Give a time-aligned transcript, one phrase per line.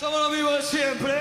[0.00, 1.12] Somos los mismos de siempre.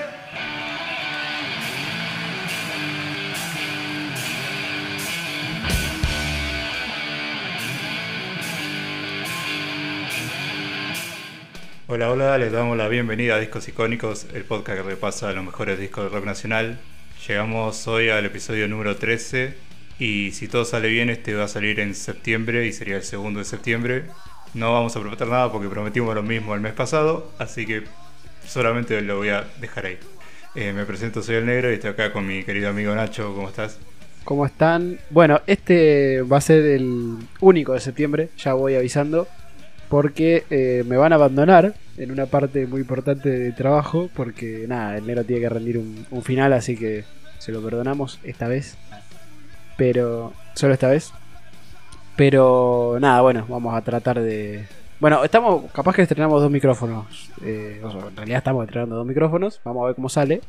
[11.87, 15.77] Hola, hola, les damos la bienvenida a Discos Icónicos, el podcast que repasa los mejores
[15.77, 16.79] discos de rock nacional.
[17.27, 19.57] Llegamos hoy al episodio número 13
[19.99, 23.39] y si todo sale bien este va a salir en septiembre y sería el segundo
[23.39, 24.05] de septiembre.
[24.53, 27.83] No vamos a prometer nada porque prometimos lo mismo el mes pasado, así que
[28.49, 29.97] solamente lo voy a dejar ahí.
[30.55, 33.47] Eh, me presento, soy el negro y estoy acá con mi querido amigo Nacho, ¿cómo
[33.47, 33.77] estás?
[34.23, 34.99] ¿Cómo están?
[35.09, 39.27] Bueno, este va a ser el único de septiembre, ya voy avisando,
[39.87, 44.97] porque eh, me van a abandonar en una parte muy importante de trabajo, porque nada,
[44.97, 47.05] el negro tiene que rendir un, un final, así que
[47.37, 48.75] se lo perdonamos esta vez.
[49.77, 51.11] Pero, solo esta vez.
[52.15, 54.65] Pero nada, bueno, vamos a tratar de...
[54.99, 57.29] Bueno, estamos, capaz que estrenamos dos micrófonos.
[57.43, 60.41] eh, o sea, en realidad estamos estrenando dos micrófonos, vamos a ver cómo sale.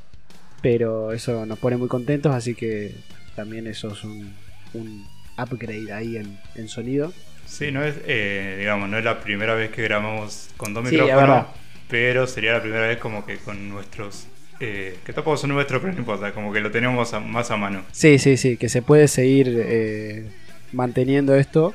[0.62, 2.94] Pero eso nos pone muy contentos, así que
[3.34, 4.34] también eso es un,
[4.74, 5.06] un
[5.38, 7.12] upgrade ahí en, en sonido.
[7.46, 10.96] Sí, no es, eh, digamos, no es la primera vez que grabamos con dos Sí,
[10.96, 11.46] micrófonos,
[11.88, 14.26] pero sería la primera vez como que con nuestros,
[14.60, 17.56] eh, que tampoco son nuestros, pero no importa, como que lo tenemos a- más a
[17.56, 17.82] mano.
[17.92, 20.26] Sí, sí, sí, que se puede seguir eh,
[20.72, 21.74] manteniendo esto,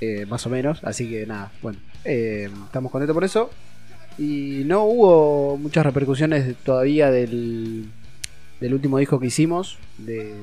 [0.00, 0.82] eh, más o menos.
[0.84, 3.50] Así que nada, bueno, eh, estamos contentos por eso.
[4.18, 7.86] Y no hubo muchas repercusiones todavía del,
[8.60, 9.78] del último disco que hicimos.
[9.98, 10.34] De,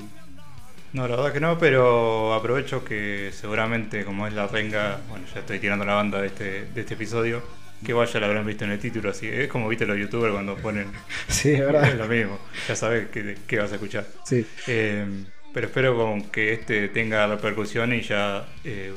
[0.92, 5.40] No, la verdad que no, pero aprovecho que seguramente, como es la renga, bueno, ya
[5.40, 7.42] estoy tirando la banda de este, de este episodio,
[7.84, 10.56] que vaya la habrán visto en el título, así es como viste los youtubers cuando
[10.56, 10.88] ponen
[11.28, 14.06] sí, es es lo mismo, ya sabes qué vas a escuchar.
[14.24, 14.44] Sí.
[14.66, 15.06] Eh,
[15.52, 18.92] pero espero con que este tenga repercusión y ya eh,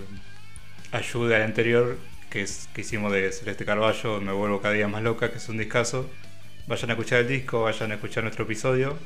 [0.92, 1.98] ayude al anterior
[2.30, 5.50] que, es, que hicimos de Celeste Carballo, Me Vuelvo Cada Día Más Loca, que es
[5.50, 6.10] un discazo.
[6.68, 8.98] Vayan a escuchar el disco, vayan a escuchar nuestro episodio,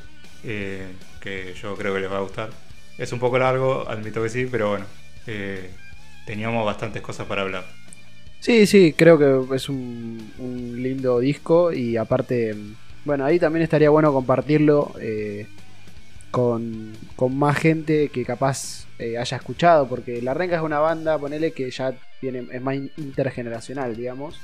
[0.43, 0.87] eh,
[1.19, 2.49] que yo creo que les va a gustar.
[2.97, 4.85] Es un poco largo, admito que sí, pero bueno,
[5.27, 5.69] eh,
[6.25, 7.65] teníamos bastantes cosas para hablar.
[8.39, 10.31] Sí, sí, creo que es un,
[10.77, 12.55] lindo disco y aparte,
[13.03, 15.47] bueno, ahí también estaría bueno compartirlo eh,
[16.35, 16.91] con,
[17.37, 21.71] más gente que capaz eh, haya escuchado, porque La Renga es una banda, ponele que
[21.71, 24.37] ya tiene, es más intergeneracional, digamos,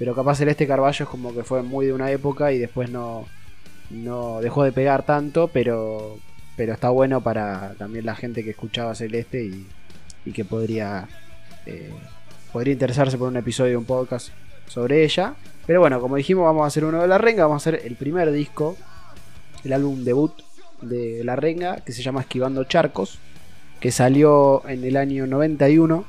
[0.00, 3.26] pero capaz Celeste Carballo es como que fue muy de una época y después no,
[3.90, 6.18] no dejó de pegar tanto, pero,
[6.56, 9.64] pero está bueno para también la gente que escuchaba Celeste y,
[10.24, 11.06] y que podría...
[11.66, 11.92] eh,
[12.52, 14.30] podría interesarse por un episodio un podcast
[14.66, 15.34] sobre ella.
[15.66, 17.46] Pero bueno, como dijimos, vamos a hacer uno de La Renga.
[17.46, 18.74] Vamos a hacer el primer disco,
[19.64, 20.47] el álbum debut
[20.82, 23.18] de La Renga, que se llama Esquivando Charcos,
[23.80, 26.04] que salió en el año 91.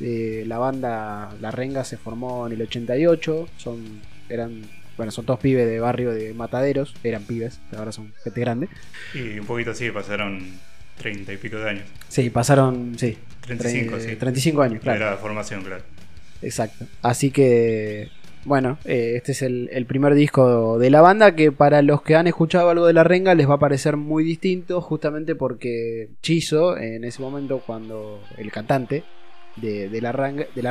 [0.00, 3.48] Eh, la banda La Renga se formó en el 88.
[3.56, 4.62] Son, eran,
[4.96, 6.94] bueno, son todos pibes de barrio de Mataderos.
[7.04, 8.68] Eran pibes, ahora son gente grande.
[9.14, 10.40] Y un poquito así, pasaron
[10.98, 11.84] treinta y pico de años.
[12.08, 13.16] Sí, pasaron, sí.
[13.42, 14.16] 35, tre- sí.
[14.16, 14.96] 35 años, claro.
[15.00, 15.82] Era la formación, claro.
[16.42, 16.86] Exacto.
[17.02, 18.08] Así que,
[18.44, 22.26] bueno, eh, este es el, primer disco de la banda que para los que han
[22.26, 27.04] escuchado algo de La Renga les va a parecer muy distinto, justamente porque Chizo, en
[27.04, 29.04] ese momento cuando el cantante
[29.56, 30.12] de la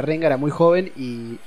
[0.01, 1.37] Renga era muy joven y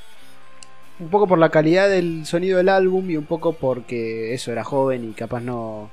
[1.01, 4.65] un poco por la calidad del sonido del álbum y un poco porque eso era
[4.65, 5.91] joven y capaz no...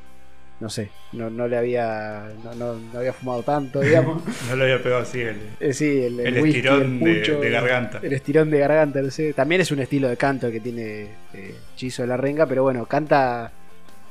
[0.62, 2.32] No sé, no, no le había.
[2.44, 4.22] No, no- no había fumado tanto, digamos.
[4.50, 8.00] No lo había pegado así el, Eh, sí, el, El whisky, estirón de- garganta.
[8.04, 9.34] El estirón de garganta, no sé.
[9.34, 12.86] También es un estilo de canto que tiene eh, Chizo de la Renga, pero bueno,
[12.86, 13.52] canta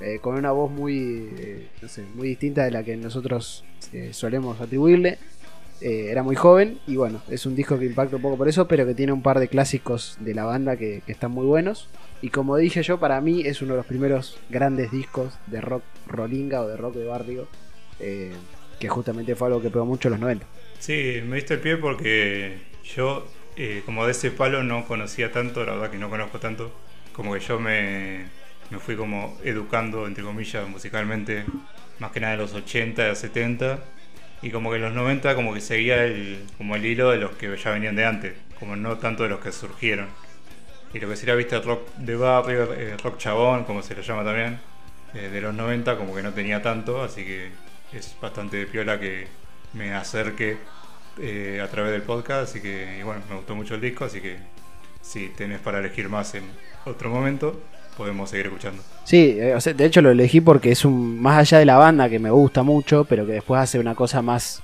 [0.01, 3.65] eh, con una voz muy, eh, no sé, muy distinta de la que nosotros
[4.11, 5.19] solemos atribuirle.
[5.81, 8.85] Era muy joven y bueno, es un disco que impacta un poco por eso, pero
[8.85, 11.89] que tiene un par de clásicos de la banda que, que están muy buenos.
[12.23, 15.83] Y como dije yo, para mí es uno de los primeros grandes discos de rock
[16.07, 17.49] rolinga o de rock de barrio,
[17.99, 18.33] eh,
[18.79, 20.47] que justamente fue algo que pegó mucho en los 90.
[20.79, 22.59] Sí, me diste el pie porque
[22.95, 23.27] yo,
[23.57, 26.73] eh, como de ese palo, no conocía tanto, la verdad que no conozco tanto.
[27.15, 28.27] Como que yo me,
[28.71, 31.45] me fui como educando, entre comillas, musicalmente,
[31.99, 33.83] más que nada de los 80, de los 70.
[34.43, 37.33] Y como que en los 90 como que seguía el, como el hilo de los
[37.33, 40.07] que ya venían de antes, como no tanto de los que surgieron.
[40.93, 44.25] Y lo que sería, viste, rock de barrio, eh, rock chabón, como se lo llama
[44.25, 44.59] también,
[45.15, 47.51] eh, de los 90 como que no tenía tanto, así que
[47.93, 49.27] es bastante piola que
[49.73, 50.57] me acerque
[51.19, 54.21] eh, a través del podcast, así que y bueno, me gustó mucho el disco, así
[54.21, 54.37] que
[55.03, 56.45] si tenés para elegir más en
[56.85, 57.61] otro momento,
[57.97, 58.83] podemos seguir escuchando.
[59.05, 62.31] Sí, de hecho lo elegí porque es un más allá de la banda que me
[62.31, 64.63] gusta mucho, pero que después hace una cosa más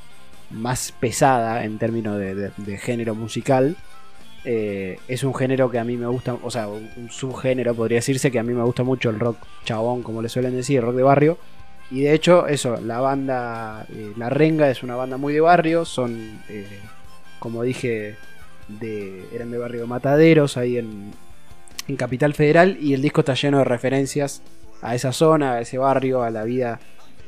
[0.50, 3.76] más pesada en términos de, de- de género musical.
[4.48, 8.30] Eh, es un género que a mí me gusta, o sea, un, subgénero podría decirse
[8.30, 10.94] que a mí me gusta mucho el rock chabón, como le suelen decir, el rock
[10.96, 11.38] de barrio.
[11.90, 15.84] Y de hecho, eso, la banda eh, La Renga es una banda muy de barrio,
[15.84, 16.64] son, eh,
[17.40, 18.14] como dije,
[18.68, 21.12] de, eran de barrio Mataderos, ahí en,
[21.88, 24.42] en Capital Federal, y el disco está lleno de referencias
[24.80, 26.78] a esa zona, a ese barrio, a la vida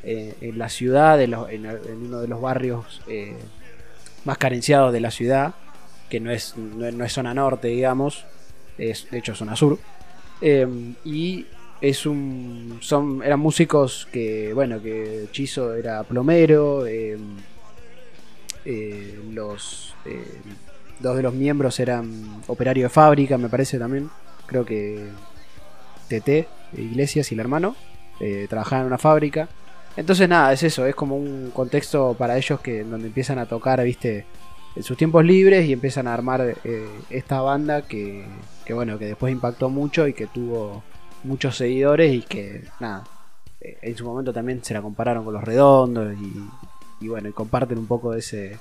[0.04, 3.00] eh, en la ciudad, en, en- en uno de los barrios
[4.24, 5.54] más carenciados de la ciudad,
[6.08, 8.24] que no es, no, es- zona norte, digamos,
[8.78, 9.78] es de hecho zona sur.
[10.40, 10.66] Eh,
[11.04, 11.46] y
[11.80, 12.78] es un.
[12.80, 17.16] Son, eran músicos que, bueno, que Chizo era plomero, eh,
[18.64, 19.94] eh, los.
[20.04, 20.24] eh,
[21.00, 24.10] dos de los miembros eran operario de fábrica, me parece también.
[24.46, 25.06] Creo que
[26.08, 27.76] TT, Iglesias y el hermano,
[28.20, 29.48] eh, trabajaban en una fábrica.
[29.96, 33.82] Entonces nada, es eso, es como un contexto para ellos que donde empiezan a tocar,
[33.84, 34.24] viste,
[34.76, 38.24] en sus tiempos libres y empiezan a armar eh, esta banda que,
[38.64, 40.82] que bueno, que después impactó mucho y que tuvo
[41.24, 43.04] muchos seguidores y que nada,
[43.60, 46.14] eh, en su momento también se la compararon con los redondos
[47.00, 48.58] y, bueno, y comparten un poco de ese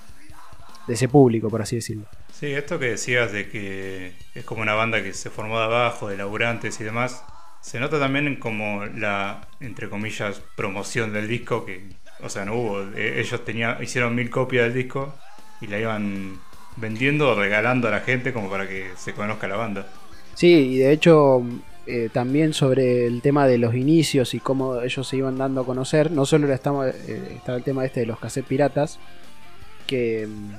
[0.88, 2.06] de ese público, por así decirlo.
[2.32, 6.08] Sí, esto que decías de que es como una banda que se formó de abajo,
[6.08, 7.26] de laburantes y demás,
[7.60, 11.90] se nota también como la, entre comillas, promoción del disco, que,
[12.22, 12.82] o sea, no hubo.
[12.96, 15.14] Eh, Ellos tenían, hicieron mil copias del disco
[15.62, 16.40] y la iban
[16.76, 19.88] vendiendo o regalando a la gente como para que se conozca la banda.
[20.36, 21.42] Sí, y de hecho
[21.88, 25.66] eh, también sobre el tema de los inicios y cómo ellos se iban dando a
[25.66, 29.00] conocer, no solo estaba, eh, estaba el tema este de los cassettes piratas,
[29.88, 30.52] que mm,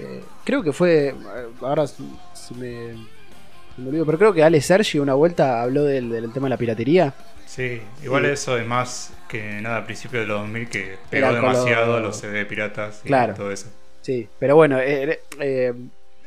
[0.00, 1.14] eh, creo que fue,
[1.60, 2.02] ahora se
[2.58, 2.94] me,
[3.76, 6.50] se me olvidó, pero creo que Ale Sergi una vuelta habló del, del tema de
[6.50, 7.14] la piratería.
[7.46, 8.30] Sí, igual Sí.
[8.32, 12.16] eso es más que nada a principios de los 2000 que pegó demasiado lo- los
[12.16, 13.34] CD piratas y Claro.
[13.34, 13.68] todo eso.
[14.06, 15.74] Sí, pero bueno, eh, eh,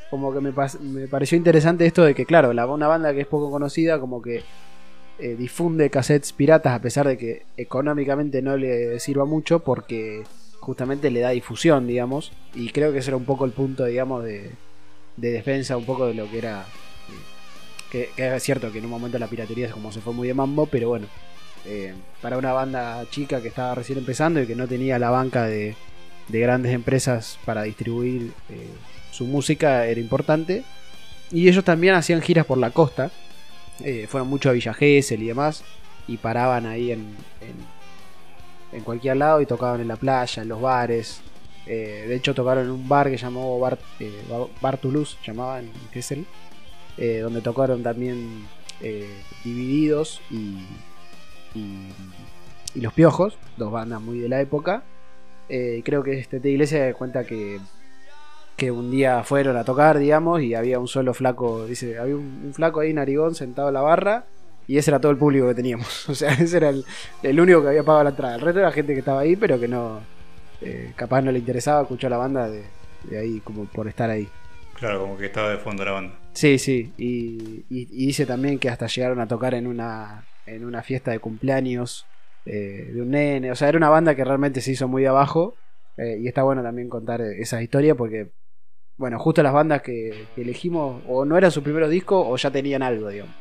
[0.10, 3.28] como que me, me pareció interesante esto de que, claro, la, una banda que es
[3.28, 4.44] poco conocida, como que
[5.18, 10.24] eh, difunde cassettes piratas a pesar de que económicamente no le sirva mucho porque
[10.60, 14.26] justamente le da difusión, digamos, y creo que ese era un poco el punto, digamos,
[14.26, 14.52] de,
[15.16, 16.64] de defensa un poco de lo que era...
[16.64, 17.14] eh,
[17.90, 20.28] que, que es cierto que en un momento la piratería es como se fue muy
[20.28, 21.08] de mambo, pero bueno,
[21.66, 25.46] eh, para una banda chica que estaba recién empezando y que no tenía la banca
[25.46, 25.78] de,
[26.30, 28.70] de grandes empresas para distribuir eh,
[29.12, 30.64] su música era importante.
[31.32, 33.12] Y ellos también hacían giras por la costa.
[33.84, 35.64] eh, fueron mucho a Villa Gesell y demás.
[36.08, 37.16] Y paraban ahí en,
[38.72, 41.22] en, cualquier lado y tocaban en la playa, en los bares.
[41.68, 43.78] Eh, de hecho tocaron en un bar que llamó Bar,
[44.62, 46.26] bar Toulouse, llamaba en Gesell.
[47.22, 48.48] donde tocaron también
[49.44, 50.58] Divididos y,
[51.54, 51.90] y,
[52.74, 54.84] y Los Piojos, dos bandas muy de la época.
[55.50, 57.60] Eh, creo que este T Iglesia cuenta que,
[58.56, 62.42] que un día fueron a tocar, digamos, y había un solo flaco, dice, había un,
[62.46, 64.26] un flaco ahí narigón sentado en la barra,
[64.68, 66.10] y ese era todo el público que teníamos.
[66.10, 66.86] O sea, ese era el,
[67.24, 68.36] el único que había pagado la entrada.
[68.36, 70.00] El resto era gente que estaba ahí, pero que no,
[70.62, 72.64] eh, capaz no le interesaba escuchar la banda de,
[73.10, 74.28] de ahí, como por estar ahí.
[74.76, 76.14] Claro, como que estaba de fondo la banda.
[76.34, 80.64] Sí, sí, y, y- y dice también que hasta llegaron a tocar en una, en
[80.64, 82.06] una fiesta de cumpleaños
[82.52, 85.08] eh, de un nene, o sea, era una banda que realmente se hizo muy de
[85.08, 85.54] abajo,
[85.98, 88.32] eh, y está bueno también contar esa historia porque,
[88.98, 92.50] bueno, justo las bandas que, que elegimos o no eran sus primeros discos o ya
[92.50, 93.36] tenían algo, digamos.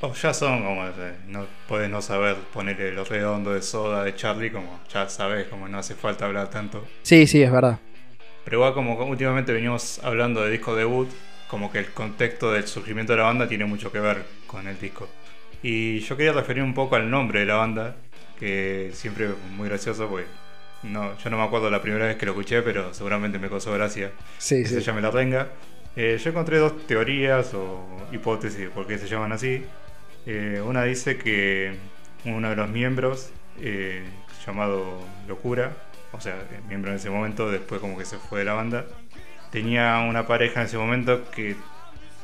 [0.00, 0.84] O ya son como,
[1.28, 5.66] no puedes no saber ponerle lo redondo de soda de Charlie, como ya sabes, como
[5.68, 6.84] no hace falta hablar tanto.
[7.02, 7.78] Sí, sí, es verdad.
[8.44, 11.08] Pero igual como últimamente venimos hablando de disco debut,
[11.48, 14.78] como que el contexto del surgimiento de la banda tiene mucho que ver con el
[14.78, 15.08] disco.
[15.62, 17.96] Y yo quería referir un poco al nombre de la banda,
[18.36, 20.26] que siempre es muy gracioso, porque
[20.82, 23.72] no, yo no me acuerdo la primera vez que lo escuché, pero seguramente me causó
[23.72, 24.74] gracia Sí, que sí.
[24.74, 25.50] se llame La Renga.
[25.96, 29.64] Eh, yo encontré dos teorías o hipótesis de por qué se llaman así.
[30.26, 31.76] Eh, una dice que
[32.24, 34.04] uno de los miembros, eh,
[34.46, 35.76] llamado Locura,
[36.12, 36.36] o sea,
[36.68, 38.86] miembro en ese momento, después como que se fue de la banda,
[39.50, 41.56] tenía una pareja en ese momento que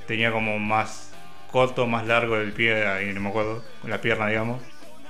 [0.06, 1.12] tenía como más
[1.50, 4.62] corto, más largo el pie, ahí no me acuerdo, la pierna digamos,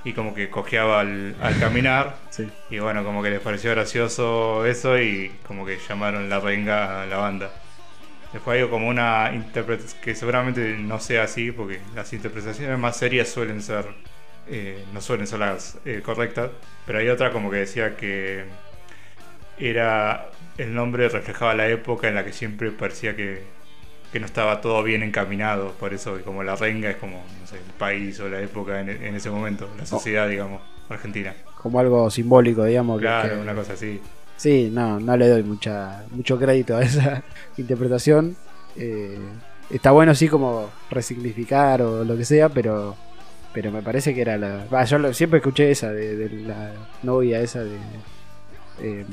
[0.04, 2.16] y como que cojeaba al, al caminar.
[2.30, 2.49] Sí.
[2.71, 7.06] Y bueno, como que les pareció gracioso eso y como que llamaron la renga a
[7.06, 7.50] la banda.
[8.32, 13.28] Después hay como una interpretación que seguramente no sea así porque las interpretaciones más serias
[13.28, 13.87] suelen ser,
[14.49, 16.50] eh, no suelen ser las eh, correctas,
[16.87, 18.44] pero hay otra como que decía que
[19.59, 23.42] era el nombre reflejaba la época en la que siempre parecía que,
[24.12, 27.47] que no estaba todo bien encaminado, por eso que como la renga es como, no
[27.47, 31.35] sé, el país o la época en, en ese momento, la sociedad, digamos, argentina.
[31.62, 33.00] Como algo simbólico, digamos.
[33.00, 34.00] Claro, que- una cosa así.
[34.37, 37.23] Sí, no, no le doy mucha, mucho crédito a esa
[37.57, 38.37] interpretación.
[38.76, 39.19] Eh,
[39.71, 42.97] está bueno así como resignificar o lo que sea, pero
[43.54, 44.64] pero me parece que era la...
[44.73, 47.76] va, yo siempre escuché esa de, de la novia esa de...
[48.81, 49.04] eh,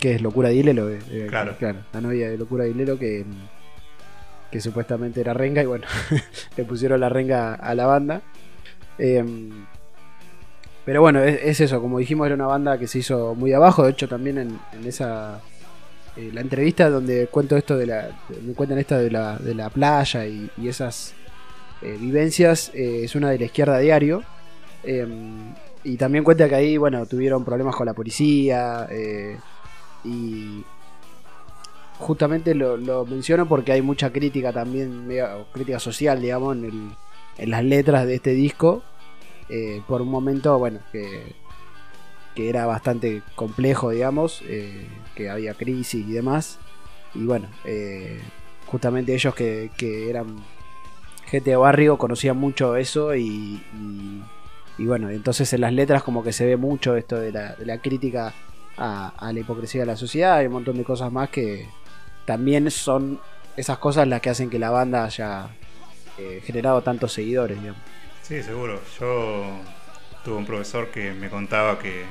[0.00, 0.90] que es Locura de Hilelo.
[0.90, 1.56] eh, eh, Claro.
[1.92, 3.24] La novia de Locura de Hilelo que,
[4.54, 5.84] que supuestamente era renga y bueno,
[6.56, 8.22] le pusieron la renga a la banda.
[8.98, 9.50] Eh,
[10.84, 13.82] pero bueno, es, es eso, como dijimos, era una banda que se hizo muy abajo.
[13.82, 15.40] De hecho, también en, esa.
[16.16, 18.10] eh, la entrevista donde cuento esto de la.
[18.46, 21.14] Me cuentan esta de la, de la playa y, esas
[21.82, 24.22] eh, vivencias, eh, es una de la izquierda diario.
[24.84, 25.04] Eh,
[25.82, 28.88] y también cuenta que ahí, bueno, tuvieron problemas con la policía.
[30.04, 30.64] y
[31.98, 35.06] justamente lo, menciono porque hay mucha crítica también,
[35.52, 36.90] crítica social, digamos, en, el-
[37.38, 38.82] en las letras de este disco.
[39.50, 41.34] eh, por un momento, bueno, que,
[42.34, 46.58] que era bastante complejo, digamos, eh, que había crisis y demás.
[47.14, 48.20] Y bueno, eh,
[48.66, 50.36] justamente ellos que, que eran
[51.26, 53.62] gente de barrio conocían mucho eso y,
[54.78, 57.64] y- bueno, entonces en las letras como que se ve mucho esto de la, de
[57.66, 58.32] la crítica
[58.76, 61.68] a, a la hipocresía de la sociedad y un montón de cosas más que
[62.24, 63.20] también son
[63.56, 65.48] esas cosas las que hacen que la banda haya
[66.18, 67.80] eh, generado tantos seguidores, digamos.
[68.22, 68.80] Sí, seguro.
[68.98, 69.60] Yo
[70.24, 72.04] tuve un profesor que me contaba que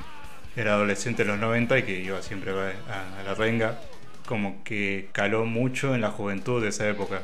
[0.56, 3.80] era adolescente en los 90 y que iba siempre a, la renga.
[4.28, 7.22] Como que caló mucho en la juventud de esa época.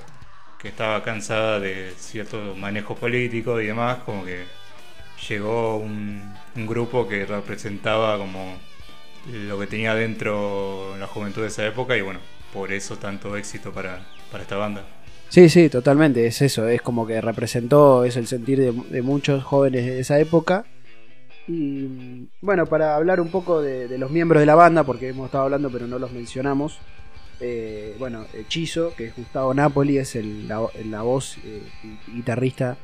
[0.60, 4.00] Que estaba cansada de ciertos manejos políticos y demás.
[4.06, 4.46] Como que
[5.28, 8.58] llegó un, un grupo que representaba como
[9.28, 11.96] lo que tenía dentro la juventud de esa época.
[11.96, 12.20] Y bueno,
[12.54, 14.00] por eso tanto éxito para,
[14.32, 14.84] para esta banda.
[15.30, 19.86] Sí, sí, totalmente, es eso, es como que representó, es el sentir de, muchos jóvenes
[19.86, 20.66] de esa época.
[21.48, 25.44] Y bueno, para hablar un poco de, los miembros de la banda, porque hemos estado
[25.46, 26.80] hablando pero no los mencionamos.
[27.42, 31.62] eh, bueno, Hechizo, que es Gustavo Napoli, es el- la, voz eh,
[32.14, 32.78] guitarrista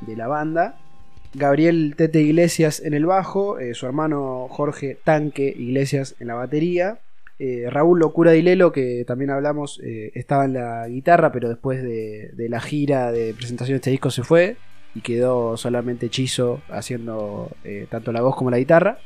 [0.00, 0.76] de la banda.
[1.34, 6.98] Gabriel Tete Iglesias en el bajo, eh, su hermano Jorge Tanque Iglesias en la batería.
[7.40, 11.82] Eh, Raúl Locura de Lelo, que también hablamos, eh, estaba en la guitarra, pero después
[11.82, 14.56] de, la gira de presentación de este disco se fue
[14.94, 18.98] y quedó solamente Hechizo haciendo eh, tanto la voz como la guitarra.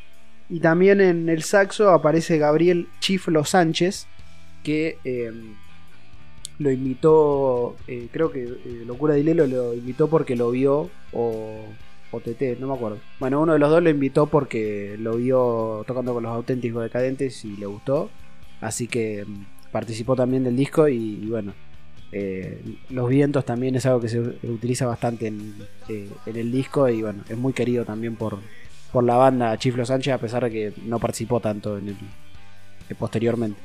[0.48, 4.06] Y también en el saxo aparece Gabriel Chiflo Sánchez,
[4.62, 5.32] que eh,
[6.58, 7.76] lo invitó,
[8.12, 8.48] creo que
[8.86, 11.64] Locura de Lelo lo invitó porque lo vio, o,
[12.12, 12.98] o TT, no me acuerdo.
[13.18, 17.44] Bueno, uno de los dos lo invitó porque lo vio tocando con los auténticos decadentes
[17.44, 18.10] y le gustó.
[18.62, 21.52] Así que mm, participó también del disco y, bueno,
[22.12, 25.54] eh, los vientos también es algo que se utiliza bastante en,
[25.88, 28.38] eh, en el disco y bueno, es muy querido también por,
[28.92, 31.96] por la banda Chiflo Sánchez a pesar de que no participó tanto en el
[32.88, 33.58] eh, posteriormente.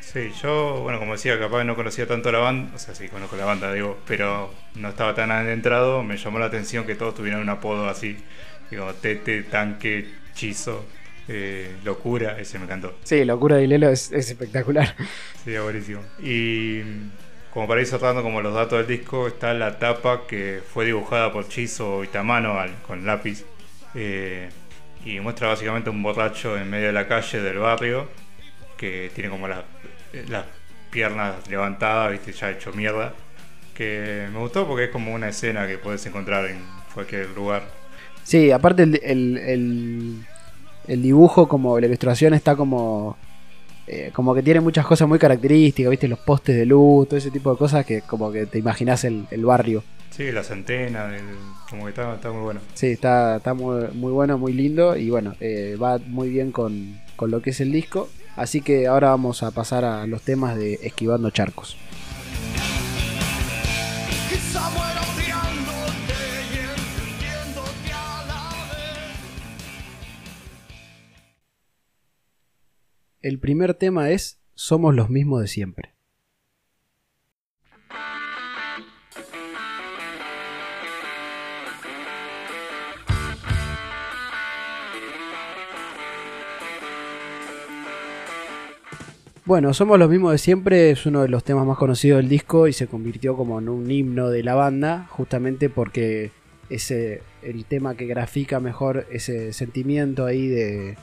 [0.00, 3.36] Sí, yo, bueno, como decía, capaz no conocía tanto la banda, o sea, sí conozco
[3.36, 7.40] la banda, digo, pero no estaba tan adentrado, me llamó la atención que todos tuvieran
[7.40, 8.16] un apodo así,
[8.70, 10.84] digo, Tete, Tanque, Chizo,
[11.28, 14.94] eh, Locura, ese me encantó, Sí, Locura de Lelo es, es espectacular.
[15.44, 16.00] sería buenísimo.
[16.22, 16.80] Y
[17.52, 21.32] como para ir cerrando como los datos del disco, está la tapa que fue dibujada
[21.32, 23.44] por Chizo Itamano al- con lápiz,
[23.94, 24.48] eh,
[25.04, 28.08] y muestra básicamente un borracho en medio de la calle del barrio,
[28.76, 29.64] que tiene como la-
[30.28, 30.44] las
[30.90, 33.12] piernas levantadas, viste, ya hecho mierda.
[33.74, 36.58] Que me gustó porque es como una escena que puedes encontrar en
[36.94, 37.62] cualquier lugar.
[38.22, 40.26] Sí, aparte el, el, el-
[40.88, 43.16] el dibujo, como la ilustración está como.
[43.86, 47.30] eh, como que tiene muchas cosas muy características, viste, los postes de luz, todo ese
[47.30, 49.82] tipo de cosas que como que te imaginas el, el barrio.
[50.10, 51.36] Sí, las antenas, el-
[51.68, 52.60] como que está, está muy bueno.
[52.74, 57.00] Sí, está, está muy, muy bueno, muy lindo y bueno, eh, va muy bien con,
[57.16, 58.08] con lo que es el disco.
[58.36, 61.76] Así que ahora vamos a pasar a los temas de Esquivando Charcos.
[73.24, 75.94] El primer tema es Somos los mismos de siempre.
[89.46, 92.68] Bueno, Somos los mismos de siempre es uno de los temas más conocidos del disco
[92.68, 96.30] y se convirtió como en un himno de la banda, justamente porque
[96.68, 100.98] es el tema que grafica mejor ese sentimiento ahí de,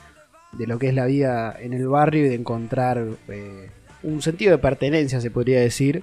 [0.52, 3.70] de lo que es la vida en el barrio y de encontrar eh,
[4.02, 6.02] un sentido de pertenencia, se podría decir,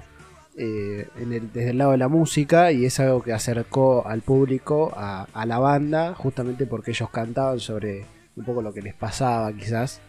[0.57, 4.21] eh, en el- desde el lado de la música y es algo que acercó al
[4.21, 9.51] público a, la banda, justamente porque ellos cantaban sobre un poco lo que les pasaba
[9.53, 10.01] quizás.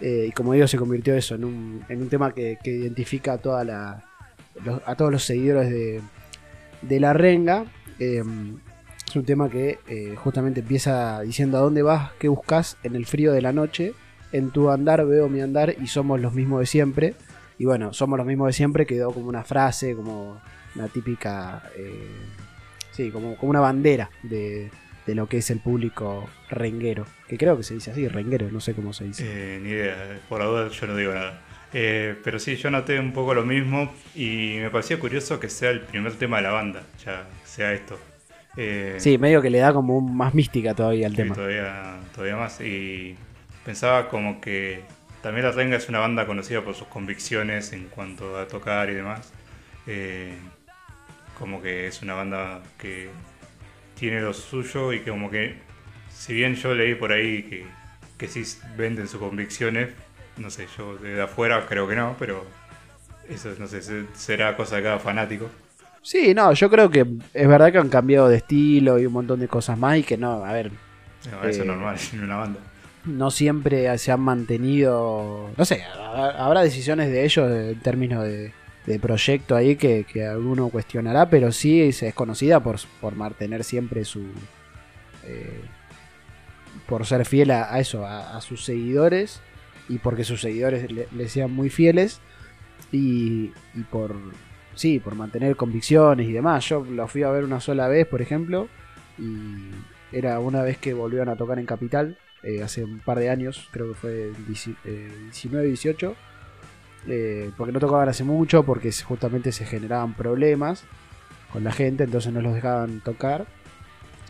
[0.00, 3.64] Eh, y como digo, se convirtió eso en un, tema que, que identifica a, toda
[3.64, 4.04] la,
[4.64, 6.00] los- a todos los seguidores de,
[6.82, 7.64] de la renga.
[9.08, 12.94] Eh, es un tema que eh, justamente empieza diciendo a dónde vas, qué buscas en
[12.94, 13.94] el frío de la noche.
[14.32, 17.14] En tu andar veo mi andar y somos los mismos de siempre.
[17.58, 20.40] Y bueno, somos los mismos de siempre quedó como una frase, como
[20.74, 21.62] una típica...
[21.76, 22.06] eh,
[22.92, 24.70] sí, como, como una bandera de,
[25.06, 27.06] de lo que es el público renguero.
[27.26, 29.24] Que creo que se dice así, renguero, no sé cómo se dice.
[29.26, 31.40] Eh, ni idea, por la duda yo no digo nada.
[31.72, 35.70] Eh, pero sí, yo noté un poco lo mismo y me parecía curioso que sea
[35.70, 37.98] el primer tema de la banda, ya sea esto.
[38.56, 41.34] Eh, Sí, medio que le da como un- más mística todavía al sí, tema.
[41.34, 42.60] todavía, todavía más.
[42.60, 43.16] Y
[43.64, 44.82] pensaba como que
[45.22, 48.94] también La Renga es una banda conocida por sus convicciones en cuanto a tocar y
[48.94, 49.32] demás.
[49.86, 50.36] Eh,
[51.38, 53.10] como que es una banda que
[53.94, 55.56] tiene lo suyo y que como que,
[56.10, 57.66] si bien yo leí por ahí que,
[58.18, 58.42] que sí
[58.76, 59.90] venden sus convicciones,
[60.38, 62.44] no sé, yo de afuera creo que no, pero
[63.28, 65.50] eso no sé, se- será cosa de cada fanático.
[66.10, 69.40] Sí, no, yo creo que es verdad que han cambiado de estilo y un montón
[69.40, 70.70] de cosas más y que no, a ver,
[71.30, 72.60] No, eso Eh, es normal en una banda.
[73.04, 78.54] no siempre se han mantenido, no sé, ha- habrá decisiones de ellos en términos de,
[78.86, 84.04] de proyecto ahí que, que alguno cuestionará, pero sí es conocida por, por mantener siempre
[84.06, 84.22] su...
[85.24, 85.60] eh,
[86.86, 89.40] por ser fiel a, a eso, a, a sus seguidores
[89.90, 92.20] y porque sus seguidores le, le sean muy fieles
[92.92, 94.16] y, y por...
[94.78, 96.68] Sí, por mantener convicciones y demás.
[96.68, 98.68] Yo lo fui a ver una sola vez, por ejemplo,
[99.18, 99.72] y
[100.12, 103.68] era una vez que volvieron a tocar en Capital, eh, hace un par de años,
[103.72, 106.14] creo que fue el 19, 18,
[107.08, 110.84] eh, porque no tocaban hace mucho, porque justamente se generaban problemas
[111.52, 113.46] con la gente, entonces no los dejaban tocar.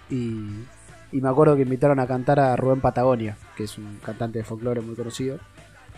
[0.08, 0.64] Y,
[1.12, 4.80] me acuerdo que invitaron a cantar a Rubén Patagonia, que es un cantante de folclore
[4.80, 5.40] muy conocido.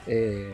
[0.09, 0.52] Eh,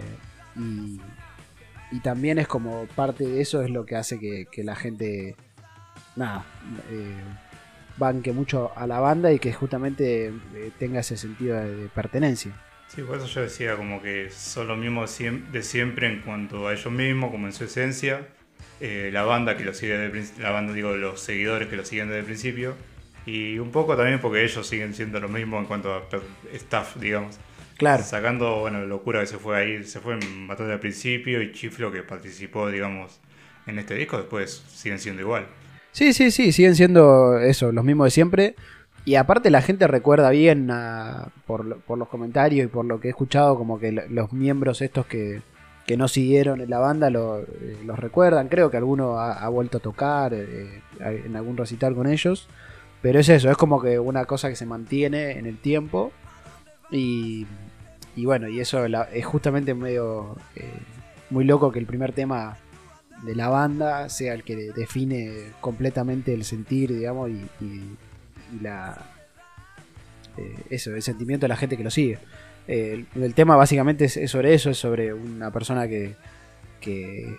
[1.91, 5.37] y también es como parte de eso es lo que hace que, que la gente,
[6.17, 6.45] nada,
[6.91, 7.15] eh,
[7.97, 12.53] banque mucho a la banda y que justamente eh, tenga ese sentido de, pertenencia.
[12.89, 16.21] Sí, por eso yo decía como que son lo mismo de siem- de siempre en
[16.21, 18.29] cuanto a ellos mismos, como en su esencia.
[18.81, 21.77] Eh, la banda que lo sigue desde el princi- la banda digo los seguidores que
[21.77, 22.75] lo siguen desde el principio.
[23.25, 26.03] Y un poco también porque ellos siguen siendo lo mismo en cuanto a
[26.53, 27.39] staff, digamos.
[27.77, 28.03] Claro.
[28.03, 31.53] Sacando, bueno, la locura que se fue ahí, se fue en bastante al principio y
[31.53, 33.21] Chiflo que participó, digamos,
[33.67, 35.47] en este disco, después siguen siendo igual.
[35.93, 38.55] Sí, sí, sí, siguen siendo eso, los mismos de siempre.
[39.05, 40.71] Y aparte la gente recuerda bien
[41.47, 44.83] por, por los comentarios y por lo que he escuchado, como que lo- los miembros
[44.83, 45.43] estos que,
[45.87, 48.49] que no siguieron en la banda lo- eh, los recuerdan.
[48.49, 52.49] Creo que alguno ha, ha vuelto a tocar eh, en algún recital con ellos.
[53.03, 56.11] Pero es eso, es como que una cosa que se mantiene en el tiempo.
[56.91, 57.47] Y,
[58.17, 60.65] y bueno, y eso es justamente medio eh,
[61.31, 62.57] muy loco que el primer tema
[63.23, 67.47] de la banda sea el que define completamente el sentir, digamos, y,
[68.63, 68.99] la
[70.39, 72.19] eh, eso, el sentimiento de la gente que lo sigue.
[72.69, 76.15] Eh, el, el tema básicamente es, es sobre eso, es sobre una persona que,
[76.81, 77.37] que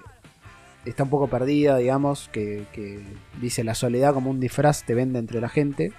[0.85, 2.99] está un poco perdida, digamos, que, que
[3.41, 5.91] dice la soledad como un disfraz te vende entre la gente.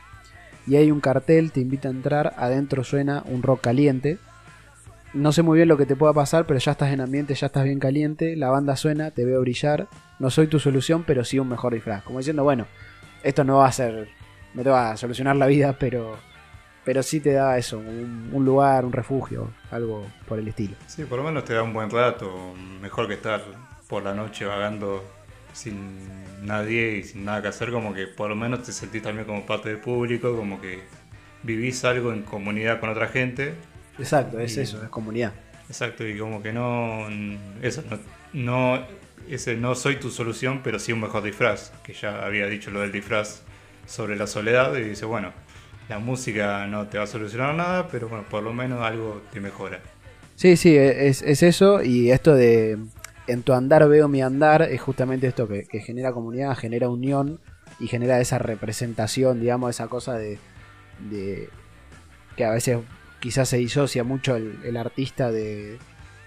[0.67, 4.19] Y hay un cartel, te invita a entrar, adentro suena un rock caliente.
[5.15, 7.47] No sé muy bien lo que te pueda pasar, pero ya estás en ambiente, ya
[7.47, 9.89] estás bien caliente, la banda suena, te veo brillar.
[10.19, 12.03] No soy tu solución, pero sí un mejor disfraz.
[12.03, 12.67] Como diciendo, bueno,
[13.23, 14.09] esto no va a ser,
[14.55, 16.19] no te va a solucionar la vida, pero,
[16.85, 20.77] pero sí te da eso, un, un lugar, un refugio, algo por el estilo.
[20.87, 23.43] Sí, por lo menos te da un buen rato, mejor que estar
[23.89, 25.03] por la noche vagando
[25.55, 25.99] sin
[26.43, 29.47] nadie y sin nada que hacer, como que por lo menos te sentís también como
[29.47, 30.83] parte del público, como que
[31.43, 33.55] vivís algo en comunidad con otra gente.
[33.99, 35.33] Exacto, es Y- eso, es comunidad.
[35.69, 37.07] Exacto, y como que no,
[37.61, 37.99] eso, no,
[38.33, 38.87] no,
[39.29, 42.81] ese no soy tu solución, pero sí un mejor disfraz, que ya había dicho lo
[42.81, 43.43] del disfraz
[43.87, 45.33] sobre la soledad y dice, bueno,
[45.89, 49.41] la música no te va a solucionar nada, pero bueno, por lo menos algo te
[49.41, 49.81] mejora.
[50.37, 51.83] Sí, sí, es, es eso.
[51.83, 52.79] Y esto de
[53.27, 57.41] en tu andar veo mi andar es justamente esto que, que genera comunidad, genera unión
[57.81, 60.39] y genera esa representación, digamos, esa cosa de,
[61.11, 61.49] de
[62.37, 62.79] que a veces
[63.21, 65.79] quizás se disocia mucho el, el artista de,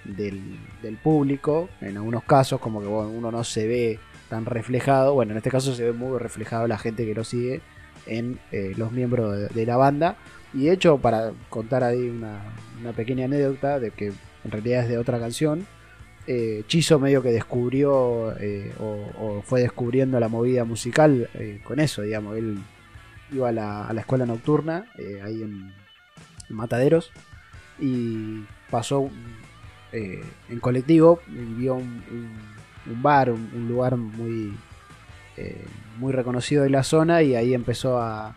[0.06, 4.00] del, público, en algunos casos, como que bueno, uno no se ve
[4.30, 5.14] tan reflejado.
[5.14, 7.62] Bueno, en este caso se ve muy reflejado la gente que lo sigue
[8.06, 10.16] en eh, los miembros de, la banda.
[10.54, 12.42] Y de hecho, para contar ahí una,
[12.96, 14.08] pequeña anécdota de que
[14.44, 15.66] en realidad es de otra canción,
[16.28, 22.02] eh, Chizo medio que descubrió eh, o, fue descubriendo la movida musical eh, con eso,
[22.02, 22.38] digamos.
[22.38, 22.60] Él
[23.32, 25.74] iba a la, a la escuela nocturna eh, ahí en
[26.54, 27.12] Mataderos
[27.80, 29.10] y pasó
[29.92, 32.52] eh, en colectivo y vio un, un-
[32.94, 34.54] un bar, un, lugar muy
[35.38, 35.64] eh,
[35.98, 38.36] muy reconocido de la zona y ahí empezó a,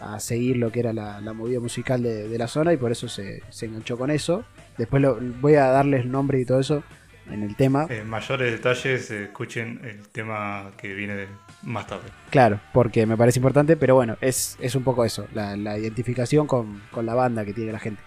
[0.00, 3.42] a seguir lo que era la, movida musical de, la zona y por eso se,
[3.50, 4.44] se enganchó con eso.
[4.78, 6.82] Después lo- voy a darles nombre y todo eso
[7.30, 7.86] en el tema.
[7.90, 11.26] En mayores detalles, eh, escuchen el tema que viene
[11.62, 12.12] más tarde.
[12.30, 16.46] Claro, porque me parece importante, pero bueno, es, es un poco eso, la, la identificación
[16.46, 18.02] con, con la banda que tiene la gente.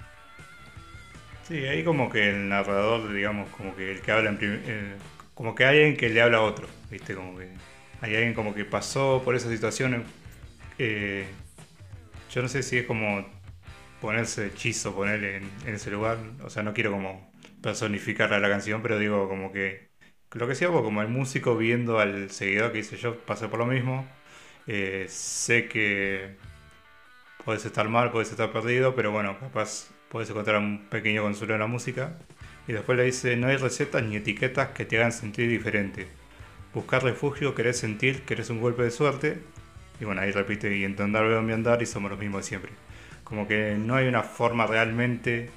[1.41, 4.97] Sí, ahí como que el narrador, digamos, como que el que habla en eh,
[5.33, 7.13] como que hay alguien que le habla a otro, ¿viste?
[7.15, 7.59] Como que
[8.01, 10.05] hay alguien como que pasó por esa situación.
[10.79, 11.27] eh,
[12.29, 13.25] yo no sé si es como
[14.01, 16.19] ponerse hechizo, ponerle en, en ese lugar.
[16.43, 19.91] O sea, no quiero como personificar a la canción, pero digo como que
[20.35, 23.65] lo que sea, como el músico viendo al seguidor que dice yo pasé por lo
[23.65, 24.07] mismo.
[24.67, 26.35] eh, sé que
[27.45, 31.61] puedes estar mal, puedes estar perdido, pero bueno, capaz puedes encontrar un pequeño consuelo en
[31.61, 32.17] la música.
[32.67, 36.07] Y después le dice, no hay recetas ni etiquetas que te hagan sentir diferente.
[36.73, 39.39] Buscar refugio, querés sentir, querés un golpe de suerte.
[40.01, 42.71] Y bueno, ahí repite, y entender veo mi andar y somos los mismos de siempre.
[43.23, 45.49] Como que no hay una forma realmente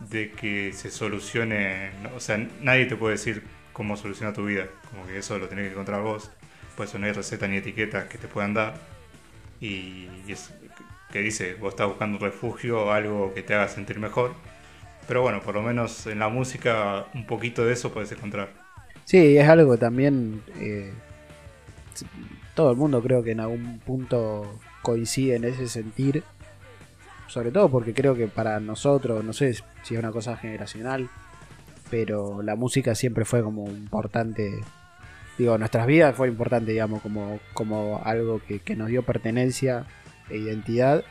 [0.00, 4.68] de que se solucione, o sea, nadie te puede decir cómo solucionar tu vida.
[4.90, 6.30] Como que eso lo tenés que encontrar vos.
[6.76, 8.74] Por eso no hay recetas ni etiquetas que te puedan dar.
[9.60, 10.52] Y, es
[11.12, 14.34] que dice, vos estás buscando un refugio algo que te haga sentir mejor.
[15.06, 18.50] Pero bueno, por lo menos en la música un poquito de eso puedes encontrar.
[19.04, 20.92] Sí, es algo también eh,
[22.54, 26.22] todo el mundo creo que en algún punto coincide en ese sentir.
[27.26, 31.08] Sobre todo porque creo que para nosotros, no sé si es una cosa generacional,
[31.92, 34.62] pero la música siempre fue como importante.
[35.36, 39.84] Digo, nuestras vidas fue importante, digamos, como, como algo que, nos dio pertenencia
[40.30, 41.04] e identidad.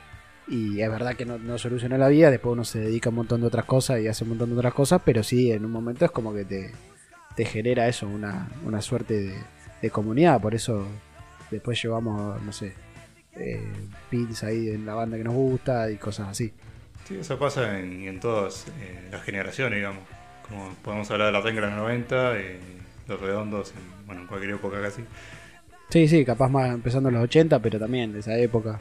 [0.47, 3.17] Y es verdad que no, no soluciona la vida, después uno se dedica a un
[3.17, 5.71] montón de otras cosas y hace un montón de otras cosas, pero sí, en un
[5.71, 6.71] momento es como que te,
[7.35, 9.35] te genera eso, una, una suerte
[9.83, 10.41] de, comunidad.
[10.41, 10.87] Por eso
[11.51, 12.73] después llevamos, no sé,
[13.35, 13.71] eh,
[14.09, 16.51] pins ahí en la banda que nos gusta y cosas así.
[17.07, 18.65] Sí, eso pasa en, todas
[19.11, 20.20] las generaciones, digamos.
[20.47, 22.59] Como podemos hablar de la renga de los 90, eh,
[23.07, 25.03] los redondos, en, bueno, en cualquier época casi.
[25.89, 28.79] Sí, sí, capaz más empezando en los 80, pero también de esa época.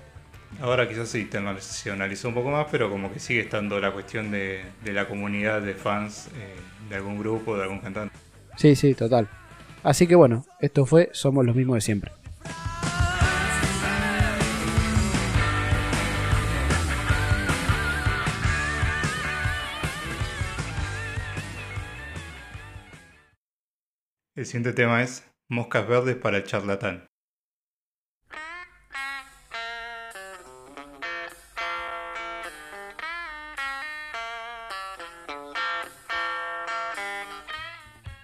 [0.61, 4.63] Ahora quizás sí, internacionalizó un poco más, pero como que sigue estando la cuestión de,
[4.85, 6.55] de la comunidad de fans eh,
[6.89, 8.15] de algún grupo, de algún cantante.
[8.57, 9.29] Sí, sí, total.
[9.83, 12.13] Así que bueno, esto fue Somos los mismos de siempre.
[24.41, 27.05] El siguiente tema es Moscas Verdes para el Charlatán.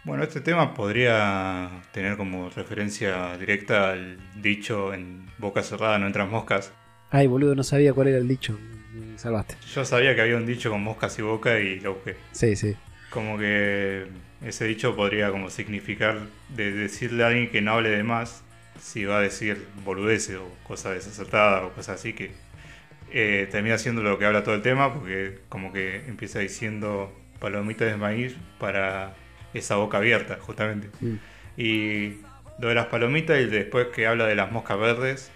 [0.05, 6.31] Bueno, este tema podría tener como referencia directa al dicho en boca cerrada no entran
[6.31, 6.72] moscas.
[7.11, 8.59] Ay, boludo, no sabía cuál era el dicho.
[8.94, 9.57] Me salvaste.
[9.70, 12.16] Yo sabía que había un dicho con moscas y boca y lo busqué.
[12.33, 12.74] Sí, sí.
[13.11, 14.07] Como que
[14.44, 16.20] ese dicho podría como significar
[16.51, 18.42] de decirle a alguien que no hable de más
[18.81, 22.33] si va a decir boludeces o cosas desacertadas o cosas así que
[23.12, 27.88] eh, termina siendo lo que habla todo el tema porque como que empieza diciendo palomitas
[27.88, 29.14] de maíz para
[29.55, 30.88] esa boca abierta justamente.
[31.57, 32.20] Y
[32.59, 35.31] lo de las palomitas y después que habla de las moscas verdes,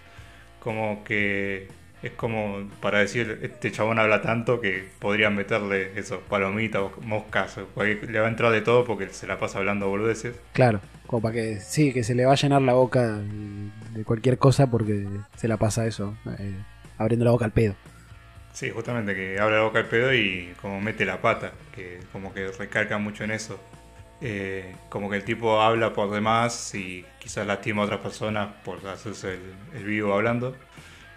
[0.59, 1.67] como que
[2.03, 7.57] es como para decir, este chabón habla tanto que podrían meterle esos palomitas o moscas,
[7.77, 10.35] le va a entrar de todo porque se la pasa hablando boludeces.
[10.53, 13.19] Claro, como para que sí, que se le va a llenar la boca
[13.93, 16.55] de cualquier cosa porque se la pasa eso, eh,
[16.97, 17.75] abriendo la boca al pedo.
[18.53, 22.33] Sí, justamente que abre la boca el pedo y como mete la pata, que como
[22.33, 23.59] que recarga mucho en eso.
[24.23, 28.85] Eh, como que el tipo habla por demás y quizás lastima a otras personas por
[28.87, 30.55] hacerse el, el vivo hablando.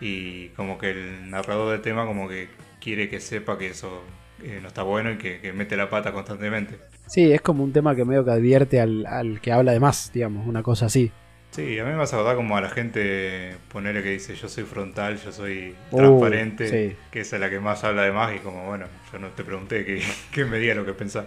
[0.00, 2.48] Y como que el narrador del tema como que
[2.80, 4.02] quiere que sepa que eso
[4.42, 6.78] eh, no está bueno y que, que mete la pata constantemente.
[7.07, 10.11] Sí, es como un tema que medio que advierte al, al que habla de más,
[10.12, 11.12] digamos, una cosa así.
[11.50, 14.48] Sí, a mí me vas a acordar como a la gente ponerle que dice yo
[14.48, 16.98] soy frontal, yo soy Uh, transparente, sí.
[17.11, 19.44] que esa es la que más habla de más y como bueno, yo no te
[19.44, 20.02] pregunté que,
[20.33, 21.26] que me diga lo que pensás.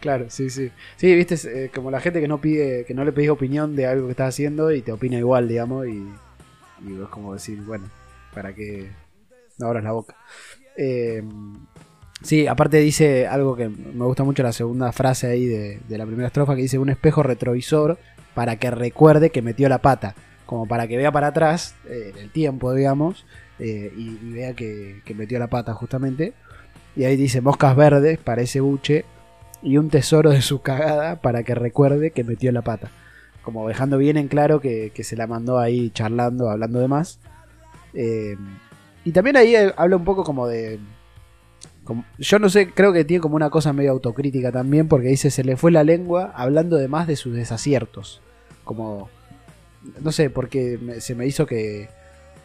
[0.00, 0.72] Claro, sí, sí.
[0.96, 3.86] Sí, viste, eh, como la gente que no pide, que no le pedís opinión de
[3.86, 6.22] algo que estás haciendo y te opina igual, digamos, y,
[6.78, 7.92] y es como decir, bueno,
[8.36, 8.90] para que
[9.58, 10.14] no abras la boca.
[10.76, 11.24] Eh,
[12.22, 16.26] sí, aparte dice algo que me gusta mucho la segunda frase ahí de, la primera
[16.26, 17.98] estrofa que dice un espejo retrovisor
[18.34, 22.30] para que recuerde que metió la pata, como para que vea para atrás eh, el
[22.30, 23.24] tiempo, digamos,
[23.58, 26.34] eh, y, vea que, que metió la pata justamente.
[26.94, 29.06] Y ahí dice moscas verdes para ese buche
[29.62, 32.90] y un tesoro de su cagada para que recuerde que metió la pata.
[33.42, 37.18] como dejando bien en claro que, que se la mandó ahí charlando, hablando de más.
[37.94, 38.36] Eh,
[39.04, 40.78] y también ahí eh, habla un poco como de...
[42.18, 45.44] yo no sé, creo que tiene como una cosa medio autocrítica también, porque dice, se
[45.44, 48.20] le fue la lengua hablando de más de sus desaciertos.
[48.64, 49.08] Como...
[50.02, 51.88] No sé, porque me- se me hizo que,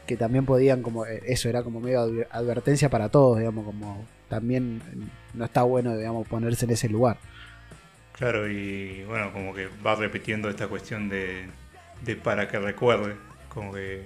[0.05, 1.05] que también podían como...
[1.05, 4.05] eh, Eso era como medio adver- advertencia para todos, digamos, como...
[4.29, 4.97] También eh,
[5.33, 7.17] no está bueno, digamos, ponerse en ese lugar.
[8.13, 11.47] Claro, y bueno, como que va repitiendo esta cuestión de,
[12.05, 13.15] de para que recuerde.
[13.49, 14.03] Como que,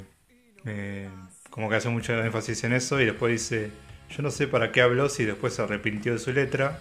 [0.66, 1.10] eh,
[1.50, 3.72] como que hace mucho énfasis en eso y después dice,
[4.10, 6.80] yo no sé para qué habló si después se arrepintió de su letra.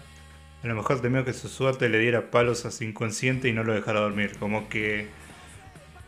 [0.63, 3.65] A lo mejor temió que su suerte le diera palos a su inconsciente y no
[3.65, 4.37] lo dejara dormir.
[4.39, 5.09] Como que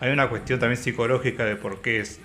[0.01, 2.21] hay una cuestión también psicológica de por qué es,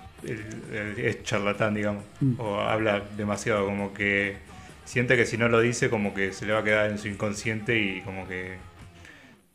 [1.24, 2.04] charlatán, digamos.
[2.22, 2.40] Mm.
[2.40, 4.38] O habla demasiado, como que
[4.86, 7.08] siente que si no lo dice, como que se le va a quedar en su
[7.08, 8.58] inconsciente y como que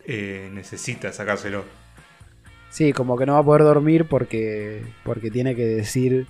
[0.05, 1.65] eh, necesita sacárselo.
[2.71, 6.27] Sí, como que no va a poder dormir porque, porque tiene que decir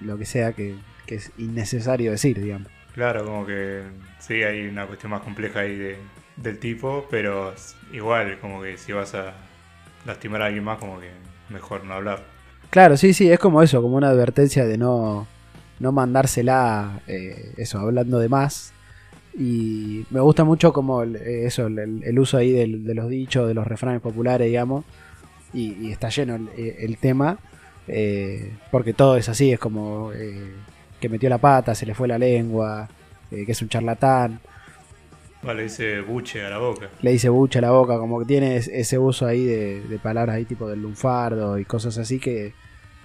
[0.00, 0.74] lo que sea que,
[1.06, 2.68] que es innecesario decir, digamos.
[2.94, 3.82] Claro, como que
[4.20, 5.96] sí, hay una cuestión más compleja ahí de-
[6.36, 7.54] del tipo, pero
[7.92, 9.34] igual, como que si vas a
[10.06, 11.10] lastimar a alguien más, como que
[11.50, 12.22] mejor no hablar.
[12.70, 15.26] Claro, sí, sí, es como eso, como una advertencia de no,
[15.78, 18.72] no mandársela, eh, eso, hablando de más.
[19.38, 23.08] Y me gusta mucho como el- eh, eso, el, el- uso ahí del- de los
[23.10, 24.84] dichos, de los refranes populares, digamos.
[25.56, 27.38] Y, y está lleno el, el tema,
[27.88, 30.52] eh, porque todo es así, es como eh,
[31.00, 32.88] que metió la pata, se le fue la lengua,
[33.30, 34.40] eh, que es un charlatán.
[35.42, 36.90] Vale, dice buche a la boca.
[37.00, 39.98] le dice bucha a la boca, como que tiene es- ese uso ahí de, de
[39.98, 42.54] palabras ahí tipo del lunfardo y cosas así que,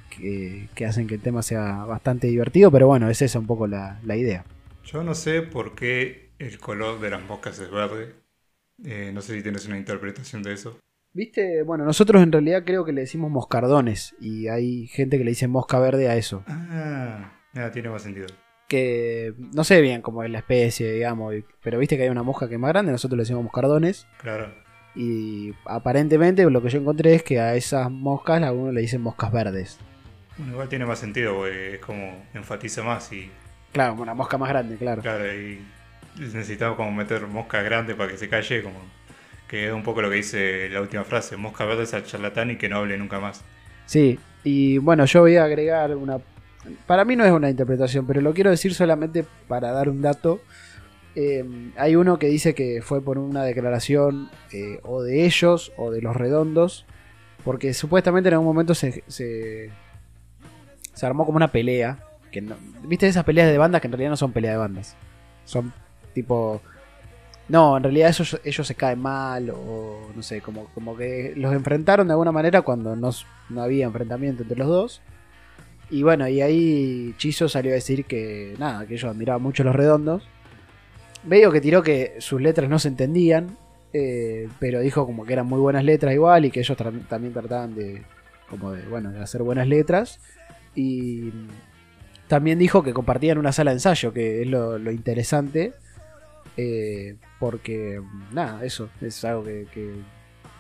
[0.10, 3.68] que, que hacen que el tema sea bastante divertido, pero bueno, es esa un poco
[3.68, 4.46] la, la idea.
[4.84, 8.16] Yo no sé por qué el color de las moscas es verde.
[8.84, 10.80] Eh, no sé si tienes una interpretación de eso.
[11.14, 15.32] Viste, bueno, nosotros en realidad creo que le decimos moscardones y hay gente que le
[15.32, 18.28] dice mosca verde a eso, Ah, nada, tiene más sentido.
[18.70, 22.48] que no sé bien cómo es la especie, digamos, pero viste que hay una mosca
[22.48, 24.54] que es más grande, nosotros le decimos moscardones Claro.
[24.96, 29.02] y aparentemente lo que yo encontré es que a esas moscas a uno le dicen
[29.02, 29.80] moscas verdes.
[30.38, 33.30] Bueno, igual tiene más sentido, porque es como enfatiza más y
[33.74, 35.02] Claro, una mosca más grande, claro.
[35.02, 35.60] Claro, y
[36.18, 38.80] necesitamos como meter mosca grande para que se calle, como
[39.52, 42.52] que es un poco lo que dice la última frase, mosca verde es al charlatán
[42.52, 43.44] y que no hable nunca más.
[43.86, 46.20] Sí, y bueno, yo voy a agregar una...
[46.88, 50.40] Para mí no es una interpretación, pero lo quiero decir solamente para dar un dato.
[51.16, 51.44] Eh,
[51.76, 56.02] hay uno que dice que fue por una declaración eh, o de ellos o de
[56.02, 56.86] los redondos,
[57.44, 59.70] porque supuestamente en algún momento se, se,
[60.94, 61.98] se armó como una pelea.
[62.32, 64.96] Que no- ¿Viste esas peleas de bandas que en realidad no son peleas de bandas?
[65.44, 65.74] Son
[66.14, 66.62] tipo...
[67.52, 72.08] No, en realidad ellos, se caen mal o no sé, como, como que los enfrentaron
[72.08, 73.10] de alguna manera cuando no,
[73.50, 75.02] no había enfrentamiento entre los dos.
[75.90, 79.76] Y bueno, y ahí Chizo salió a decir que nada, que ellos admiraban mucho los
[79.76, 80.24] redondos.
[81.24, 83.58] Veo que tiró que sus letras no se entendían,
[83.92, 86.78] eh, pero dijo como que eran muy buenas letras igual y que ellos
[87.10, 88.04] también trataban de,
[88.50, 90.22] como de, bueno, de hacer buenas letras.
[90.74, 91.32] Y
[92.30, 95.74] también dijo que compartían una sala de ensayo, que es lo interesante.
[96.58, 99.94] Eh, porque, nada, eso es algo que, que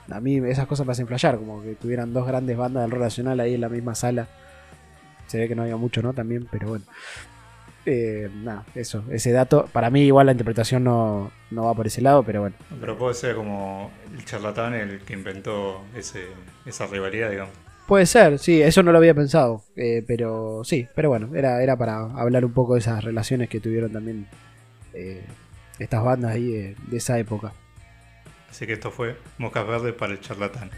[0.10, 3.01] a mí esas cosas me hacen flashear, como que tuvieran dos grandes bandas del rock
[3.01, 4.27] nacional ahí en la misma sala.
[5.27, 6.13] Se ve que no había mucho, ¿no?
[6.13, 6.86] También, pero bueno.
[7.86, 9.67] Eh, nada, eso, ese dato.
[9.71, 12.56] Para mí igual la interpretación no, no va por ese lado, pero bueno.
[12.80, 16.27] Pero puede ser como el charlatán el que inventó ese,
[16.65, 17.54] esa rivalidad, digamos.
[17.88, 19.63] Puede ser, sí, eso no lo había pensado.
[19.75, 23.60] eh, pero sí, pero bueno, era, era para hablar un poco de esas relaciones que
[23.60, 24.27] tuvieron también
[24.93, 25.23] eh,
[25.82, 27.54] estas bandas ahí de, de esa época.
[28.50, 30.70] Así que esto fue Moscas Verdes para el charlatán.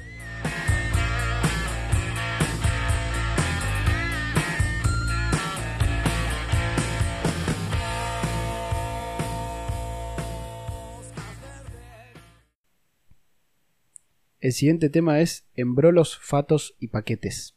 [14.40, 17.56] El siguiente tema es Embrolos, Fatos y Paquetes.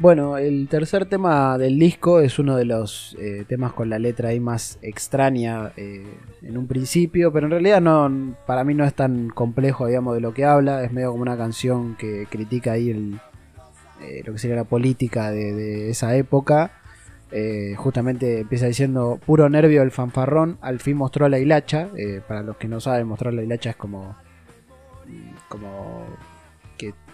[0.00, 4.28] Bueno, el tercer tema del disco es uno de los eh, temas con la letra
[4.28, 6.06] ahí más extraña eh,
[6.40, 10.20] en un principio, pero en realidad no, para mí no es tan complejo, digamos, de
[10.20, 10.84] lo que habla.
[10.84, 13.20] Es medio como una canción que critica ahí el,
[14.00, 16.70] eh, lo que sería la política de, esa época.
[17.76, 21.88] Justamente empieza diciendo puro nervio el fanfarrón, al fin mostró la hilacha.
[22.28, 24.16] Para los que no saben, mostrar la hilacha es como,
[25.48, 26.06] como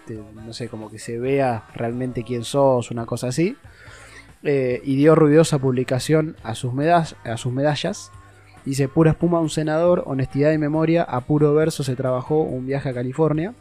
[0.07, 3.57] te- no sé, como que se vea realmente quién sos, una cosa así.
[4.43, 8.11] Eh, y dio ruidosa publicación a sus, medallas, a sus medallas.
[8.64, 12.90] Dice, pura espuma un senador, honestidad y memoria, a puro verso se trabajó un viaje
[12.90, 13.55] a California.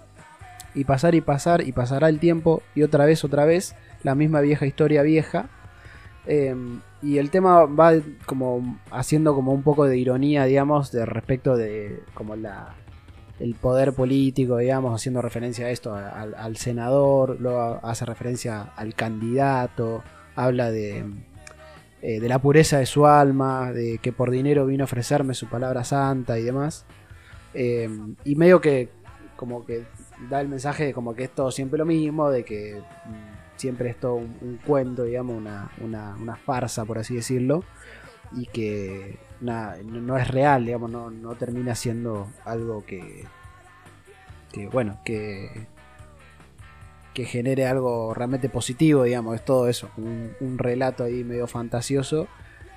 [0.75, 4.41] Y pasar y pasar y pasará el tiempo y otra vez, otra vez, la misma
[4.41, 5.47] vieja historia vieja.
[6.25, 6.55] Eh,
[7.01, 7.93] y el tema va
[8.25, 12.73] como haciendo como un poco de ironía, digamos, de respecto de como la
[13.39, 20.03] el poder político, digamos, haciendo referencia a esto, al senador, luego hace referencia al candidato,
[20.35, 21.05] habla de,
[22.01, 25.47] eh, de la pureza de su alma, de que por dinero vino a ofrecerme su
[25.47, 26.85] palabra santa y demás.
[27.53, 27.89] Eh,
[28.23, 28.89] y medio que
[29.35, 29.83] como que
[30.29, 33.89] da el mensaje de como que es todo siempre lo mismo, de que mm, siempre
[33.89, 37.63] es todo un, un cuento, digamos, una, una, una farsa, por así decirlo,
[38.35, 43.25] y que no, es real, digamos, no, no termina siendo algo que,
[44.51, 45.67] que bueno, que,
[47.13, 52.27] que genere algo realmente positivo, digamos, es todo eso, un, un relato ahí medio fantasioso.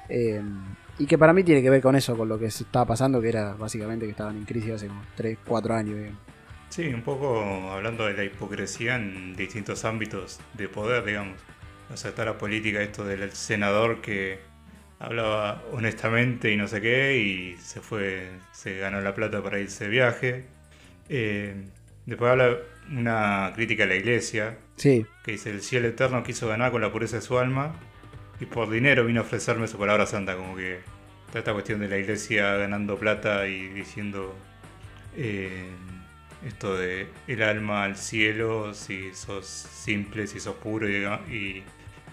[0.09, 0.43] eh,
[0.99, 3.21] y que para mí tiene que ver con eso, con lo que se estaba pasando,
[3.21, 5.97] que era básicamente que estaban en crisis hace como 3, 4 años.
[5.99, 6.21] digamos.
[6.69, 11.39] Sí, un poco hablando de la hipocresía en distintos ámbitos de poder, digamos.
[11.93, 14.41] O sea, está la política, esto del senador que
[14.99, 19.85] hablaba honestamente y no sé qué, y se fue, se ganó la plata para irse
[19.85, 20.45] de viaje.
[21.09, 21.55] Eh,
[22.07, 22.57] después habla
[22.91, 26.93] una crítica a la iglesia, Sí, que dice, el cielo eterno quiso ganar con la
[26.93, 27.75] pureza de su alma,
[28.41, 30.81] y por dinero vino a ofrecerme su palabra santa, como que
[31.27, 34.35] está esta cuestión de la iglesia ganando plata y diciendo
[35.17, 35.71] eh,
[36.43, 41.65] esto de el alma al cielo, si sos simple, si sos puro, y, y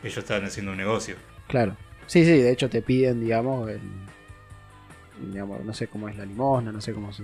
[0.03, 1.17] ellos están haciendo un negocio.
[1.47, 1.77] claro.
[2.13, 3.81] Sí, sí, de hecho te piden, digamos, el,
[5.31, 7.23] digamos, no sé cómo es la limosna, no sé cómo se...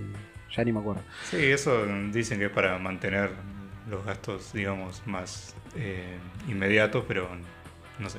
[0.56, 1.02] Ya ni me acuerdo.
[1.30, 3.30] Sí, eso dicen que es para mantener
[3.88, 6.16] los gastos, digamos, más eh,
[6.48, 7.28] inmediatos, pero
[8.00, 8.18] no sé.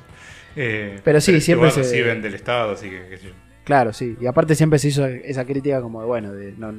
[0.56, 3.34] Eh, Pero sí, siempre igual se- reciben del Estado, así que qué sé yo.
[3.64, 4.16] Claro, sí.
[4.18, 6.72] Y aparte siempre se hizo esa crítica como de, bueno, de no,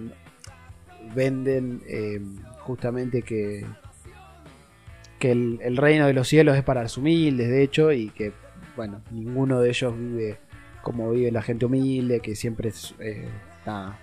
[1.14, 2.20] venden eh,
[2.62, 3.64] justamente que,
[5.20, 8.32] que el, el reino de los cielos es para los humildes, de hecho, y que,
[8.76, 10.38] bueno, ninguno de ellos vive
[10.82, 13.28] como vive la gente humilde, que siempre es, eh,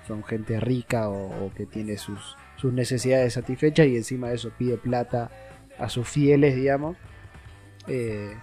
[0.06, 4.50] son gente rica o, o que tiene sus, sus necesidades satisfechas y encima de eso
[4.56, 5.30] pide plata
[5.78, 6.96] a sus fieles, digamos.
[7.86, 8.34] Eh,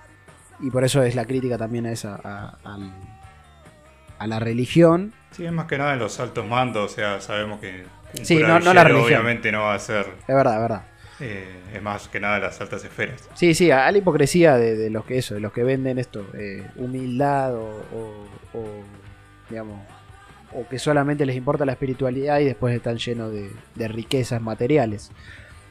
[0.60, 2.92] y por eso es la crítica también a esa, a- al-
[4.20, 5.14] a la religión.
[5.32, 7.86] Sí, es más que nada en los altos mandos, o sea, sabemos que
[8.20, 9.06] un Sí, no- no la religión.
[9.08, 10.82] obviamente no va a ser, Es verdad, es verdad.
[11.20, 13.28] Eh, es más que nada las altas esferas.
[13.34, 16.26] Sí, sí, a, la hipocresía de, de los que eso, de los que venden esto,
[16.34, 18.28] eh, humildad o, o-
[18.58, 18.84] o,
[19.50, 19.80] digamos,
[20.54, 25.12] o que solamente les importa la espiritualidad y después están llenos de, de riquezas materiales.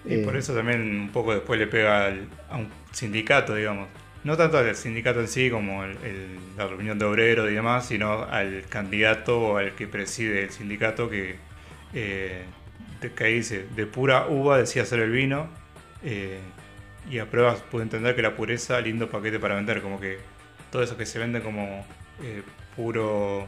[0.04, 3.88] Y Eh, por eso también un poco después le pega al- a un sindicato, digamos.
[4.24, 7.86] No tanto al sindicato en sí como el- el- la reunión de obreros y demás,
[7.86, 11.36] sino al candidato o al que preside el sindicato que,
[11.94, 12.44] eh,
[13.00, 15.48] de- que ahí dice, de pura uva decía hacer el vino
[16.02, 16.38] eh,
[17.10, 20.18] y a pruebas pude entender que la pureza, lindo paquete para vender, como que
[20.70, 21.86] todo eso que se vende como
[22.22, 22.42] eh,
[22.76, 23.46] puro,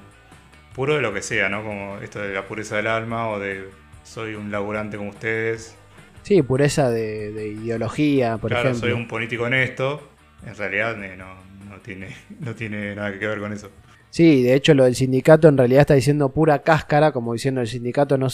[0.74, 1.62] puro de lo que sea, ¿no?
[1.64, 3.68] Como esto de la pureza del alma o de
[4.04, 5.76] soy un laburante como ustedes.
[6.22, 8.80] Sí, pureza de, de ideología, por claro, ejemplo.
[8.80, 10.08] soy un político honesto.
[10.46, 11.34] En realidad eh, no,
[11.68, 13.70] no, tiene, no tiene nada que ver con eso.
[14.10, 17.66] Sí, de hecho lo del sindicato en realidad está diciendo pura cáscara, como diciendo el
[17.68, 18.28] sindicato no-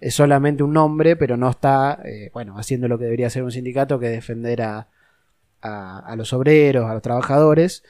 [0.00, 3.50] es solamente un nombre, pero no está, eh, bueno, haciendo lo que debería ser un
[3.50, 4.88] sindicato, que es defender a,
[6.16, 7.82] los obreros, a los trabajadores,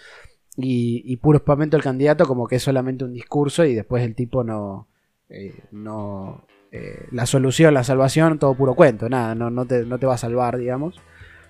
[0.57, 4.43] y, puro espamento el candidato como que es solamente un discurso y después el tipo
[4.43, 4.89] no,
[5.29, 9.99] eh, no, eh, la solución, la salvación, todo puro cuento, nada, no, no, te, no
[9.99, 11.01] te va a salvar, digamos.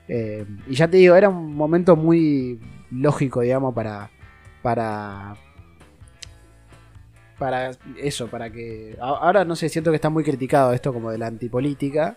[0.09, 2.59] Y ya te digo, era un momento muy
[2.91, 4.11] lógico, digamos, para,
[4.63, 5.37] para
[7.39, 7.71] para
[8.01, 11.27] eso, para que ahora no sé, siento que está muy criticado esto como de la
[11.29, 12.17] antipolítica,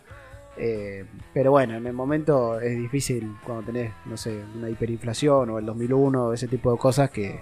[0.58, 5.60] eh, pero bueno, en el momento es difícil cuando tenés, no sé, una hiperinflación o
[5.60, 7.40] el 2001 o ese tipo de cosas que,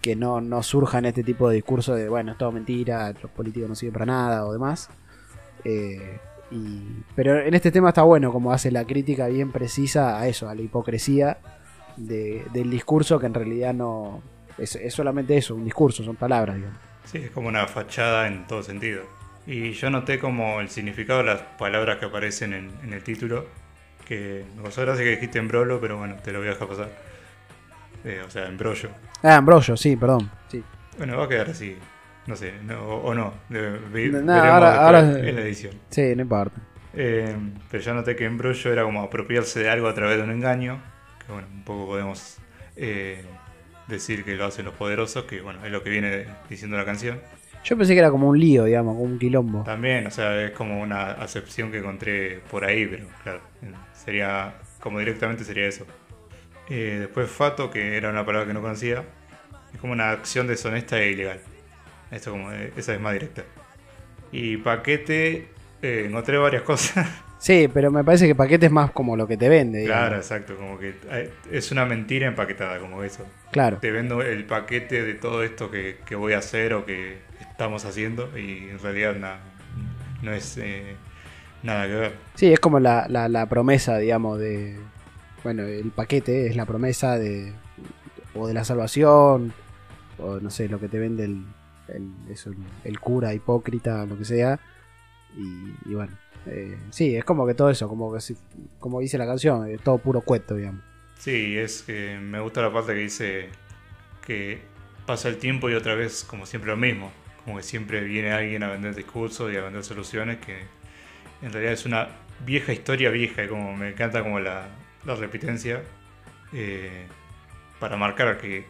[0.00, 3.68] que no, no surjan este tipo de discurso de, bueno, es todo mentira, los políticos
[3.68, 4.88] no sirven para nada o demás.
[5.64, 6.18] Eh,
[6.50, 10.48] y- pero en este tema está bueno como hace la crítica bien precisa a eso,
[10.48, 11.38] a la hipocresía
[11.96, 14.22] de- del discurso que en realidad no
[14.58, 16.78] es, es solamente eso, un discurso, son palabras, digamos.
[17.04, 19.02] Sí, es como una fachada en todo sentido.
[19.46, 23.46] Y yo noté como el significado de las palabras que aparecen en, en el título,
[24.06, 26.88] que me causó gracia que dijiste embrolo, pero bueno, te lo voy a dejar pasar.
[28.04, 28.90] Eh, o sea, embrollo.
[29.22, 30.30] Ah, Ambrosio, sí, perdón.
[30.48, 30.62] Sí.
[30.98, 31.76] Bueno, va a quedar así.
[32.26, 33.34] No sé, no, o, o no.
[33.48, 35.74] de- ve- No, ahora- ahora- en la edición.
[35.90, 36.60] Sí, no importa.
[36.94, 37.36] Eh,
[37.70, 40.80] pero ya noté que embrollo era como apropiarse de algo a través de un engaño.
[41.26, 42.38] Que bueno, un poco podemos
[42.76, 43.24] eh,
[43.90, 47.20] decir que lo hacen los poderosos, que bueno, es lo que viene diciendo la canción.
[47.64, 49.62] Yo pensé que era como un lío, digamos, como un quilombo.
[49.64, 53.40] También, o sea, es como una acepción que encontré por ahí, pero claro,
[53.92, 55.86] sería, como directamente sería eso.
[56.70, 59.04] Eh, después Fato, que era una palabra que no conocía,
[59.74, 61.40] es como una acción deshonesta e ilegal.
[62.10, 63.44] Esto como, eh, esa es más directa.
[64.32, 65.48] Y paquete,
[65.82, 67.08] eh, encontré varias cosas.
[67.40, 69.80] Sí, pero me parece que paquete es más como lo que te vende.
[69.80, 70.00] digamos.
[70.00, 73.24] claro, exacto, como que eh, es una mentira empaquetada, como eso.
[73.50, 73.78] Claro.
[73.78, 77.84] Te vendo el paquete de todo esto que, que voy a hacer o que estamos
[77.86, 79.38] haciendo y en realidad na-
[80.22, 80.94] no es eh,
[81.62, 82.12] nada que ver.
[82.34, 84.78] Sí, es como la, la, la promesa, digamos, de.
[85.42, 87.54] Bueno, el paquete es la promesa de.
[88.34, 89.52] O de la salvación,
[90.18, 91.44] o no sé, lo que te vende el,
[91.88, 94.60] el, eso, el, el cura hipócrita, lo que sea.
[95.36, 96.12] Y, y bueno,
[96.46, 98.34] eh, sí, es como que todo eso, como que
[98.78, 100.82] como dice la canción, es todo puro cuento, digamos.
[101.18, 103.48] Sí, es que me gusta la parte que dice
[104.26, 104.58] que
[105.06, 107.12] pasa el tiempo y otra vez como siempre lo mismo.
[107.44, 110.58] Como que siempre viene alguien a vender discursos y a vender soluciones que
[111.42, 112.08] en realidad es una
[112.44, 114.68] vieja historia vieja y como me encanta como la,
[115.04, 115.82] la repitencia
[116.52, 117.06] eh,
[117.78, 118.64] para marcar que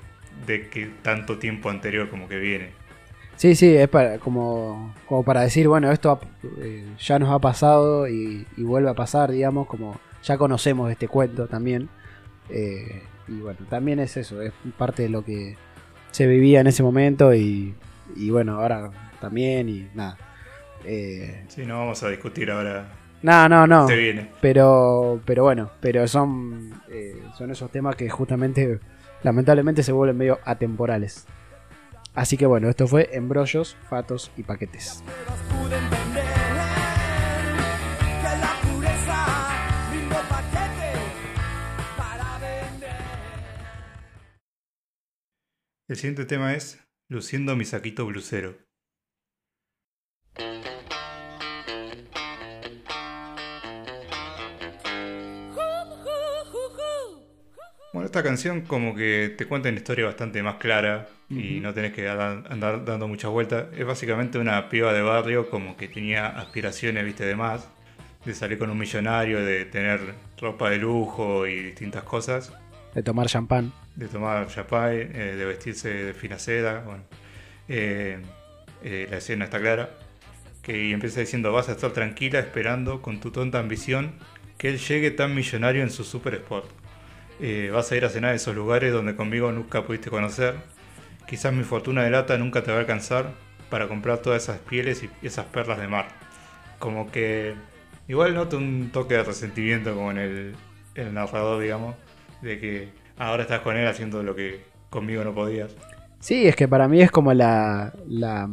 [0.47, 2.73] de que tanto tiempo anterior como que viene.
[3.41, 6.20] Sí, sí, es para, como, como para decir, bueno, esto ha-
[6.61, 11.09] eh, ya nos ha pasado y, y vuelve a pasar, digamos, como ya conocemos este
[11.09, 11.88] cuento también.
[12.51, 15.57] Eh, y bueno, también es eso, es parte de lo que
[16.11, 17.74] se vivía en ese momento y,
[18.14, 18.91] y bueno, ahora
[19.22, 20.18] también y nada.
[20.84, 22.88] Eh, Sí, no vamos a discutir ahora.
[23.22, 23.88] no, no, no.
[23.88, 24.28] Se viene.
[24.43, 28.80] Pero, pero bueno, pero son, eh, son esos temas que justamente,
[29.22, 31.24] lamentablemente, se vuelven medio atemporales.
[32.14, 35.02] Así que bueno, esto fue embrollos, fatos y paquetes.
[45.88, 48.56] El siguiente tema es Luciendo mi saquito blusero.
[57.92, 61.93] Bueno, esta canción como que te cuenta una historia bastante más clara y no tenés
[61.93, 63.66] que dar- andar dando muchas vueltas.
[63.76, 67.68] Es básicamente una piba de barrio como que tenía aspiraciones, viste, de más.
[68.24, 70.01] De salir con un millonario, de tener
[70.41, 72.53] ropa de lujo y distintas cosas.
[72.95, 73.72] De tomar champán.
[73.97, 76.81] de tomar chapay, eh, de vestirse de fina seda.
[76.85, 77.03] Bueno,
[77.68, 78.18] Eh,
[78.83, 79.91] eh, la escena está clara.
[80.62, 84.12] Que y empieza diciendo: Vas a estar tranquila esperando con tu tonta ambición
[84.59, 86.66] que él llegue tan millonario en su super sport.
[87.41, 90.55] Eh, vas a ir a cenar a esos lugares donde conmigo nunca pudiste conocer.
[91.31, 93.31] Quizás mi fortuna de lata nunca te va a alcanzar
[93.70, 96.09] para comprar todas esas pieles y esas perlas de mar.
[96.81, 97.55] Como que
[98.09, 100.55] igual noto un toque de resentimiento como en el,
[100.97, 101.95] el narrador, digamos,
[102.43, 104.61] de que ahora estás con él haciendo lo que
[104.91, 105.72] conmigo no podías.
[106.18, 108.51] Sí, es que para mí es como la, la-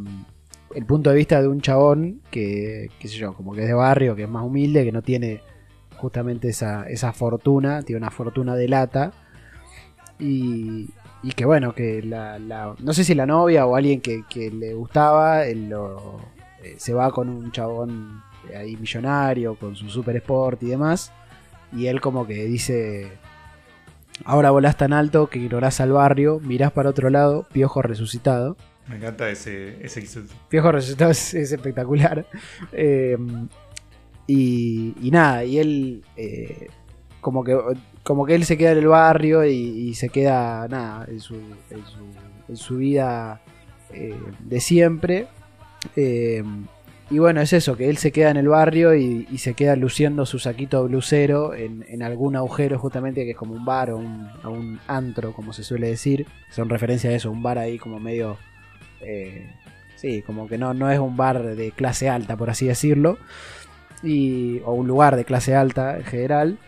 [0.74, 3.74] el punto de vista de un chabón que, qué sé yo, como que es de
[3.74, 5.40] barrio, que es más humilde, que no tiene
[5.96, 9.12] justamente esa, esa fortuna, tiene una fortuna de lata.
[10.20, 10.90] Y,
[11.22, 14.50] y que bueno, que la, la- no sé si la novia o alguien que, que
[14.50, 16.20] le gustaba, él lo,
[16.62, 18.22] eh, se va con un chabón
[18.56, 21.12] ahí millonario, con su super sport y demás.
[21.72, 23.10] Y él como que dice,
[24.24, 28.56] ahora volás tan alto que ignorás al barrio, mirás para otro lado, piojo resucitado.
[28.88, 30.32] Me encanta ese, ese insulto.
[30.48, 32.26] Piojo resucitado es, es espectacular.
[32.72, 33.18] Eh,
[34.26, 36.68] y, y nada, y él eh,
[37.20, 37.58] como que
[38.08, 41.84] como que él se queda en el barrio y, se queda nada en su, en
[41.84, 41.98] su,
[42.48, 43.42] en su vida
[43.92, 45.26] eh, de siempre.
[45.94, 46.42] Eh,
[47.10, 49.76] y bueno, es eso, que él se queda en el barrio y, y se queda
[49.76, 53.98] luciendo su saquito blusero en, en algún agujero justamente que es como un bar o
[53.98, 56.26] un, o un antro, como se suele decir.
[56.50, 58.38] Son referencia a eso, un bar ahí como medio...
[59.02, 59.50] eh,
[59.96, 63.18] sí, como que no, no es un bar de clase alta, por así decirlo.
[64.02, 66.58] Y, o un lugar de clase alta en general.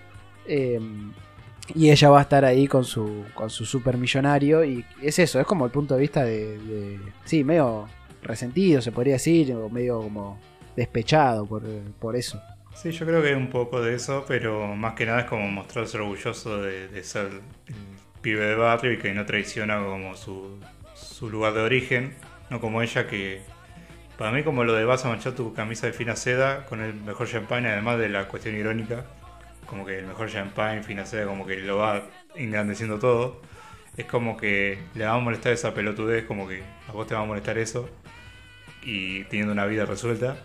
[1.75, 4.65] Y ella va a estar ahí con su, con su super millonario.
[4.65, 7.87] Y es eso, es como el punto de vista de, de- Sí, medio
[8.23, 10.39] resentido, se podría decir, o medio como
[10.77, 11.63] despechado por,
[11.99, 12.41] por eso.
[12.75, 15.49] Sí, yo creo que hay un poco de eso, pero más que nada es como
[15.51, 17.75] mostrarse orgulloso de, de ser el
[18.23, 20.59] pibe de barrio y que no traiciona como su,
[20.95, 22.15] su lugar de origen,
[22.49, 23.41] no como ella que
[24.17, 26.95] para mí como lo de vas a manchar tu camisa de fina seda con el
[26.95, 29.05] mejor champán, además de la cuestión irónica,
[29.71, 32.03] como que el mejor champán, fina seda, como que lo va
[32.35, 33.41] engrandeciendo todo,
[33.97, 37.23] es como que le va a molestar esa pelotudez, como que a vos te va
[37.23, 37.89] a molestar eso,
[38.83, 40.37] y teniendo una vida resuelta.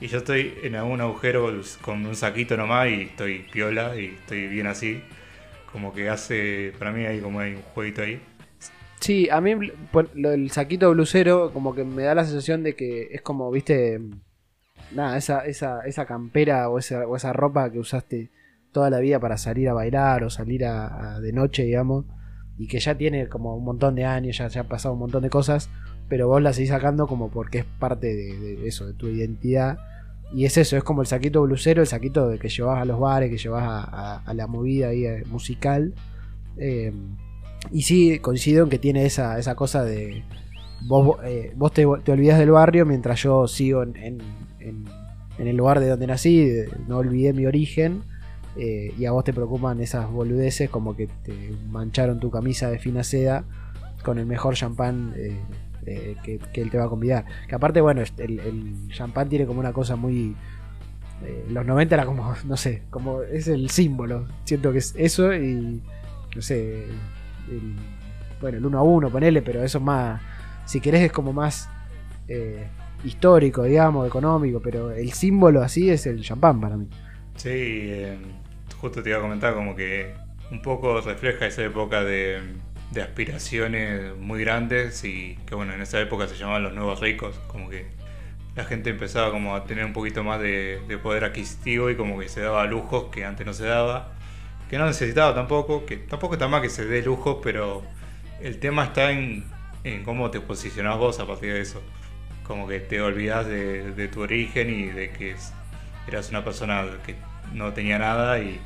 [0.00, 1.50] Y yo estoy en algún agujero
[1.82, 5.02] con un saquito nomás y estoy piola y estoy bien así.
[5.72, 8.20] Como que hace, para mí hay como hay un jueguito ahí.
[8.98, 9.54] Sí, a mí
[9.92, 13.50] por- lo del saquito blusero como que me da la sensación de que es como,
[13.50, 14.00] viste,
[14.92, 18.30] nada, esa, esa, esa campera o esa, o esa ropa que usaste
[18.72, 22.04] toda la vida para salir a bailar o salir a, de noche, digamos,
[22.58, 25.22] y que ya tiene como un montón de años, ya, ya ha pasado un montón
[25.22, 25.70] de cosas,
[26.08, 29.78] pero vos la seguís sacando como porque es parte de, eso, de tu identidad.
[30.32, 33.00] Y es eso, es como el saquito blusero, el saquito de que llevas a los
[33.00, 35.94] bares, que llevas a, la movida ahí eh, musical.
[36.56, 36.92] Eh,
[37.72, 40.24] y sí, coincido en que tiene esa, esa cosa de.
[40.86, 44.20] Vos, eh, vos te, te del barrio mientras yo sigo en, en-
[45.38, 46.48] el lugar de donde nací,
[46.86, 48.02] no olvidé mi origen.
[48.56, 52.78] Eh, y a vos te preocupan esas boludeces como que te mancharon tu camisa de
[52.78, 53.44] fina seda
[54.02, 55.38] con el mejor champán eh,
[55.86, 57.24] eh, que, él te va a convidar.
[57.48, 60.36] Que aparte, bueno, el, champán tiene como una cosa muy.
[61.24, 64.26] eh, los 90 era como, no sé, como es el símbolo.
[64.44, 65.82] Siento que es eso y.
[66.34, 66.84] No sé.
[67.48, 67.76] el-
[68.40, 70.20] bueno, el 1 a 1, ponele, pero eso es más.
[70.64, 71.68] Si querés, es como más.
[72.28, 72.66] eh,
[73.04, 76.86] histórico, digamos, económico, pero el símbolo así es el champán para mí.
[77.36, 78.18] Sí, eh,
[78.80, 80.14] justo te iba a comentar como que
[80.50, 82.40] un poco refleja esa época de,
[83.00, 87.70] aspiraciones muy grandes y que bueno, en esa época se llamaban los nuevos ricos, como
[87.70, 87.86] que
[88.56, 92.18] la gente empezaba como a tener un poquito más de, de poder adquisitivo y como
[92.18, 94.12] que se daba lujos que antes no se daba,
[94.68, 97.82] que no necesitaba tampoco, que tampoco está mal que se dé lujos, pero
[98.40, 99.44] el tema está en,
[99.84, 101.82] en cómo te posicionás vos a partir de eso.
[102.44, 105.36] Como que te olvidas de, tu origen y de que
[106.08, 107.14] eras una persona que
[107.52, 108.60] no tenía nada y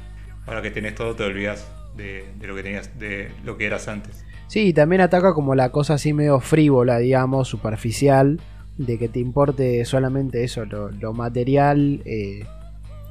[0.46, 1.66] ahora que tenés todo te olvidas
[1.96, 4.24] de, lo que tenías, de lo que eras antes.
[4.46, 8.40] Sí, y también ataca como la cosa así medio frívola, digamos, superficial,
[8.76, 12.44] de que te importe solamente eso, lo, material eh,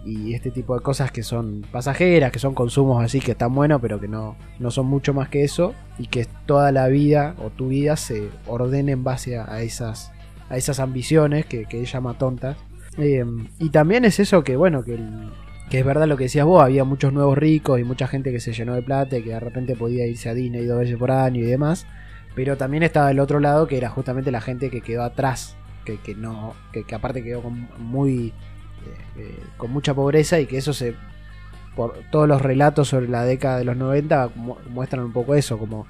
[0.06, 3.82] y este tipo de cosas que son pasajeras, que son consumos así que están buenos,
[3.82, 7.50] pero que no, no son mucho más que eso, y que toda la vida o
[7.50, 10.12] tu vida se ordene en base a, a esas,
[10.50, 12.58] a esas ambiciones que, que él llama tontas.
[12.98, 13.26] Eh,
[13.58, 15.30] y también es eso que, bueno, que, el-
[15.70, 18.40] que es verdad lo que decías vos, había muchos nuevos ricos y mucha gente que
[18.40, 21.10] se llenó de plata y que de repente podía irse a Disney dos veces por
[21.12, 21.88] año y demás.
[22.36, 25.56] Pero también estaba el otro lado que era justamente la gente que quedó atrás,
[25.86, 28.34] que, que no, que, que aparte quedó con muy eh,
[29.20, 30.96] eh, con mucha pobreza y que eso se
[31.76, 35.58] por todos los relatos sobre la década de los 90 mu- muestran un poco eso,
[35.58, 35.88] como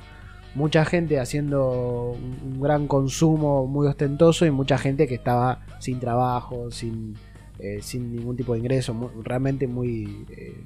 [0.56, 6.72] mucha gente haciendo un gran consumo muy ostentoso y mucha gente que estaba sin trabajo,
[6.72, 7.16] sin,
[7.64, 10.62] eh, sin ningún tipo de ingreso, realmente muy, eh,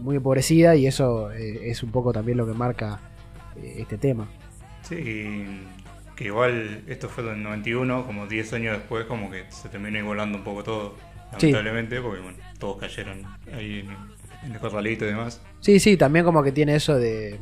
[0.00, 3.00] muy empobrecida y eso eh, es un poco también lo que marca
[3.62, 4.28] este tema.
[4.82, 5.60] Sí,
[6.16, 9.98] que igual esto fue en el 91, como 10 años después, como que se terminó
[9.98, 10.94] igualando un poco todo,
[11.38, 11.50] Sí.
[11.50, 15.40] lamentablemente, porque bueno, todos cayeron ahí en, en el corralito y demás.
[15.60, 17.38] Sí, sí, también como que tiene eso de.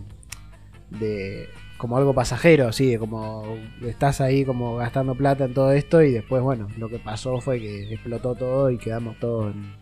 [0.91, 1.49] de.
[1.81, 6.12] Como algo pasajero, sí, de como estás ahí como gastando plata en todo esto y
[6.12, 9.72] después, bueno, lo que pasó fue que explotó todo y quedamos todos en.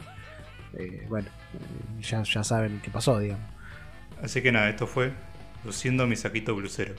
[0.74, 1.28] eh, bueno,
[2.00, 3.44] ya, ya saben qué pasó, digamos.
[4.22, 5.12] Así que nada, esto fue
[5.64, 6.94] luciendo mi saquito blusero.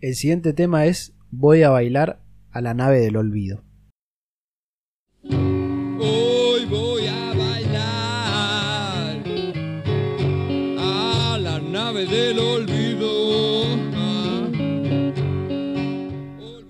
[0.00, 2.20] El siguiente tema es Voy a bailar
[2.52, 3.64] a la nave del olvido.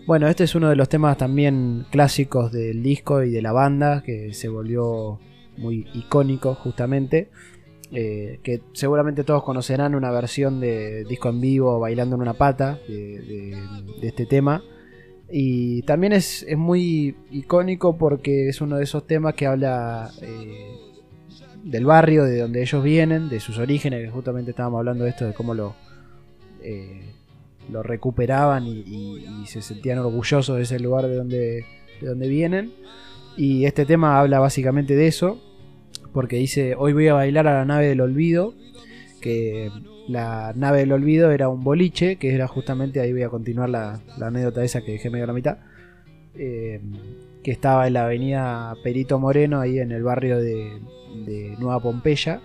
[0.06, 4.02] Bueno, este es uno de los temas también clásicos del disco y de la banda,
[4.02, 5.18] que se volvió
[5.56, 7.30] muy icónico justamente.
[7.92, 12.78] eh, que seguramente todos conocerán una versión de disco en vivo bailando en una pata
[12.88, 13.56] de,
[14.02, 14.62] este tema.
[15.30, 20.76] Y también es, es muy icónico porque es uno de esos temas que habla eh,
[21.62, 25.24] del barrio, de donde ellos vienen, de sus orígenes, que justamente estábamos hablando de esto,
[25.26, 25.74] de cómo lo,
[26.62, 27.13] eh,
[27.70, 31.64] lo recuperaban y, y- se sentían orgullosos de ese lugar de donde,
[32.00, 32.72] de donde vienen.
[33.36, 35.38] Y este tema habla básicamente de eso,
[36.12, 38.54] porque dice, hoy voy a bailar a la nave del olvido,
[39.20, 39.70] que
[40.08, 44.00] la nave del olvido era un boliche, que era justamente, ahí voy a continuar la,
[44.18, 45.58] la anécdota esa que dejé medio a la mitad,
[46.36, 46.80] eh,
[47.42, 50.80] que estaba en la avenida Perito Moreno, ahí en el barrio de,
[51.26, 52.40] de Nueva Pompeya,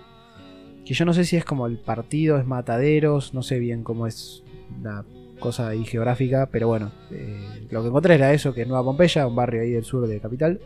[0.84, 4.06] que yo no sé si es como el partido, es Mataderos, no sé bien cómo
[4.06, 4.42] es
[4.82, 5.04] la
[5.38, 9.26] cosa ahí geográfica, pero bueno, eh, lo que encontré era eso, que es Nueva Pompeya,
[9.26, 10.60] un barrio ahí del sur de Capital.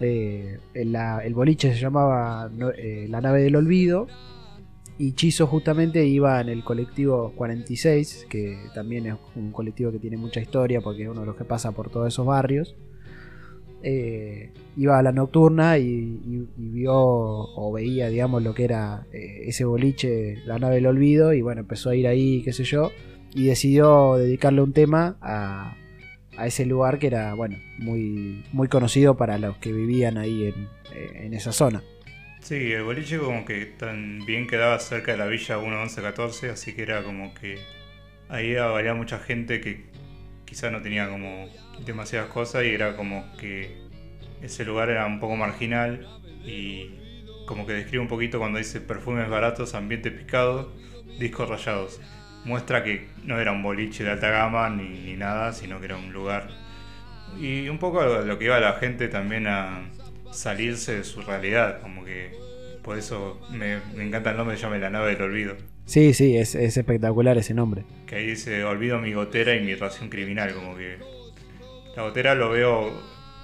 [0.00, 4.08] Eh, la- el boliche se llamaba eh, La Nave del Olvido
[4.98, 10.16] Y Chizo justamente iba en el colectivo 46, que también es un colectivo que tiene
[10.16, 12.74] mucha historia porque es uno de los que pasa por todos esos barrios.
[14.76, 20.38] Iba a la nocturna y, y- vio o veía, digamos, lo que era ese boliche,
[20.46, 22.90] la nave del olvido, y bueno, empezó a ir ahí, qué sé yo,
[23.34, 25.76] y decidió dedicarle un tema a,
[26.36, 30.68] a ese lugar que era, bueno, muy, muy conocido para los que vivían ahí en,
[30.94, 31.82] eh, en esa zona.
[32.40, 37.04] Sí, el boliche como que también quedaba cerca de la villa 11114, así que era
[37.04, 37.58] como que
[38.28, 39.84] ahí había mucha gente que
[40.44, 41.48] quizá no tenía como
[41.86, 43.76] demasiadas cosas y era como que
[44.42, 46.06] ese lugar era un poco marginal
[46.44, 46.90] y
[47.46, 50.72] como que describe un poquito cuando dice perfumes baratos, ambiente picado,
[51.18, 52.00] discos rayados.
[52.44, 55.96] Muestra que no era un boliche de alta gama ni, ni nada, sino que era
[55.96, 56.48] un lugar.
[57.40, 59.90] Y un poco a lo que iba la gente también a
[60.32, 62.32] salirse de su realidad, como que
[62.82, 65.56] por eso me, me encanta el nombre, se llama La nave del olvido.
[65.84, 67.84] Sí, sí, es, es espectacular ese nombre.
[68.06, 70.98] Que ahí dice olvido mi gotera y mi ración criminal, como que
[71.96, 72.92] la gotera lo veo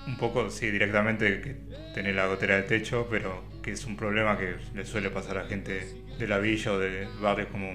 [0.07, 1.57] un poco, sí, directamente que
[1.95, 5.45] tener la gotera del techo, pero que es un problema que le suele pasar a
[5.45, 5.81] gente
[6.19, 7.69] de la villa o de barrios como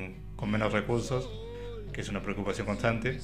[0.43, 1.29] con menos recursos,
[1.93, 3.17] que es una preocupación constante.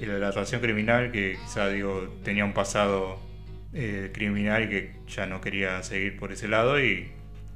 [0.00, 3.18] Y la ración criminal, que quizá digo, tenía un pasado
[3.74, 7.12] eh, criminal y que ya no quería seguir por ese lado y,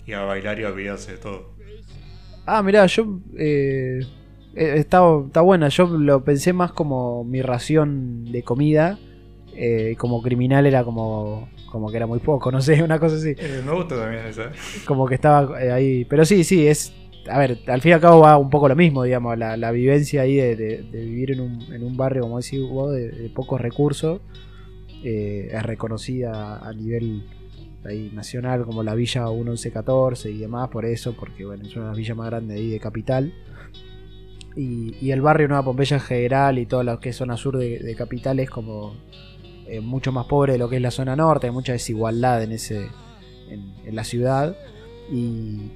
[0.07, 1.57] y a bailar y a olvidarse de todo.
[2.47, 3.21] Ah, mirá, yo.
[3.39, 4.01] eh,
[4.55, 5.69] eh, está, está buena.
[5.69, 8.99] Yo lo pensé más como mi ración de comida.
[9.55, 11.49] eh, como criminal era como.
[11.67, 13.35] Como que era muy poco, no sé, una cosa así.
[13.37, 14.53] Eh, me gusta también esa.
[14.87, 16.05] Como que estaba ahí.
[16.07, 16.95] Pero sí, sí, es.
[17.31, 19.39] A ver, al fin y al cabo va un poco lo mismo, digamos.
[19.39, 23.31] La, la vivencia ahí de, vivir en un, en un barrio, como decís vos, de,
[23.35, 24.21] pocos recursos.
[25.05, 27.25] eh, es reconocida a nivel
[27.85, 31.91] ahí nacional como la Villa 1114 y demás, por eso, porque bueno, es una de
[31.91, 33.33] las villas más grandes ahí de capital.
[34.57, 37.95] Y, el barrio Nueva Pompeya en general y todo lo que es zona sur de,
[37.97, 38.97] capital es como
[39.67, 42.53] eh, mucho más pobre de lo que es la zona norte, hay mucha desigualdad en
[42.53, 42.89] ese
[43.51, 44.57] en la ciudad.
[45.11, 45.71] Y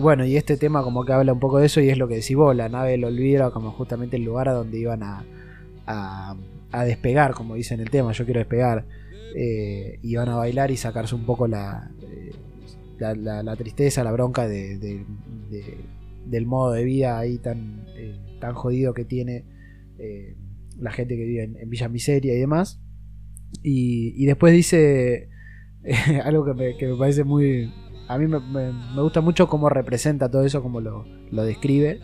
[0.00, 2.16] bueno, y este tema como que habla un poco de eso y es lo que
[2.16, 5.24] decís vos, la nave del olvido como justamente el lugar a donde iban a,
[5.86, 8.84] a, despegar, como dice en el tema, yo quiero despegar.
[9.36, 12.32] Eh, iban a bailar y sacarse un poco la, eh,
[12.98, 15.04] la, tristeza, la bronca de, de-
[15.50, 15.78] de-
[16.26, 19.44] del modo de vida ahí tan, eh, tan jodido que tiene
[19.98, 20.36] eh,
[20.78, 22.80] la gente que vive en, en Villa Miseria y demás.
[23.62, 25.28] Y, y después dice
[26.24, 27.72] algo que me, que me parece muy...
[28.10, 31.04] A mí me, me- gusta mucho cómo representa todo eso, cómo lo,
[31.44, 32.00] describe.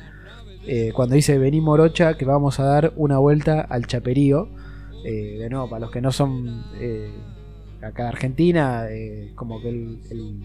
[0.64, 4.48] Eh, cuando dice vení morocha que vamos a dar una vuelta al chaperío.
[5.04, 7.10] Eh, de nuevo, para los que no son eh,
[7.82, 10.44] acá de Argentina, eh, como que el-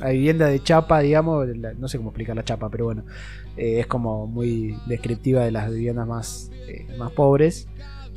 [0.00, 1.46] la vivienda de chapa, digamos,
[1.78, 3.04] no sé cómo explicar la chapa, pero bueno,
[3.56, 6.50] es como muy descriptiva de las viviendas más,
[6.98, 7.68] más pobres.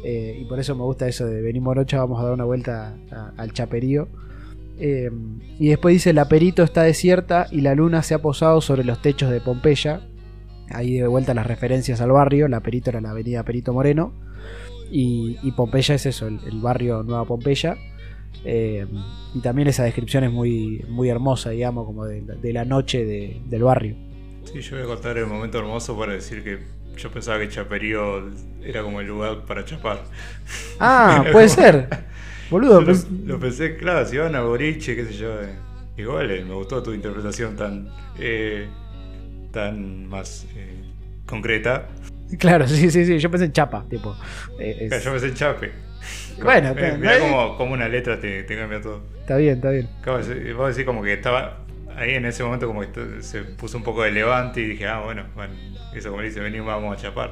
[0.03, 2.95] Y por eso me gusta eso de venir morocha, vamos a dar una vuelta
[3.37, 4.07] al chaperío.
[4.77, 5.09] Eh,
[5.59, 9.01] y después dice, la Perito está desierta y la luna se ha posado sobre los
[9.01, 10.01] techos de Pompeya.
[10.69, 14.13] Ahí de vuelta las referencias al barrio, la Perito era la avenida Perito Moreno.
[14.91, 17.75] Y, y Pompeya es eso, el, el barrio Nueva Pompeya.
[18.43, 18.85] Eh,
[19.33, 23.05] y también esa descripción es muy, muy hermosa, digamos, como de, la- de la noche
[23.05, 23.95] de- del barrio.
[24.43, 26.59] Sí, yo voy a contar el momento hermoso para decir que
[26.97, 28.29] yo pensaba que Chaperío
[28.63, 30.03] era como el lugar para chapar.
[30.79, 31.87] Ah, puede como- ser.
[32.49, 35.41] Boludo, pues- lo, pensé, claro, si iban a boliche, qué sé yo.
[35.41, 35.55] eh,
[35.97, 37.89] igual eh, me gustó tu interpretación tan,
[38.19, 38.67] eh,
[39.51, 40.83] tan más eh,
[41.25, 41.87] concreta.
[42.37, 43.17] claro, sí, sí, sí.
[43.19, 44.15] Yo pensé en chapa, tipo.
[44.59, 45.71] eh, es- Claro, Yo pensé en Chape.
[46.43, 49.01] Bueno, Eh, mirá como, como una letra te, te cambia todo.
[49.21, 49.89] Está bien, está bien.
[50.01, 50.19] Claro,
[50.55, 51.59] vos decís como que estaba
[51.95, 54.99] ahí en ese momento como que se puso un poco de levante y dije, ah,
[54.99, 55.53] bueno, bueno,
[55.95, 57.31] eso como dice, venimos, vamos a chapar.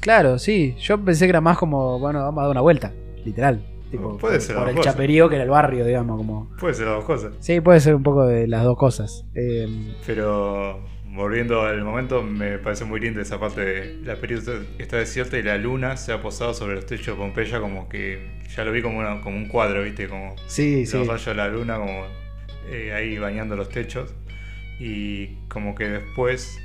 [0.00, 0.76] Claro, sí.
[0.78, 2.92] Yo pensé que era más como, bueno, vamos a dar una vuelta,
[3.24, 3.60] literal.
[3.96, 4.94] Tipo, Puede ser por las el dos cosas.
[4.94, 6.50] chaperío que era el barrio, digamos, como.
[6.58, 7.32] Puede ser las dos cosas.
[7.40, 9.24] Sí, puede ser un poco de las dos cosas.
[9.34, 9.66] Eh,
[10.06, 15.38] Pero volviendo al momento, me parece muy linda esa parte de la periodo está desierta
[15.38, 18.72] y la luna se ha posado sobre los techos de Pompeya como que ya lo
[18.72, 20.08] vi como, una- como un cuadro, ¿viste?
[20.08, 20.98] Como sí, sí.
[20.98, 22.04] los rayos de la luna como
[22.70, 24.14] eh, ahí bañando los techos
[24.78, 26.58] y como que después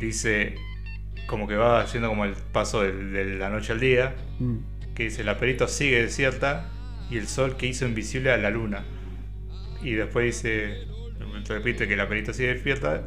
[0.00, 0.54] dice
[1.26, 4.56] como que va haciendo como el paso de la noche al día Mm.
[4.96, 6.70] Que dice la perito sigue desierta
[7.10, 8.84] y el sol que hizo invisible a la luna.
[9.82, 10.78] Y después dice,
[11.48, 13.02] repite que la perito sigue despierta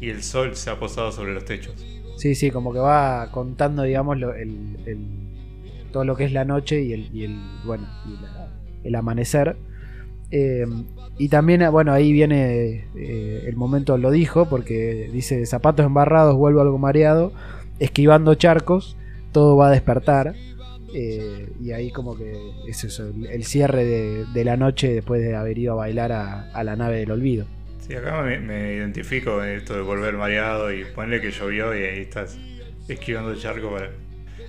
[0.00, 1.74] y el sol se ha posado sobre los techos.
[2.16, 4.98] Sí, sí, como que va contando, digamos, lo- el, el-
[5.92, 7.86] todo lo que es la noche y el, y el bueno,
[8.82, 9.56] y el amanecer.
[10.30, 10.64] Eh,
[11.18, 16.60] y también, bueno, ahí viene eh, el momento, lo dijo, porque dice, zapatos embarrados, vuelvo
[16.60, 17.32] algo mareado,
[17.78, 18.96] esquivando charcos,
[19.30, 20.34] todo va a despertar.
[20.96, 22.32] Eh, y ahí como que
[22.68, 26.12] es eso, el, el cierre de, de la noche después de haber ido a bailar
[26.12, 27.46] a, a la nave del olvido.
[27.80, 31.82] Sí, acá me, me identifico en esto de volver mareado y ponerle que llovió y
[31.84, 32.38] ahí estás
[32.88, 33.90] esquivando el charco para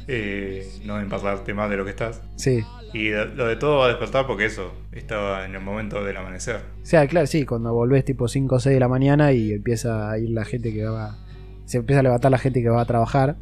[0.07, 2.21] eh, no empatarte más de lo que estás.
[2.35, 2.63] Sí.
[2.93, 6.15] Y de- lo de todo va a despertar porque eso, estaba en el momento del
[6.15, 6.57] amanecer.
[6.81, 10.11] O sea, claro, sí, cuando volvés tipo 5 o 6 de la mañana y empieza
[10.11, 11.17] a ir la gente que va.
[11.65, 13.35] Se empieza a levantar la gente que va a trabajar.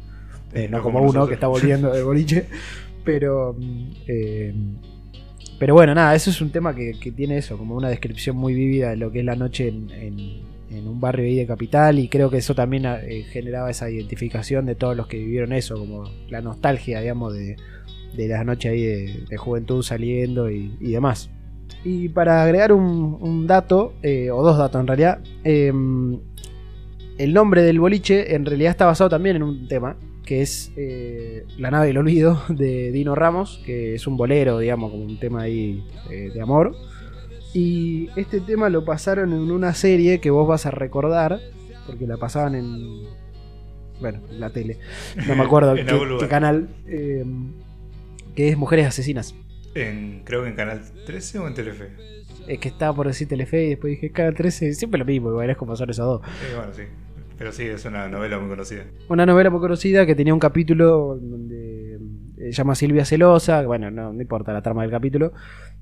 [0.54, 2.46] eh, no no como, como uno que está volviendo del boliche.
[3.04, 3.54] Pero.
[3.58, 4.54] mm, eh,
[5.58, 8.90] pero bueno, nada, eso es un tema que, tiene eso, como una descripción muy vívida
[8.90, 10.42] de lo que es la noche en,
[10.86, 11.98] un barrio ahí de capital.
[12.00, 15.78] Y creo que eso también eh, generaba esa identificación de todos los que vivieron eso,
[15.78, 17.56] como la nostalgia, digamos, de,
[18.16, 21.30] de la noche ahí de, juventud saliendo y, demás.
[21.84, 25.72] Y para agregar un, dato, eh, o dos datos en realidad, eh,
[27.18, 31.44] el nombre del boliche en realidad está basado también en un tema, que es eh,
[31.58, 35.42] La nave del olvido de Dino Ramos, que es un bolero, digamos, como un tema
[35.42, 36.74] ahí eh, de amor.
[37.52, 41.38] Y este tema lo pasaron en una serie que vos vas a recordar,
[41.86, 43.04] porque la pasaban en...
[44.00, 44.78] Bueno, en la tele.
[45.28, 45.84] No me acuerdo qué,
[46.18, 46.68] qué canal.
[46.86, 47.24] eh,
[48.34, 49.34] que es Mujeres Asesinas.
[49.74, 51.90] En, creo que en Canal 13 o en Telefe.
[52.48, 54.74] Es que estaba por decir Telefe y después dije Canal 13.
[54.74, 56.20] Siempre lo mismo, igual es como son esos dos.
[56.26, 56.82] Eh, bueno, sí.
[57.36, 58.84] Pero sí, es una novela muy conocida.
[59.08, 61.96] Una novela muy conocida que tenía un capítulo donde
[62.38, 63.62] eh, se llama Silvia Celosa.
[63.66, 65.32] Bueno, no, importa la trama del capítulo.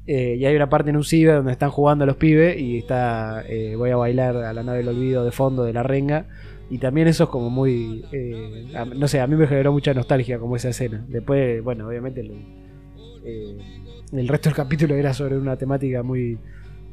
[0.07, 3.44] eh, y hay una parte en un ciber donde están jugando los pibes y está
[3.48, 6.26] eh, Voy a bailar a la nave del olvido de fondo de la renga.
[6.70, 8.03] Y también eso es como muy.
[8.12, 11.05] eh, no sé, a mí me generó mucha nostalgia como esa escena.
[11.07, 12.22] Después, bueno, obviamente
[13.24, 13.59] eh,
[14.12, 16.38] el resto del capítulo era sobre una temática muy,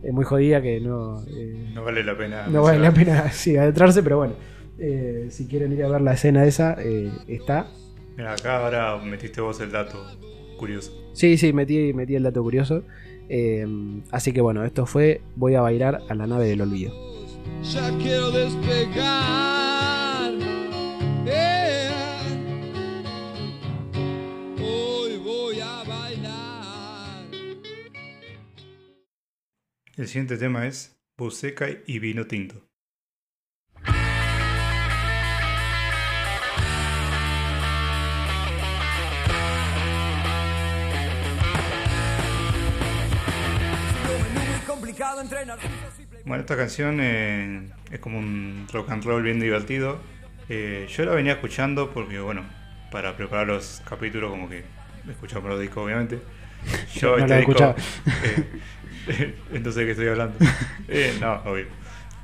[0.03, 1.23] eh, muy jodida que no.
[1.27, 2.47] eh, No vale la pena.
[2.47, 4.33] no vale la pena sí, adentrarse, pero bueno.
[4.77, 7.67] eh, si quieren ir a ver la escena esa, eh, está.
[8.17, 9.97] Mira, acá ahora metiste vos el dato
[10.57, 10.91] curioso.
[11.13, 12.83] Sí, sí, metí, metí el dato curioso.
[13.29, 13.65] Eh,
[14.11, 16.91] así que bueno, esto fue Voy a bailar a la nave del olvido.
[17.63, 20.33] ya quiero despegar.
[29.99, 32.55] El siguiente tema es Buceca y vino tinto.
[46.23, 49.99] Bueno, esta canción eh, es como un rock and roll bien divertido.
[50.47, 52.45] Eh, yo la venía escuchando porque, bueno,
[52.89, 54.63] para preparar los capítulos, como que
[55.09, 56.21] escuchamos los discos, obviamente.
[56.95, 57.75] Yo No este disco.
[58.23, 58.45] eh,
[59.51, 60.37] entonces, ¿de qué estoy hablando?
[60.91, 61.67] Eh, no, obvio.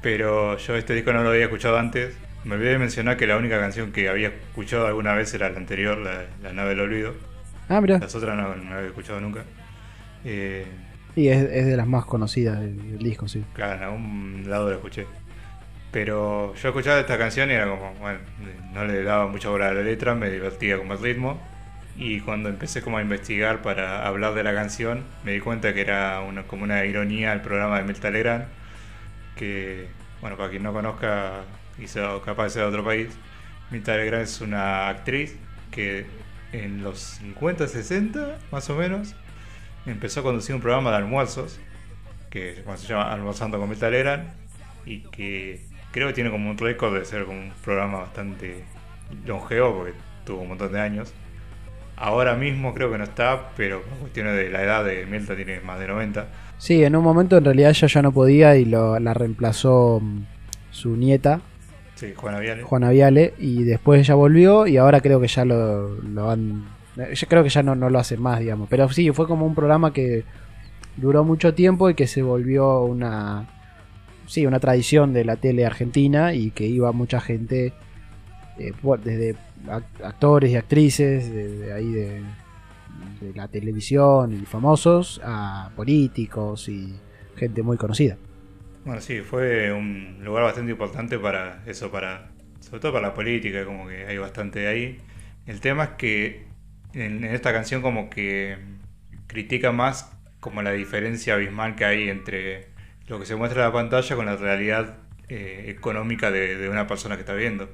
[0.02, 2.18] Pero yo este disco no lo había escuchado antes.
[2.44, 5.58] Me olvidé de mencionar que la única canción que había escuchado alguna vez era la
[5.58, 7.14] anterior, la, la nave del olvido.
[7.70, 8.00] Ah, mira.
[8.00, 9.46] Las otras no, no la había escuchado nunca.
[10.24, 10.66] Eh,
[11.16, 13.44] Y es, es de las más conocidas del, disco, sí.
[13.54, 15.08] Claro, en algún lado lo escuché.
[15.92, 18.20] Pero yo escuchaba esta canción y era como, bueno,
[18.74, 21.42] no le daba mucha bola a la letra, me divertía con el ritmo.
[21.98, 25.82] Y cuando empecé como a investigar para hablar de la canción, me di cuenta que
[25.82, 28.46] era una, como una ironía al programa de Mirta Legrand.
[29.36, 29.88] Que,
[30.22, 31.44] bueno, para quien no conozca
[31.80, 33.10] y sea capaz de ser de otro país,
[33.72, 35.38] Mirta Legrand es una actriz
[35.72, 36.06] que
[36.52, 39.16] en los 50, 60, más o menos,
[39.86, 41.60] empezó a conducir un programa de almuerzos
[42.30, 44.30] que se llama Almorzando con Mirta Legrand
[44.86, 48.66] y que creo que tiene como un récord de ser como un programa bastante
[49.26, 49.94] longevo porque
[50.26, 51.14] tuvo un montón de años.
[51.98, 55.62] Ahora mismo creo que no está, pero por cuestiones de la edad de Mirta tiene
[55.62, 56.28] más de 90.
[56.58, 60.24] Sí, en un momento en realidad ella ya no podía y lo- la reemplazó mm,
[60.72, 61.42] su nieta,
[61.96, 62.64] Sí, Juana Viale.
[62.64, 66.66] Juana Viale, y después ella volvió y ahora creo que ya lo, lo han...
[67.14, 68.68] Yo creo que ya no, no lo hacen más, digamos.
[68.70, 70.26] Pero sí, fue como un programa que
[70.98, 73.48] duró mucho tiempo y que se volvió una...
[74.28, 77.72] Sí, una tradición de la tele argentina y que iba mucha gente,
[78.58, 78.74] eh,
[79.04, 79.36] desde
[79.70, 82.22] actores y actrices, de, de ahí de,
[83.22, 86.94] de la televisión y famosos, a políticos y
[87.36, 88.18] gente muy conocida.
[88.84, 93.66] Bueno, sí, fue un lugar bastante importante para eso, para sobre todo para la política,
[93.66, 94.98] como que hay bastante ahí.
[95.46, 96.46] El tema es que
[96.94, 98.58] en, esta canción como que
[99.28, 102.68] critica más como la diferencia abismal que hay entre
[103.08, 104.98] lo que se muestra en la pantalla con la realidad
[105.28, 107.70] eh, económica de, de una persona que está viendo.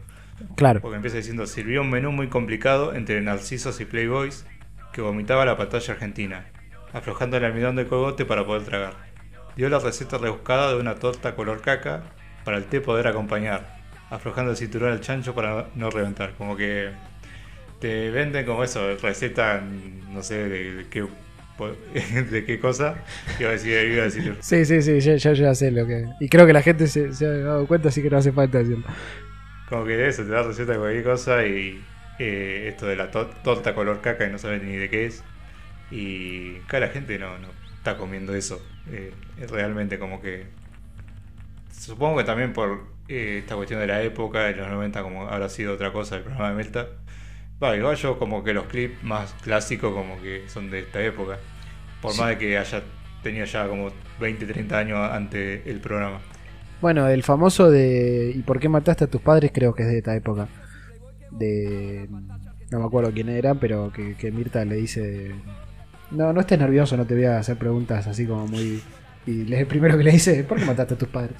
[0.56, 0.82] Claro.
[0.82, 4.46] Porque empieza diciendo, sirvió un menú muy complicado entre narcisos y playboys
[4.94, 6.46] que vomitaba la pantalla argentina,
[6.94, 8.94] aflojando el almidón del cogote para poder tragar.
[9.56, 12.04] dio la receta rebuscada de una torta color caca
[12.44, 13.78] para el té poder acompañar,
[14.10, 16.34] aflojando el cinturón al chancho para no reventar.
[16.38, 16.92] Como que
[17.80, 19.62] te venden como eso, receta,
[20.10, 21.06] no sé, de, de qué
[22.32, 22.96] de qué cosa
[23.40, 24.38] iba a decir, iba a decir.
[24.40, 26.08] Sí, sí, sí, yo, yo ya sé lo que.
[26.20, 28.60] Y creo que la gente se, se ha dado cuenta, así que no hace falta
[28.60, 28.86] decirlo.
[29.72, 33.30] Como que eso, te da receta de cualquier cosa y eh, esto de la to-
[33.44, 35.26] torta color caca y no sabes ni de qué es.
[35.90, 38.80] Y acá la gente no, no está comiendo eso.
[38.88, 40.56] Eh, realmente como que.
[41.72, 45.50] Supongo que también por eh, esta cuestión de la época, de los 90, como habrá
[45.50, 46.90] sido otra cosa el programa de Melta.
[47.64, 51.40] Va, igual yo como que los clips más clásicos como que son de esta época.
[52.02, 52.84] Por más de que haya
[53.24, 56.31] tenido ya como 20, 30 años ante el programa.
[56.82, 59.52] Bueno, el famoso de ¿Y por qué mataste a tus padres?
[59.54, 60.48] Creo que es de esta época.
[61.32, 62.10] De.
[62.72, 65.32] No me acuerdo quién era, pero que, que Mirta le dice.
[66.12, 68.82] No, no estés nervioso, no te voy a hacer preguntas así como muy.
[69.28, 71.34] Y le- el primero que le dice, ¿por qué mataste a tus padres?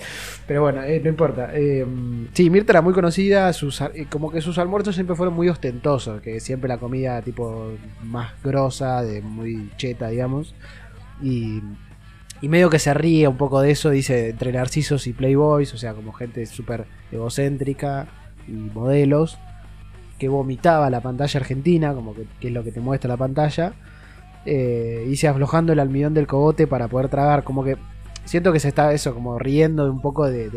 [0.48, 1.50] Pero bueno, eh, no importa.
[1.54, 1.86] Eh,
[2.34, 6.22] sí, Mirta era muy conocida, sus, eh, como que sus almuerzos siempre fueron muy ostentosos,
[6.22, 7.74] que siempre la comida tipo
[8.04, 10.56] más grosa, de muy cheta, digamos.
[11.22, 11.62] Y,
[12.42, 15.78] y medio que se ríe un poco de eso, dice, entre narcisos y playboys, o
[15.78, 18.08] sea, como gente súper egocéntrica
[18.48, 19.38] y modelos,
[20.18, 23.74] que vomitaba la pantalla argentina, como que, es lo que te muestra la pantalla,
[24.46, 27.78] eh, aflojando el almidón del cogote para poder tragar, como que
[28.26, 30.50] siento que se está eso, como riendo un poco de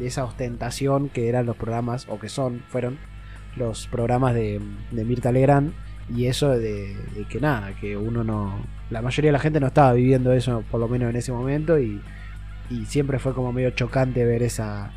[0.00, 2.98] esa ostentación que eran los programas, o que son, fueron
[3.56, 4.60] los programas de,
[4.92, 5.72] de Mirta Legrand,
[6.08, 6.96] y eso de,
[7.28, 8.54] que nada, que uno no,
[8.90, 11.78] la mayoría de la gente no estaba viviendo eso, por lo menos en ese momento,
[11.78, 12.00] y,
[12.70, 14.92] y siempre fue como medio chocante ver esa,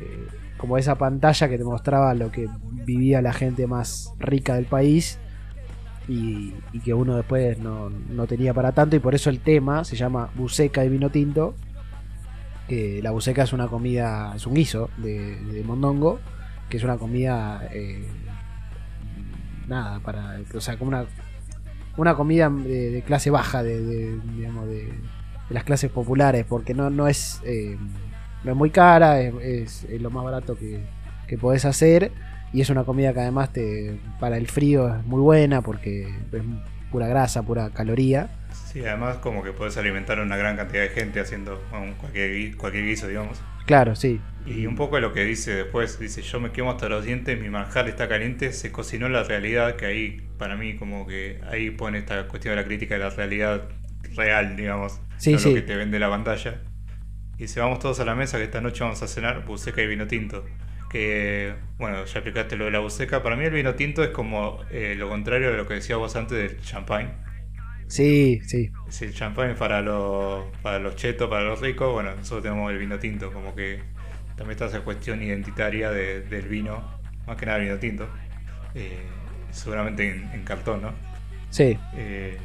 [0.00, 2.48] eh, como esa pantalla que te mostraba lo que
[2.84, 5.18] vivía la gente más rica del país
[6.08, 9.84] y, y que uno después no, no tenía para tanto y por eso el tema
[9.84, 11.54] se llama buceca de vino tinto
[12.68, 16.20] que la buceca es una comida es un guiso de, de mondongo
[16.68, 18.06] que es una comida eh,
[19.68, 21.06] nada para o sea como una
[21.96, 26.90] una comida de, clase baja de, de, digamos de, de las clases populares porque no
[26.90, 27.76] no es eh,
[28.44, 30.84] no es muy cara es lo más barato que,
[31.26, 32.12] que podés hacer
[32.52, 36.42] y es una comida que además te para el frío es muy buena porque es
[36.90, 38.30] pura grasa pura caloría
[38.76, 42.56] Sí, además como que puedes alimentar a una gran cantidad de gente haciendo bueno, cualquier,
[42.58, 43.42] cualquier guiso, digamos.
[43.64, 47.04] claro sí Y un poco lo que dice después, dice, yo me quemo hasta los
[47.04, 51.40] dientes, mi manjar está caliente, se cocinó la realidad, que ahí para mí como que
[51.50, 53.68] ahí pone esta cuestión de la crítica de la realidad
[54.14, 55.48] real, digamos, Sí, no sí.
[55.48, 56.62] lo que te vende la pantalla.
[57.38, 59.86] Y dice, vamos todos a la mesa que esta noche vamos a cenar buceca y
[59.86, 60.44] vino tinto.
[60.90, 64.60] Que, bueno, ya explicaste lo de la buceca, para mí el vino tinto es como
[64.70, 67.10] eh, lo contrario de lo que decías vos antes del champagne.
[67.88, 72.42] Sí sí Si el champagne para los, para los chetos, para los ricos, bueno, nosotros
[72.44, 73.82] tenemos el vino tinto, como que
[74.36, 78.08] también está esa cuestión identitaria de- del vino, más que nada el vino tinto,
[78.74, 80.94] eh, seguramente en, en cartón, ¿no?
[81.50, 82.38] sí Eh,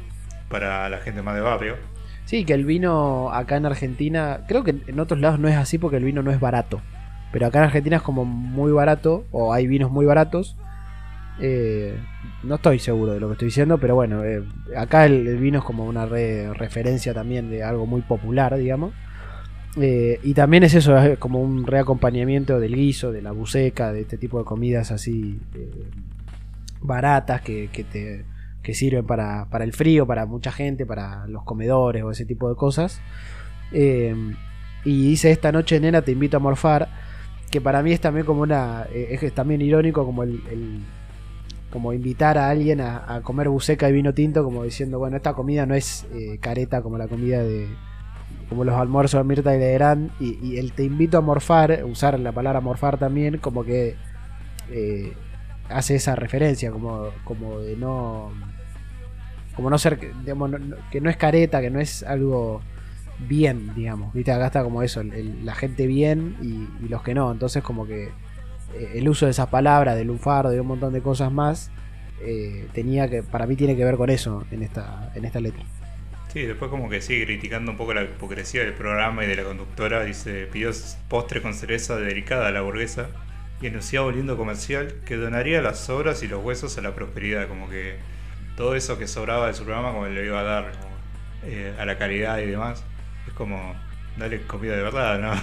[0.48, 1.76] para la gente más de barrio.
[2.24, 5.78] Sí, que el vino acá en Argentina, creo que en otros lados no es así
[5.78, 6.88] porque el vino no es barato.
[7.30, 10.56] Pero acá en Argentina es como muy barato, o hay vinos muy baratos.
[11.38, 12.08] Eh,
[12.44, 14.42] no estoy seguro de lo que estoy diciendo, pero bueno, eh,
[14.76, 18.92] acá el, vino es como una re- referencia también de algo muy popular, digamos.
[19.80, 24.02] Eh, y también es eso, es como un reacompañamiento del guiso, de la buceca, de
[24.02, 25.70] este tipo de comidas así eh,
[26.82, 28.24] baratas que, que te,
[28.62, 32.48] que sirven para, para el frío, para mucha gente, para los comedores o ese tipo
[32.50, 33.00] de cosas.
[34.84, 36.88] Y dice esta noche, nena, te invito a morfar,
[37.50, 40.80] que para mí es también como una, eh, es también irónico como el, el-
[41.72, 45.66] como invitar a alguien a, comer buceca y vino tinto, como diciendo, bueno, esta comida
[45.66, 47.68] no es eh, careta como la comida de,
[48.48, 52.18] como los almuerzos de Mirta y Legrand, y, y el te invito a morfar, usar
[52.20, 53.96] la palabra morfar también, como que
[54.70, 55.12] eh,
[55.68, 58.30] hace esa referencia, como, como de no
[59.54, 62.60] como no ser, digamos, no- que no es careta, que no es algo
[63.28, 64.12] bien, digamos.
[64.14, 67.30] Viste, acá está como eso, el- la gente bien y, y los que no.
[67.30, 68.10] Entonces como que
[68.94, 71.70] el uso de esas palabras, del lunfardo y un montón de cosas más,
[72.24, 75.64] eh, tenía que, para mí tiene que ver con eso en esta, en esta letra.
[76.32, 79.44] Sí, después como que sigue criticando un poco la hipocresía del programa y de la
[79.44, 80.02] conductora.
[80.04, 80.70] Dice, pidió
[81.08, 83.08] postre con cereza dedicada a la burguesa
[83.60, 87.48] y anunciaba un comercial que donaría las sobras y los huesos a la prosperidad.
[87.48, 87.96] Como que
[88.56, 90.72] todo eso que sobraba de su programa como le iba a dar
[91.44, 92.82] eh, a la caridad y demás.
[93.26, 93.74] Es como
[94.16, 95.34] darle comida de verdad, ¿no?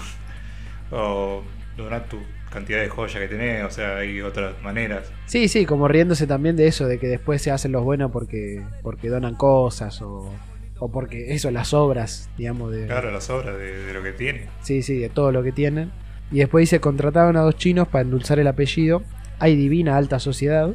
[0.98, 1.44] o
[1.78, 2.20] donar tu
[2.52, 5.12] cantidad de joya que tenés, o sea, hay otras maneras.
[5.26, 8.64] Sí, sí, como riéndose también de eso, de que después se hacen los buenos porque,
[8.82, 10.34] porque donan cosas o,
[10.80, 14.48] o porque eso, las obras, digamos, de, Claro, las obras de, de lo que tiene.
[14.62, 15.92] Sí, sí, de todo lo que tienen.
[16.32, 19.04] Y después dice, contrataron a dos chinos para endulzar el apellido.
[19.40, 20.70] Hay divina alta sociedad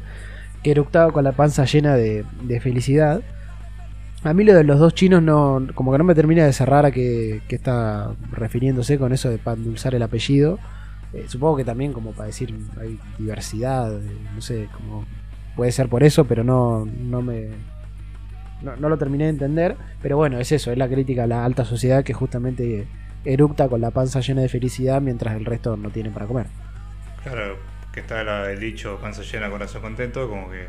[0.63, 3.21] que eructaba con la panza llena de, de felicidad.
[4.23, 6.85] A mí lo de los dos chinos no, como que no me termina de cerrar
[6.85, 10.57] a que, que está refiriéndose con eso de para endulzar el apellido.
[11.15, 15.05] Eh, supongo que también como para decir hay diversidad, eh, no sé, como
[15.55, 17.49] puede ser por eso, pero no, no me,
[18.61, 19.77] no, no lo terminé de entender.
[20.01, 22.87] Pero bueno, es eso, es la crítica a la alta sociedad que justamente
[23.23, 26.47] eructa con la panza llena de felicidad mientras el resto no tiene para comer.
[27.23, 27.57] Claro,
[27.93, 30.67] que está el dicho panza llena, corazón contento, como que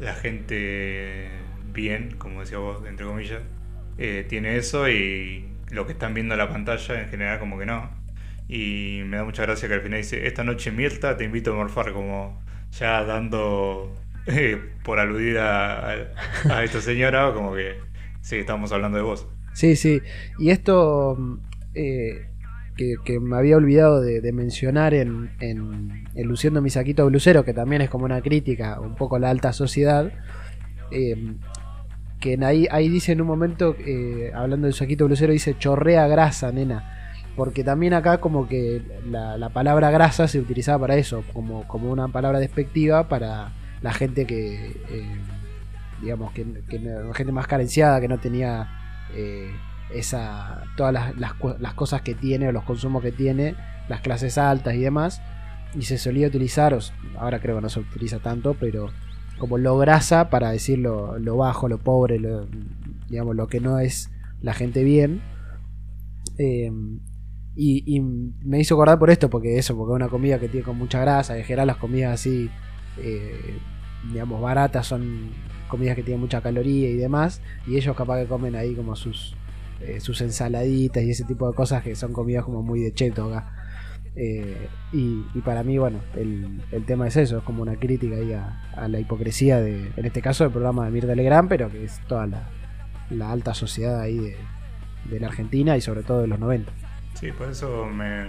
[0.00, 1.30] la gente
[1.72, 3.40] bien, como decía vos, entre comillas,
[3.96, 7.66] eh, tiene eso y lo que están viendo en la pantalla en general como que
[7.66, 7.97] no.
[8.48, 11.56] Y me da mucha gracia que al final dice, esta noche Mirta te invito a
[11.56, 12.42] morfar, como
[12.72, 13.94] ya dando
[14.26, 15.90] eh, por aludir a,
[16.48, 17.76] a- esta señora, como que
[18.20, 19.26] sí, estamos hablando de vos.
[19.52, 20.00] Sí, sí.
[20.38, 21.16] Y esto
[21.74, 22.26] eh,
[22.76, 27.52] que, que me había olvidado de, mencionar en, en, en Luciendo mi saquito blusero, que
[27.54, 30.12] también es como una crítica un poco a la alta sociedad.
[30.90, 31.36] eh,
[32.20, 36.50] que ahí, ahí dice en un momento, eh, hablando del saquito blusero, dice chorrea grasa,
[36.52, 36.94] nena.
[37.38, 41.88] Porque también acá como que la, la palabra grasa se utilizaba para eso, como, como
[41.92, 45.16] una palabra despectiva para la gente que, eh,
[46.02, 46.44] digamos, que,
[47.14, 48.68] gente más carenciada, que no tenía
[49.14, 49.52] eh,
[49.94, 51.14] esa todas las,
[51.60, 53.54] las cosas que tiene o los consumos que tiene,
[53.88, 55.22] las clases altas y demás.
[55.76, 56.76] Y se solía utilizar,
[57.16, 58.90] ahora creo que no se utiliza tanto, pero
[59.38, 62.48] como lo grasa para decir lo, lo bajo, lo pobre, lo,
[63.08, 64.10] digamos, lo que no es
[64.42, 65.22] la gente bien.
[66.36, 66.72] Eh,
[67.60, 70.64] y, y me hizo acordar por esto, porque eso, porque es una comida que tiene
[70.64, 72.48] con mucha grasa, en general las comidas así,
[72.98, 73.58] eh,
[74.12, 75.30] digamos, baratas son
[75.66, 79.34] comidas que tienen mucha caloría y demás, y ellos capaz que comen ahí como sus,
[79.80, 83.24] eh, sus ensaladitas y ese tipo de cosas que son comidas como muy de cheto
[83.24, 83.52] acá.
[84.14, 88.14] Eh, y, y para mí, bueno, el, el tema es eso, es como una crítica
[88.14, 91.82] ahí a, la hipocresía de, en este caso, del programa de Mirta Legrand, pero que
[91.82, 92.48] es toda la,
[93.10, 94.36] la alta sociedad ahí de,
[95.10, 96.87] de la Argentina y sobre todo de los 90.
[97.18, 98.26] Sí, por eso me,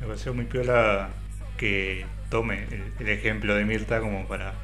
[0.00, 1.10] me pareció muy piola
[1.56, 4.54] que tome el, el ejemplo de Mirta como para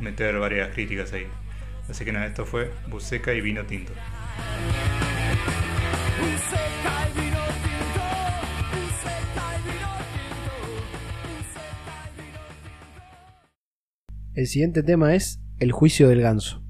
[0.00, 1.26] meter varias críticas ahí.
[1.90, 3.92] Así que nada, esto fue buceca y vino tinto.
[14.34, 16.61] El siguiente tema es El juicio del ganso.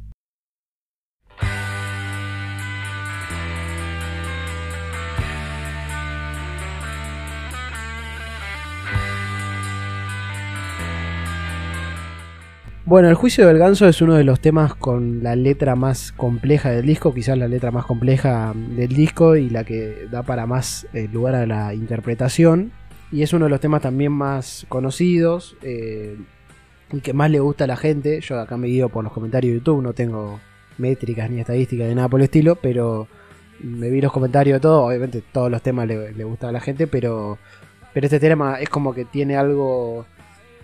[12.85, 16.71] Bueno, el juicio del ganso es uno de los temas con la letra más compleja
[16.71, 20.89] del disco, quizás la letra más compleja del disco y la que da para más
[20.93, 22.73] eh, lugar a la interpretación.
[23.13, 26.19] Y es uno de los temas también más conocidos eh,
[26.93, 28.21] y que más le gusta a la gente.
[28.21, 30.41] Yo acá me guío por los comentarios de YouTube, no tengo
[30.77, 33.07] métricas ni estadísticas ni nada por el estilo, pero
[33.61, 34.87] me vi los comentarios de todo.
[34.87, 37.39] Obviamente todos los temas le, le gustan a la gente, pero,
[37.95, 40.05] pero este tema es como que tiene algo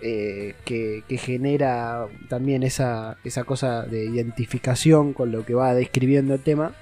[0.01, 6.41] eh, que, genera también esa, esa cosa de identificación con lo que va describiendo el
[6.41, 6.73] tema.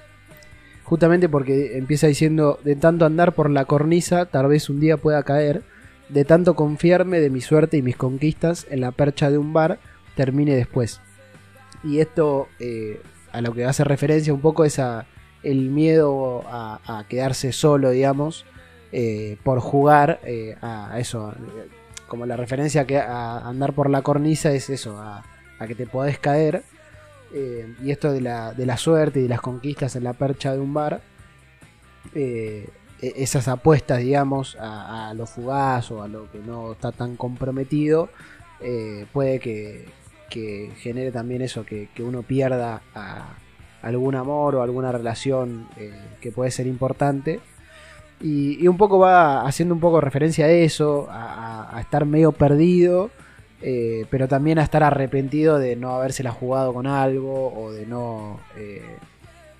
[0.84, 5.22] Justamente porque empieza diciendo, de tanto andar por la cornisa, tal vez un día pueda
[5.22, 5.62] caer,
[6.08, 9.78] de tanto confiarme de mi suerte y mis conquistas en la percha de un bar,
[10.14, 11.00] termine después.
[11.84, 13.00] Y esto eh,
[13.32, 15.06] a lo que hace referencia un poco es a
[15.42, 18.44] el miedo a, quedarse solo, digamos,
[18.92, 20.20] eh, por jugar
[20.62, 21.32] a, eso,
[22.08, 25.22] como la referencia que a andar por la cornisa es eso, a,
[25.66, 26.62] que te podés caer.
[27.32, 30.52] Eh, y esto de la, de la suerte y de las conquistas en la percha
[30.54, 31.02] de un bar,
[32.14, 32.68] eh,
[33.02, 37.16] e- esas apuestas, digamos, a, a lo fugaz o a lo que no está tan
[37.16, 38.08] comprometido,
[38.60, 39.86] eh, puede que,
[40.30, 43.34] que genere también eso, que, que uno pierda a
[43.82, 45.68] algún amor o alguna relación
[46.20, 47.40] que puede ser importante.
[48.20, 53.10] Y, un poco va haciendo un poco referencia a eso, a estar medio perdido,
[53.60, 58.38] eh, pero también a estar arrepentido de no habérsela jugado con algo o de no...
[58.56, 58.82] eh,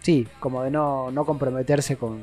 [0.00, 2.20] sí, como de no, no comprometerse con...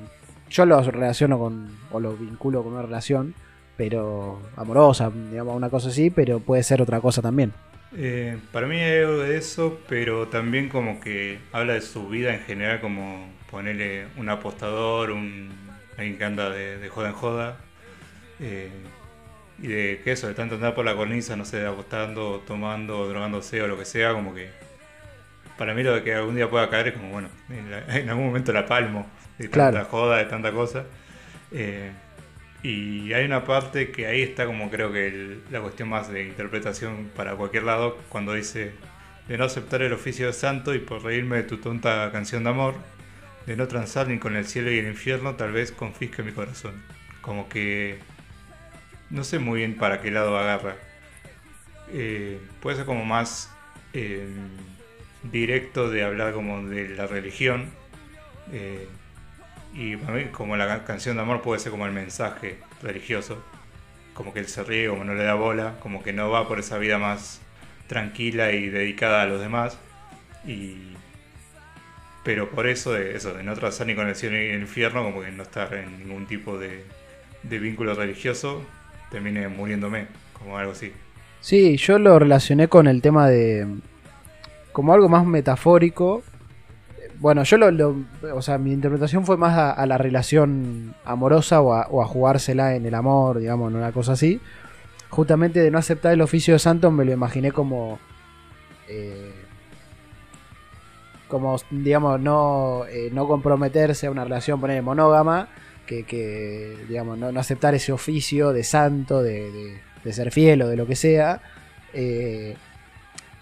[0.50, 3.34] Yo lo relaciono con, o lo vinculo con una relación,
[3.76, 7.52] pero amorosa, digamos, una cosa así, pero puede ser otra cosa también.
[7.98, 12.34] Eh, para mí hay algo de eso, pero también como que habla de su vida
[12.34, 15.50] en general, como ponerle un apostador, un
[15.98, 17.58] alguien que anda de, de joda en joda.
[18.40, 18.70] eh,
[19.62, 23.62] y de que eso, de tanto andar por la cornisa, no sé, apostando, tomando, drogándose
[23.62, 24.50] o lo que sea, como que
[25.58, 28.10] para mí lo de que algún día pueda caer es como, bueno, en, la- en
[28.10, 29.74] algún momento la palmo, de Claro.
[29.74, 30.86] tanta joda, de tanta cosa.
[31.52, 31.92] Eh,
[32.64, 36.24] y hay una parte que ahí está como creo que el- la cuestión más de
[36.26, 38.74] interpretación para cualquier lado, cuando dice
[39.30, 42.50] de no aceptar el oficio de santo y por reírme de tu tonta canción de
[42.50, 42.76] amor,
[43.46, 46.82] de no transar ni con el cielo y el infierno, tal vez confisque mi corazón.
[47.22, 48.00] Como que
[49.10, 50.76] no sé muy bien para qué lado agarra.
[51.92, 53.52] Eh, puede ser como más
[53.94, 54.28] eh,
[55.24, 57.70] directo de hablar como de la religión.
[58.52, 58.88] eh,
[59.74, 63.44] y para mí como la ca- canción de amor puede ser como el mensaje religioso.
[64.14, 66.60] Como que él se ríe, como no le da bola, como que no va por
[66.60, 67.42] esa vida más
[67.88, 69.78] tranquila y dedicada a los demás.
[70.48, 70.95] Y
[72.26, 75.04] pero por eso de eso, de no trazar ni con el cielo ni el infierno,
[75.04, 76.84] como que no estar en ningún tipo de,
[77.44, 78.64] de vínculo religioso,
[79.12, 80.92] termine muriéndome, como algo así.
[81.40, 83.68] Sí, yo lo relacioné con el tema de.
[84.74, 86.24] como algo más metafórico.
[87.20, 87.96] Bueno, yo lo.
[88.34, 92.76] o sea, mi interpretación fue más a, la relación amorosa o a, o a jugársela
[92.76, 94.42] en el amor, digamos, en una cosa así.
[95.10, 98.00] Justamente de no aceptar el oficio de santo me lo imaginé como.
[98.90, 99.45] eh,
[101.28, 105.50] como, digamos, no, eh, no comprometerse a una relación, poner monógama,
[105.86, 109.80] que, que digamos, no, no aceptar ese oficio de santo, de,
[110.12, 111.42] ser fiel o de lo que sea,
[111.94, 112.56] eh,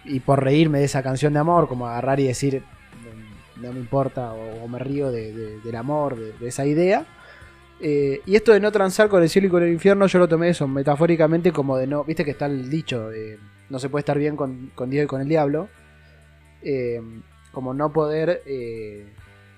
[0.06, 2.64] y por reírme de esa canción de amor, como agarrar y decir,
[3.62, 7.06] no, me importa, o, me río de- de- del amor, de, esa idea.
[7.80, 10.28] Eh, y esto de no transar con el cielo y con el infierno, yo lo
[10.28, 13.10] tomé eso metafóricamente como de no, viste que está el dicho,
[13.70, 15.70] no se puede estar bien con, Dios y con el diablo.
[17.54, 19.06] Como no poder, eh,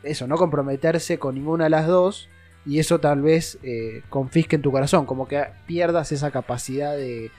[0.03, 2.29] eso, no comprometerse con ninguna de las dos
[2.65, 7.31] y eso tal vez eh, confisque en tu corazón, como que pierdas esa capacidad de...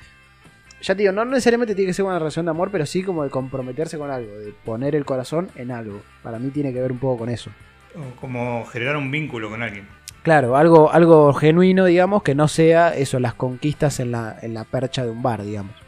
[0.83, 3.25] Ya te digo, no necesariamente tiene que ser una relación de amor, pero sí como
[3.25, 6.01] de comprometerse con algo, de poner el corazón en algo.
[6.23, 7.51] Para mí tiene que ver un poco con eso.
[7.95, 9.89] O como generar un vínculo con alguien.
[10.23, 14.65] Claro, algo, algo genuino, digamos, que no sea eso, las conquistas en la, en la
[14.65, 15.86] percha de un bar, digamos.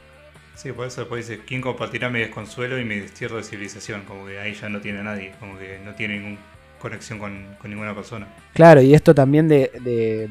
[0.58, 4.02] Sí, por eso después dice, ¿quién compartirá mi desconsuelo y mi destierro de civilización?
[4.02, 6.38] Como que ahí ya no tiene a nadie, como que no tiene ninguna
[6.80, 8.26] conexión con, ninguna persona.
[8.54, 10.28] Claro, y esto también de, de,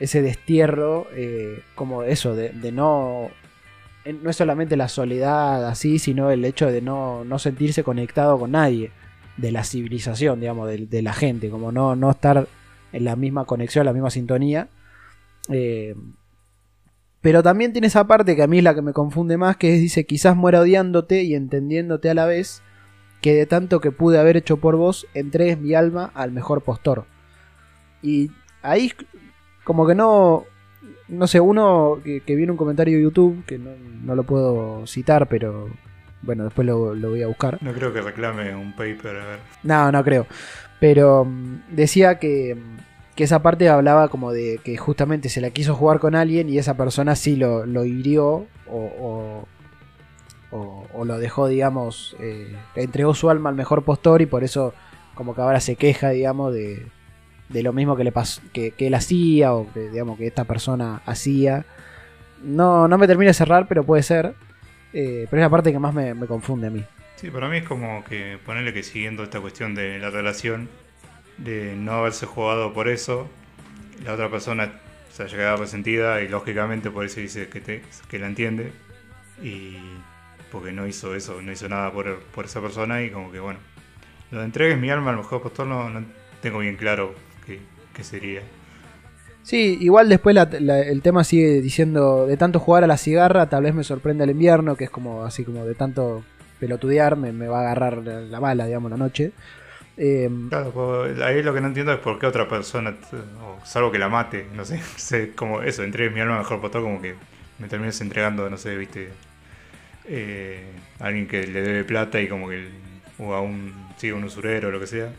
[0.00, 3.30] ese destierro, eh, como eso, de, de no...
[4.04, 8.50] No es solamente la soledad así, sino el hecho de no, no sentirse conectado con
[8.50, 8.90] nadie,
[9.36, 12.48] de la civilización, digamos, de, de la gente, como no, no estar
[12.92, 14.68] en la misma conexión, la misma sintonía.
[15.48, 15.94] Eh,
[17.20, 19.74] pero también tiene esa parte que a mí es la que me confunde más, que
[19.74, 22.62] es, dice, quizás muera odiándote y entendiéndote a la vez,
[23.20, 27.04] que de tanto que pude haber hecho por vos, entregues mi alma al mejor postor.
[28.02, 28.30] Y
[28.62, 28.92] ahí
[29.64, 30.44] como que no...
[31.08, 33.70] No sé, uno que, que viene un comentario de YouTube, que no,
[34.04, 35.68] no lo puedo citar, pero
[36.22, 37.58] bueno, después lo, lo voy a buscar.
[37.62, 39.38] No creo que reclame un paper, a ver.
[39.62, 40.26] No, no creo.
[40.78, 42.89] Pero mm, decía que, mm,
[43.20, 46.56] que esa parte hablaba como de que justamente se la quiso jugar con alguien y
[46.56, 49.44] esa persona sí lo, lo hirió o,
[50.50, 54.72] o, lo dejó, digamos, eh, entregó su alma al mejor postor y por eso
[55.14, 56.86] como que ahora se queja, digamos, de,
[57.50, 60.44] de lo mismo que, le pasó, que, que él hacía o que, digamos, que esta
[60.44, 61.66] persona hacía.
[62.42, 64.34] No, no me termina de cerrar, pero puede ser.
[64.94, 66.82] Eh, pero es la parte que más me, me confunde a mí.
[67.16, 70.70] Sí, para mí es como que ponerle que siguiendo esta cuestión de la relación,
[71.44, 73.28] de no haberse jugado por eso,
[74.04, 74.72] la otra persona
[75.12, 78.72] se haya quedado resentida y lógicamente por eso dice que, te, que la entiende
[79.42, 79.76] y
[80.52, 83.58] porque no hizo eso, no hizo nada por, por esa persona y como que bueno,
[84.30, 86.04] lo de entregues mi alma al mejor postor no, no
[86.42, 87.14] tengo bien claro
[87.46, 87.58] qué,
[87.94, 88.42] qué sería.
[89.42, 93.48] Sí, igual después la- la- el tema sigue diciendo de tanto jugar a la cigarra,
[93.48, 96.22] tal vez me sorprenda el invierno, que es como así como de tanto
[96.60, 99.32] pelotudear, me, me va a agarrar la, la bala, digamos, la noche.
[100.00, 102.96] Eh, Claro, pues, ahí lo que no entiendo es por qué otra persona,
[103.64, 106.82] salvo que la mate, no sé, sé, como eso, entregues mi alma al mejor postor,
[106.82, 107.14] como que
[107.58, 109.10] me termines entregando, no sé, viste,
[110.06, 110.64] eh,
[110.98, 112.68] a alguien que le debe plata y como que,
[113.18, 115.12] o a un, sí, un usurero o lo que sea,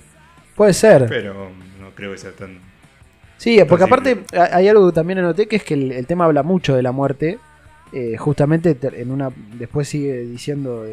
[0.56, 1.08] puede ser.
[1.08, 2.60] pero no creo que sea tan...
[3.38, 6.26] Sí, porque aparte ha- hay algo que también anoté que es que el, el tema
[6.26, 7.40] habla mucho de la muerte.
[7.94, 10.86] Eh, justamente en una después sigue diciendo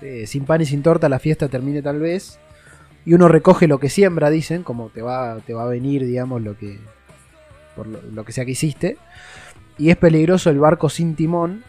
[0.00, 2.38] eh, sin pan y sin torta la fiesta termine tal vez.
[3.04, 6.40] Y uno recoge lo que siembra dicen como te va te va a venir digamos
[6.42, 6.78] lo que
[7.74, 8.96] por lo, que sea que hiciste.
[9.78, 11.64] Y es peligroso el barco sin timón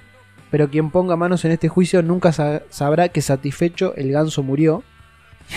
[0.51, 4.83] pero quien ponga manos en este juicio nunca sa- sabrá que satisfecho el ganso murió.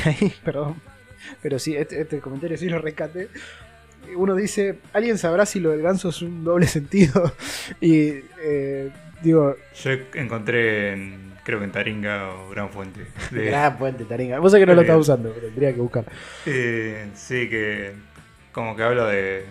[0.05, 0.77] Y ahí perdón.
[1.43, 3.29] Pero sí este, este comentario sí lo rescate
[4.15, 7.33] uno dice, ¿alguien sabrá si lo del ganso es un doble sentido?
[7.81, 13.07] y eh, digo, Yo encontré en creo que en Taringa o Gran Fuente.
[13.31, 14.39] De- Gran puente, Taringa.
[14.41, 14.91] Vos sabés que no lo Bien.
[14.93, 16.05] estás usando, pero tendría que buscar.
[16.45, 17.93] Eh, sí, que
[18.53, 19.47] como que habla de...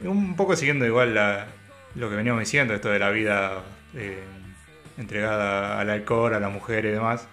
[0.00, 1.46] Un poco siguiendo igual la-
[1.94, 3.62] lo que veníamos diciendo, esto de la vida
[3.94, 4.18] eh,
[4.98, 7.26] entregada al alcohol, a la mujer y demás.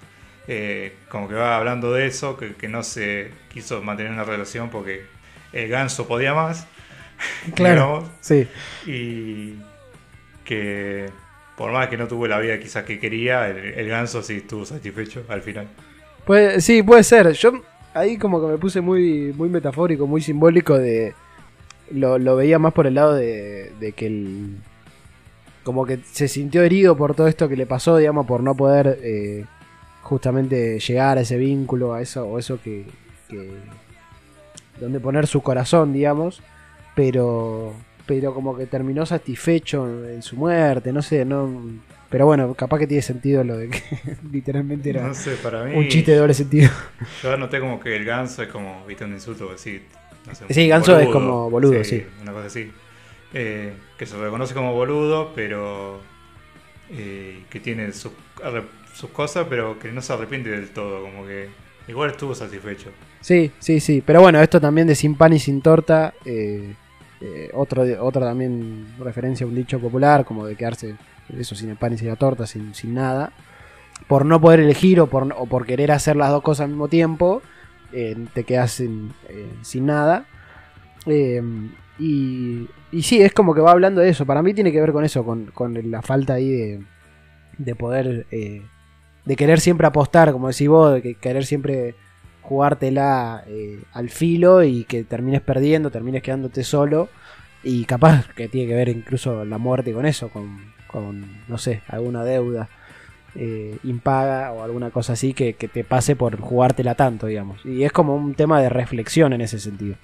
[0.48, 4.70] Eh, como que va hablando de eso, que, que no se quiso mantener una relación
[4.70, 5.06] porque
[5.54, 6.68] el ganso podía más.
[7.56, 8.10] Claro.
[8.22, 8.48] Sí.
[8.86, 9.56] y
[10.46, 11.10] que
[11.58, 15.24] por más que no tuvo la vida quizás que quería, el, ganso sí estuvo satisfecho
[15.30, 15.68] al final.
[16.26, 17.32] Puede- sí, puede ser.
[17.34, 17.52] Yo
[17.94, 21.14] ahí como que me puse muy, muy metafórico, muy simbólico de...
[21.92, 24.58] Lo, lo veía más por el lado de, de que el...
[25.64, 29.00] Como que se sintió herido por todo esto que le pasó, digamos, por no poder
[29.02, 29.46] eh,
[30.02, 32.86] justamente llegar a ese vínculo, a eso, o eso que,
[33.30, 33.50] que...
[34.80, 36.42] Donde poner su corazón, digamos.
[36.96, 37.74] Pero...
[38.06, 41.50] Pero como que terminó satisfecho en, su muerte, no sé, no...
[42.10, 43.82] Pero bueno, capaz que tiene sentido lo de que
[44.32, 45.76] literalmente era No sé, para mí...
[45.76, 46.70] un chiste de doble sentido.
[47.24, 49.82] Yo noté como que el ganso es como, viste, un insulto así.
[50.28, 52.06] No sé, Sí, ganso es como boludo, sí.
[52.22, 52.72] Una cosa así.
[53.34, 56.02] Eh, que se reconoce como boludo, pero
[56.92, 58.12] eh, que tiene sus,
[58.94, 61.02] sus cosas, pero que no se arrepiente del todo.
[61.02, 61.50] Como que
[61.88, 62.90] igual estuvo satisfecho.
[63.22, 64.04] Sí, sí, sí.
[64.06, 66.14] Pero bueno, esto también de sin pan y sin torta.
[66.26, 66.76] eh,
[67.24, 70.96] eh, otra también referencia a un dicho popular, como de quedarse
[71.38, 73.32] eso sin el pan y sin la torta, sin, sin nada.
[74.08, 76.90] Por no poder elegir o por, o por querer hacer las dos cosas al mismo
[76.90, 77.42] tiempo,
[77.94, 80.26] eh, te quedas sin, eh, sin nada.
[81.06, 81.42] Eh,
[81.98, 84.26] y, y sí, es como que va hablando de eso.
[84.26, 86.84] Para mí tiene que ver con eso, con, con la falta ahí de,
[87.58, 88.64] de poder, eh,
[89.24, 91.96] de querer siempre apostar, como decís vos, de que querer siempre
[92.44, 97.10] jugártela eh, al filo y que termines perdiendo, termines quedándote solo.
[97.64, 101.82] Y capaz que tiene que ver incluso la muerte con eso, con, con no sé,
[101.88, 102.70] alguna deuda
[103.36, 107.66] eh, impaga o alguna cosa así que, que te pase por jugártela tanto, digamos.
[107.66, 109.96] Y es como un tema de reflexión en ese sentido.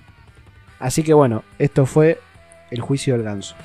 [0.80, 2.20] Así que bueno, esto fue
[2.72, 3.56] el juicio del ganso.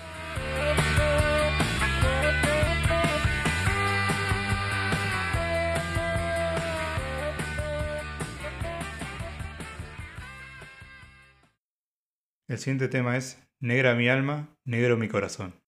[12.48, 15.60] El siguiente tema es Negra mi alma, negro mi corazón.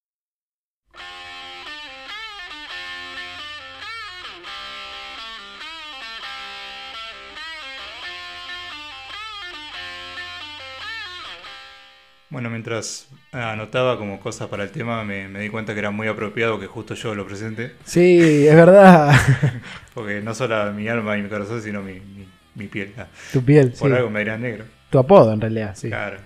[12.28, 16.08] Bueno, mientras anotaba como cosas para el tema, me, me di cuenta que era muy
[16.08, 19.14] apropiado que justo yo lo presente, Sí, es verdad.
[19.94, 22.92] porque no solo mi alma y mi corazón, sino mi, mi- mi piel.
[22.98, 23.96] Ah, tu piel, Por sí.
[23.96, 24.64] algo me dirán negro.
[24.90, 25.88] Tu apodo en realidad, sí.
[25.88, 26.18] Claro.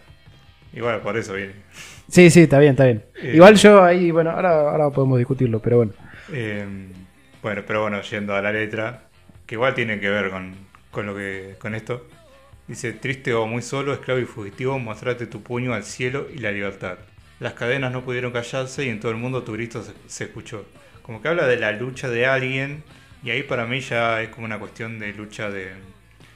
[0.72, 1.54] Igual por eso viene.
[2.08, 3.04] Sí, sí, está bien, está bien.
[3.22, 3.32] Eh.
[3.34, 5.92] Igual yo ahí, bueno, ahora, ahora podemos discutirlo, pero bueno.
[6.32, 6.64] Eh,
[7.42, 9.04] bueno, pero bueno, yendo a la letra,
[9.46, 10.54] que igual tiene que ver con,
[10.90, 12.06] con lo que con esto.
[12.68, 16.52] Dice, triste o muy solo, esclavo y fugitivo, mostrate tu puño al cielo y la
[16.52, 16.98] libertad.
[17.40, 20.64] Las cadenas no pudieron callarse y en todo el mundo tu grito se, se escuchó.
[21.02, 22.84] Como que habla de la lucha de alguien
[23.24, 25.70] y ahí para mí ya es como una cuestión de lucha de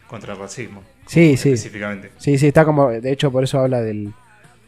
[0.09, 0.82] contra el racismo.
[1.06, 1.51] Sí, sí.
[1.51, 2.11] Específicamente.
[2.19, 4.12] Sí, sí, está como, de hecho por eso habla del,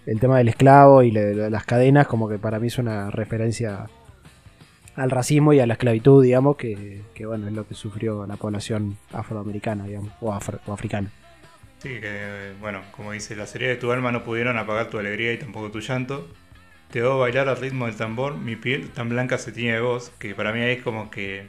[0.07, 3.87] del tema del esclavo y las cadenas, como que para mí es una referencia
[4.97, 8.37] al racismo y a la esclavitud, digamos, que, que bueno, es lo que sufrió la
[8.37, 11.11] población afroamericana, digamos, o, afro- africana.
[11.79, 15.33] Sí, que bueno, como dice, la serie de tu alma no pudieron apagar tu alegría
[15.33, 16.27] y tampoco tu llanto.
[16.91, 20.11] Te veo bailar al ritmo del tambor, mi piel tan blanca se tiñe de vos,
[20.19, 21.49] que para mí es como que,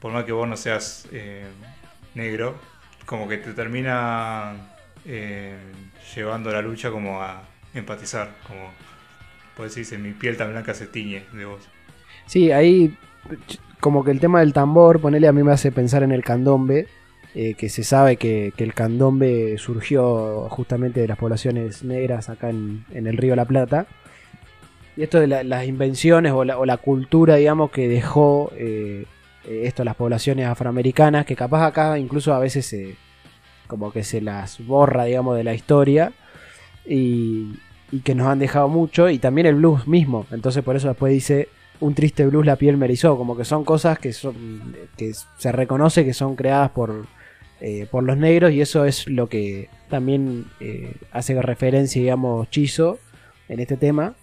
[0.00, 1.46] por más que vos no seas eh,
[2.14, 2.56] negro,
[3.06, 4.54] como que te termina
[5.06, 5.56] eh,
[6.14, 7.42] llevando la lucha como a
[7.74, 8.70] empatizar, como,
[9.56, 11.62] pues dice, mi piel tan blanca se tiñe de vos.
[12.26, 12.96] Sí, ahí
[13.80, 16.86] como que el tema del tambor, ponele a mí me hace pensar en el candombe,
[17.34, 22.84] eh, que se sabe que, el candombe surgió justamente de las poblaciones negras acá en,
[22.92, 23.86] el río La Plata.
[24.96, 29.06] Y esto de la- las invenciones o la, o la cultura, digamos, que dejó eh,
[29.44, 32.96] esto las poblaciones afroamericanas, que capaz acá incluso a veces se,
[33.66, 36.12] como que se las borra, digamos, de la historia.
[36.86, 37.52] Y,
[38.04, 39.10] que nos han dejado mucho.
[39.10, 40.26] Y también el blues mismo.
[40.30, 41.48] Entonces por eso después dice
[41.80, 45.52] un triste blues la piel me erizó, como que son cosas que son que se
[45.52, 47.06] reconoce que son creadas por
[47.60, 52.98] eh, por los negros y eso es lo que también eh, hace referencia digamos Chizo
[53.48, 54.14] en este tema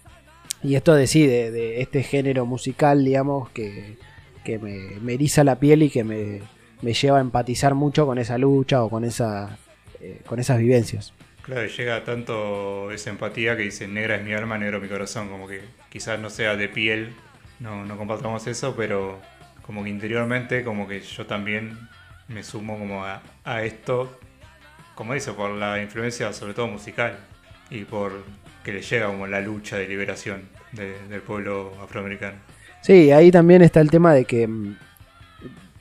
[0.62, 3.98] y esto de sí de, de este género musical digamos que,
[4.44, 6.40] que me, me eriza la piel y que me,
[6.82, 9.58] me lleva a empatizar mucho con esa lucha o con esa
[10.00, 11.12] eh, con esas vivencias
[11.50, 15.48] Claro, llega tanto esa empatía que dice negra es mi alma, negro mi corazón, como
[15.48, 17.12] que quizás no sea de piel,
[17.58, 19.18] no, no compartamos eso, pero
[19.62, 21.76] como que interiormente, como que yo también
[22.28, 23.20] me sumo como a,
[23.64, 24.16] esto,
[24.94, 27.18] como dice, por la influencia sobre todo musical
[27.68, 28.12] y por
[28.62, 32.36] que le llega como la lucha de liberación de- del pueblo afroamericano.
[32.80, 34.76] Sí, ahí también está el tema de que mm,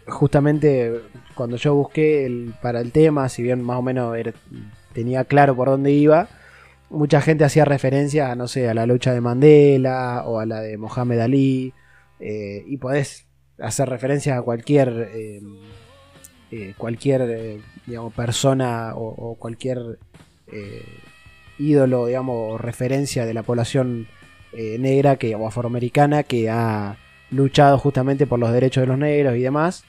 [0.08, 1.00] justamente
[1.36, 4.34] cuando yo busqué para el tema, si bien más o menos era-
[4.94, 6.28] tenía claro por dónde iba,
[6.90, 10.62] mucha gente hacía referencia a, no sé, a la lucha de Mandela o a la
[10.62, 11.74] de Mohamed Ali,
[12.20, 13.30] eh, y podés
[13.62, 15.42] hacer referencia a cualquier, eh,
[16.52, 20.00] eh, cualquier eh, digamos, persona o, cualquier
[21.58, 24.08] ídolo, digamos, o referencia de la población
[24.52, 26.98] negra que, o afroamericana que ha
[27.30, 29.84] luchado justamente por los derechos de los negros y demás.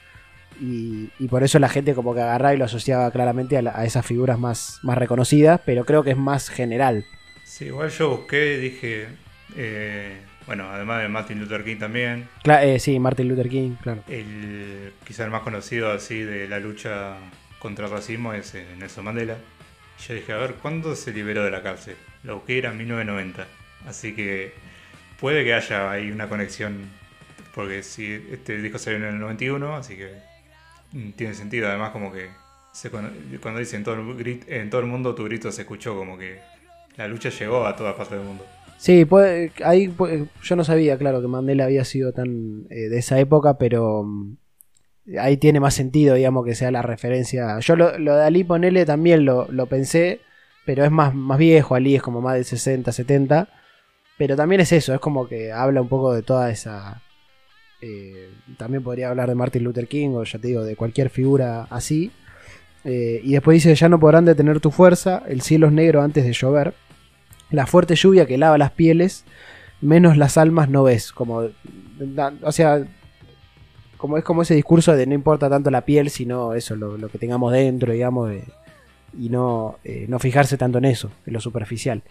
[0.61, 3.79] Y, y por eso la gente como que agarraba y lo asociaba claramente a, la-
[3.79, 7.05] a esas figuras más, más reconocidas, pero creo que es más general.
[7.45, 9.09] Sí, igual yo busqué y dije,
[9.57, 14.03] eh, bueno, además de Martin Luther King también, Cla- eh, sí, Martin Luther King, claro.
[14.09, 17.15] el quizá el más conocido así de la lucha
[17.59, 19.37] contra el racismo es eh, Nelson Mandela.
[20.07, 21.97] Yo dije, a ver, ¿cuándo se liberó de la cárcel?
[22.23, 23.47] Lo busqué era en 1990.
[23.87, 24.53] Así que
[25.19, 26.89] puede que haya ahí una conexión,
[27.55, 30.13] porque si este disco salió en el 91, así que
[31.17, 31.69] tiene sentido.
[31.69, 32.29] Además, como que
[33.41, 33.85] cuando dicen
[34.49, 36.39] en todo el mundo tu grito se escuchó, como que
[36.97, 38.45] la lucha llegó a todas partes del mundo.
[38.79, 42.99] Sí, puede- ahí puede- yo no sabía, claro, que Mandela había sido tan eh, de
[42.99, 44.37] esa época, pero mm,
[45.19, 47.59] ahí tiene más sentido, digamos, que sea la referencia.
[47.61, 50.21] Yo lo, lo de Ali, ponele, también lo, lo pensé,
[50.65, 53.49] pero es más, más viejo, Ali es como más de 60, 70,
[54.17, 57.03] pero también es eso, es como que habla un poco de toda esa...
[57.81, 61.67] eh, también podría hablar de Martin Luther King o ya te digo, de cualquier figura
[61.71, 62.11] así.
[62.85, 66.25] Eh, y después dice, ya no podrán detener tu fuerza, el cielo es negro antes
[66.25, 66.75] de llover
[67.51, 69.25] la fuerte lluvia que lava las pieles,
[69.81, 71.13] menos las almas no ves.
[71.13, 71.49] Como,
[72.43, 72.87] o sea,
[73.97, 77.19] como es como ese discurso de no importa tanto la piel, sino eso, lo, que
[77.19, 78.33] tengamos dentro, digamos,
[79.19, 82.03] y no, eh, no fijarse tanto en eso, en lo superficial.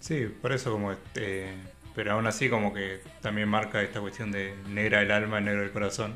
[0.00, 1.54] Sí, por eso como este,
[1.98, 5.72] pero aún así como que también marca esta cuestión de negra el alma, negro el
[5.72, 6.14] corazón,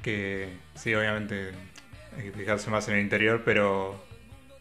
[0.00, 1.50] que sí, obviamente
[2.16, 4.00] hay que fijarse más en el interior, pero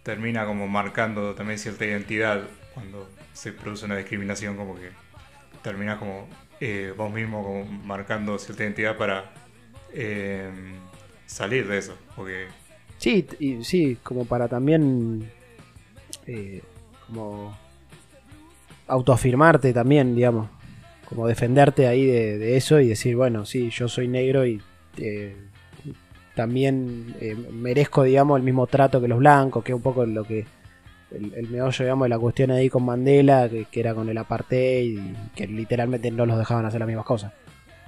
[0.02, 2.42] termina como marcando también cierta identidad
[2.74, 4.90] cuando se produce una discriminación, como que
[5.62, 6.28] terminas como
[6.60, 9.32] eh, vos mismo como marcando cierta identidad para
[9.94, 10.50] eh,
[11.28, 12.48] salir de eso, porque
[12.98, 15.32] Sí, y, sí, como para también
[16.26, 16.64] eh,
[17.06, 17.56] como
[18.88, 20.50] autoafirmarte también, digamos,
[21.06, 24.62] como defenderte ahí de, de eso y decir, bueno, sí, yo soy negro y
[24.98, 25.36] eh,
[26.36, 30.24] también eh, merezco, digamos, el mismo trato que los blancos, que es un poco lo
[30.24, 30.46] que
[31.12, 34.18] el, el meollo, digamos, de la cuestión ahí con Mandela, que, que era con el
[34.18, 37.34] apartheid y que literalmente no los dejaban hacer las mismas cosas.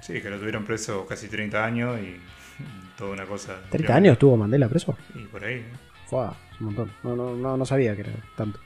[0.02, 2.18] sí, que lo tuvieron preso casi 30 años y
[2.98, 3.62] toda una cosa.
[3.72, 4.98] ¿30 años estuvo Mandela preso?
[5.16, 5.66] Y por ahí.
[6.08, 6.92] Fue es un montón.
[7.04, 8.60] No, no, no, no sabía que era tanto.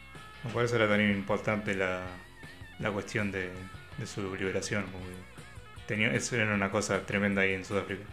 [0.53, 2.03] Por eso era tan importante la,
[2.79, 3.49] la cuestión de,
[3.97, 4.85] de su liberación.
[5.87, 8.03] tenía, eso era una cosa tremenda ahí en Sudáfrica.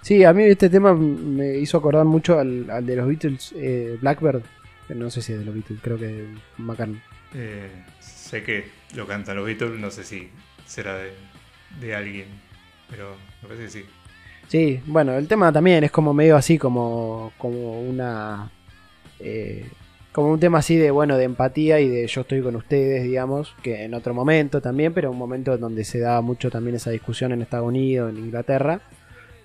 [0.00, 3.96] Sí, a mí este tema me hizo acordar mucho al, al de los Beatles, eh,
[4.00, 4.42] Blackbird.
[4.88, 6.28] No sé si es de los Beatles, creo que es
[6.58, 7.00] McCartney.
[7.34, 7.70] Eh,
[8.00, 10.30] sé que lo cantan los Beatles, no sé si
[10.66, 11.12] será de,
[11.80, 12.42] de alguien,
[12.88, 13.86] pero me parece que sí.
[14.48, 18.50] Sí, bueno, el tema también es como medio así, como, como una.
[19.18, 19.72] eh,
[20.12, 23.54] como un tema así de, bueno, de empatía y de yo estoy con ustedes, digamos,
[23.62, 27.32] que en otro momento también, pero un momento donde se da mucho también esa discusión
[27.32, 28.82] en Estados Unidos, en Inglaterra.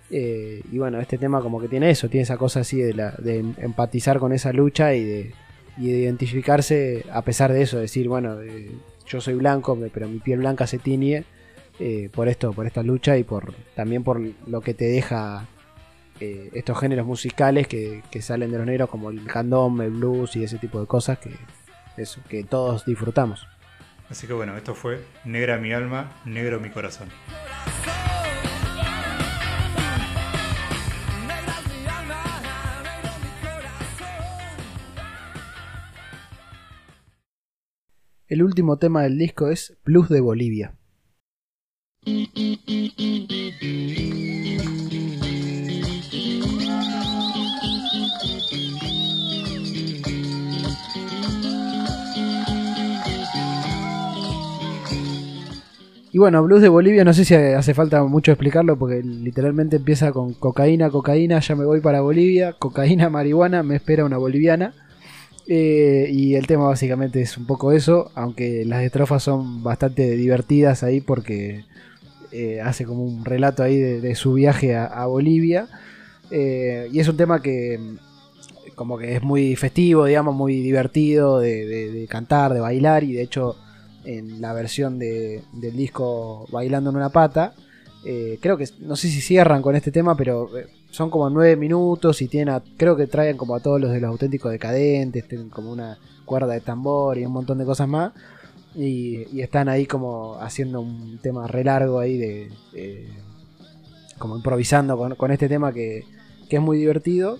[0.10, 3.12] Eh, y bueno, este tema como que tiene eso, tiene esa cosa así de, la,
[3.18, 5.34] de empatizar con esa lucha y de,
[5.80, 8.72] identificarse a pesar de eso, decir, bueno, eh,
[9.06, 11.24] yo soy blanco, pero mi piel blanca se tiñe
[11.80, 15.48] eh, por esto, por esta lucha y por también por lo que te deja
[16.20, 20.36] eh, estos géneros musicales que, que salen de los negros como el candombe, el blues
[20.36, 21.32] y ese tipo de cosas que
[21.98, 23.48] eso, que todos disfrutamos.
[24.10, 27.10] Así que bueno, esto fue Negra mi alma, negro mi corazón.
[31.28, 32.24] Negra es mi alma,
[32.84, 34.08] negro mi corazón.
[38.28, 40.74] El último tema del disco es Blues de Bolivia.
[56.18, 60.12] Y bueno, Blues de Bolivia no sé si hace falta mucho explicarlo porque literalmente empieza
[60.12, 64.74] con cocaína, cocaína, ya me voy para Bolivia, cocaína, marihuana, me espera una boliviana.
[65.48, 70.82] Eh, y el tema básicamente es un poco eso, aunque las estrofas son bastante divertidas
[70.82, 71.66] ahí porque
[72.32, 75.68] eh, hace como un relato ahí de, su viaje a, Bolivia.
[76.32, 81.38] Eh, y es un tema que mm, como que es muy festivo, digamos, muy divertido
[81.38, 83.04] de- de cantar, de bailar.
[83.04, 83.56] Y de hecho,
[84.08, 87.54] en la versión de- del disco Bailando en una pata,
[88.06, 91.56] eh, creo que, no sé si cierran con este tema, pero eh, son como nueve
[91.58, 95.28] minutos y tienen a- creo que traen como a todos los de los auténticos decadentes,
[95.28, 98.14] tienen como una cuerda de tambor y un montón de cosas más.
[98.76, 102.50] Y, están ahí como haciendo un tema re largo ahí de...
[104.18, 106.04] como improvisando con, con este tema que,
[106.50, 107.40] que es muy divertido.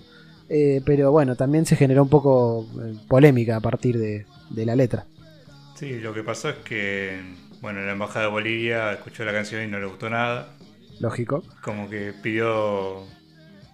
[0.50, 2.66] eh, pero bueno, también se generó un poco
[3.08, 5.06] polémica a partir de, de la letra.
[5.78, 7.20] Sí, lo que pasó es que,
[7.60, 10.56] bueno, la embajada de Bolivia escuchó la canción y no le gustó nada.
[10.98, 11.44] Lógico.
[11.62, 13.06] Como que pidió,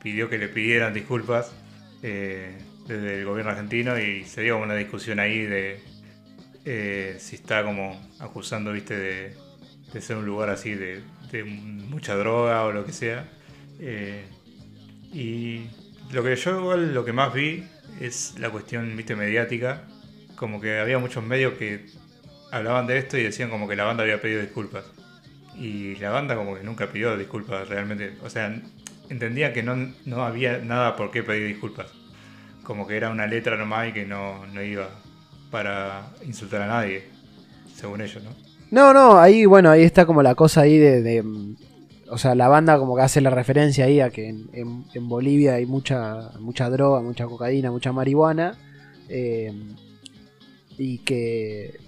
[0.03, 1.55] pidió que le pidieran disculpas
[2.03, 5.81] eh, desde el gobierno argentino y se dio como una discusión ahí de
[6.67, 9.35] eh, si está como acusando, viste, de,
[9.91, 11.01] de ser un lugar así de,
[11.33, 13.31] de mucha droga o lo que sea.
[13.81, 14.27] Eh,
[15.11, 15.71] y
[16.13, 17.65] lo que yo igual lo que más vi
[17.99, 19.89] es la cuestión, viste, mediática.
[20.36, 21.86] Como que había muchos medios que
[22.51, 24.85] hablaban de esto y decían como que la banda había pedido disculpas.
[25.59, 28.15] Y la banda como que nunca pidió disculpas realmente.
[28.24, 28.55] O sea,
[29.09, 31.86] entendía que no, no había nada por qué pedir disculpas.
[32.65, 34.89] Como que era una letra nomás y que no, no iba
[35.51, 37.05] para insultar a nadie,
[37.77, 38.31] según ellos, ¿no?
[38.70, 41.23] No, no, ahí, bueno, ahí está como la cosa ahí de,
[42.09, 45.09] o sea, la banda como que hace la referencia ahí a que en, en- en
[45.09, 48.56] Bolivia hay mucha, mucha droga, mucha cocaína, mucha marihuana.
[49.09, 49.52] eh,
[50.79, 51.79] y que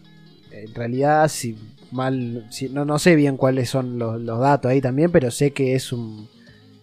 [0.51, 1.57] en realidad, si
[1.91, 5.53] mal, si, no, no sé bien cuáles son los, los datos ahí también, pero sé
[5.53, 6.29] que es un,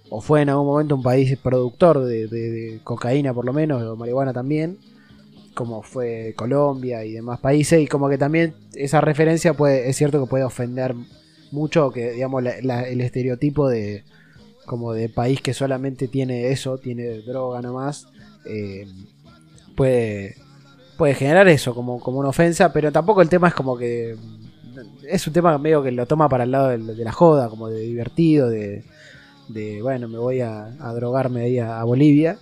[0.09, 4.33] o fue en algún momento un país productor de, cocaína por lo menos, o marihuana
[4.33, 4.77] también
[5.53, 10.23] como fue Colombia y demás países y como que también esa referencia puede es cierto
[10.23, 10.95] que puede ofender
[11.51, 14.03] mucho que digamos el estereotipo de
[14.65, 18.07] como de país que solamente tiene eso tiene droga nomás
[18.45, 18.87] eh,
[19.75, 20.35] puede
[20.97, 24.15] puede generar eso como, como una ofensa pero tampoco el tema es como que
[25.07, 27.81] es un tema medio que lo toma para el lado de, la joda como de
[27.81, 28.83] divertido de,
[29.81, 32.37] bueno me voy a, drogarme ahí a- a Bolivia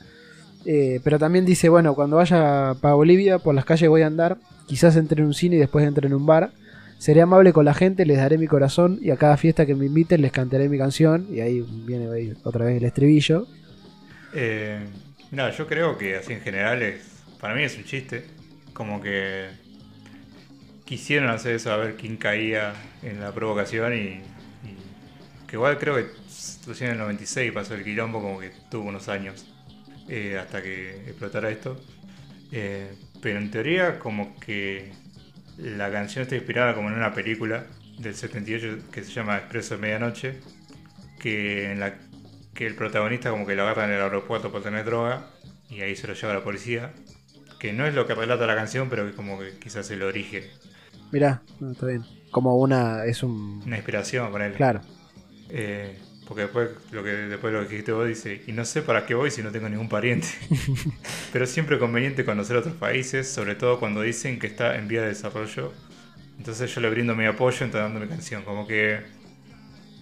[0.65, 4.37] eh, pero también dice, bueno, cuando vaya para Bolivia, por las calles voy a andar,
[4.67, 6.51] quizás entre en un cine y después entre en un bar.
[6.97, 9.87] Seré amable con la gente, les daré mi corazón y a cada fiesta que me
[9.87, 11.25] inviten les cantaré mi canción.
[11.31, 13.47] Y ahí viene otra vez el estribillo.
[14.33, 14.79] Eh,
[15.31, 17.01] no, yo creo que así en general es,
[17.39, 18.23] para mí es un chiste.
[18.73, 19.49] Como que
[20.85, 22.73] quisieron hacer eso a ver quién caía
[23.03, 24.21] en la provocación y,
[25.47, 26.07] que igual creo que
[26.65, 29.53] recién en el 96 pasó el quilombo como que tuvo unos años
[30.07, 31.79] eh, hasta que explotara esto.
[32.51, 34.91] Eh, pero en teoría como que
[35.57, 37.65] la canción está inspirada como en una película
[37.99, 40.39] del 78 que se llama Expreso de Medianoche,
[41.23, 41.95] en la
[42.53, 45.27] que el protagonista como que lo agarra en el aeropuerto por tener droga
[45.69, 46.93] y ahí se lo lleva la policía.
[47.61, 50.43] Que no es lo que relata la canción, pero que como que quizás el origen,
[51.11, 52.03] Mirá, no, está bien.
[52.31, 53.61] Como una, es un...
[53.65, 54.53] una inspiración con él.
[54.53, 54.81] Claro.
[55.49, 59.05] Eh, porque después lo que después lo que dijiste vos dice, y no sé para
[59.05, 60.27] qué voy si no tengo ningún pariente.
[61.33, 65.01] Pero siempre es conveniente conocer otros países, sobre todo cuando dicen que está en vía
[65.01, 65.73] de desarrollo.
[66.37, 68.43] Entonces yo le brindo mi apoyo entonando mi canción.
[68.43, 69.01] Como que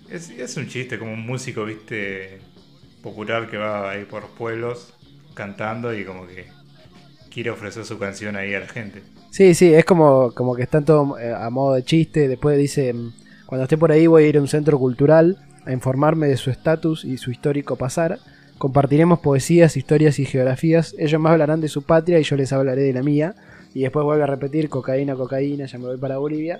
[0.09, 2.39] es, es un chiste, como un músico, viste,
[3.01, 4.93] popular que va ahí por los pueblos
[5.33, 6.47] cantando y como que
[7.29, 9.01] quiere ofrecer su canción ahí a la gente.
[9.31, 12.27] Sí, sí, es como, como que están todo eh, a modo de chiste.
[12.27, 13.13] Después dice, mm,
[13.45, 16.49] cuando esté por ahí voy a ir a un centro cultural a informarme de su
[16.49, 18.19] estatus y su histórico pasar.
[18.57, 20.95] Compartiremos poesías, historias y geografías.
[20.97, 23.35] Ellos me hablarán de su patria y yo les hablaré de la mía.
[23.73, 26.59] Y después vuelve a repetir cocaína, cocaína, ya me voy para Bolivia.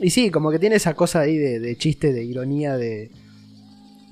[0.00, 3.10] Y sí, como que tiene esa cosa ahí de, chiste, de ironía, de,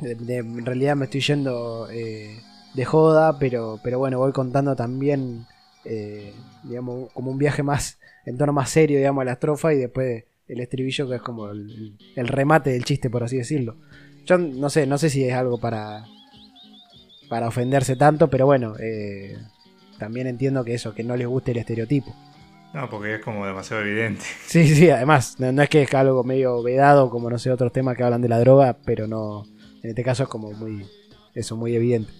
[0.01, 2.41] de- de- en realidad me estoy yendo eh,
[2.75, 5.47] de joda, pero, pero bueno, voy contando también,
[5.85, 6.33] eh,
[6.63, 10.25] digamos, como un viaje más, en tono más serio, digamos, a la estrofa y después
[10.49, 13.77] el estribillo que es como el, el remate del chiste, por así decirlo.
[14.27, 16.05] Yo no sé, no sé si es algo para,
[17.29, 19.37] para ofenderse tanto, pero bueno, eh,
[19.99, 22.15] también entiendo que eso, que no les guste el estereotipo.
[22.73, 24.25] No, porque es como demasiado evidente.
[24.47, 27.73] Sí, sí, además, no, no es que es algo medio vedado como no sé otros
[27.73, 29.45] temas que hablan de la droga, pero no,
[29.83, 30.87] en este caso es como muy,
[31.35, 32.11] eso, muy evidente.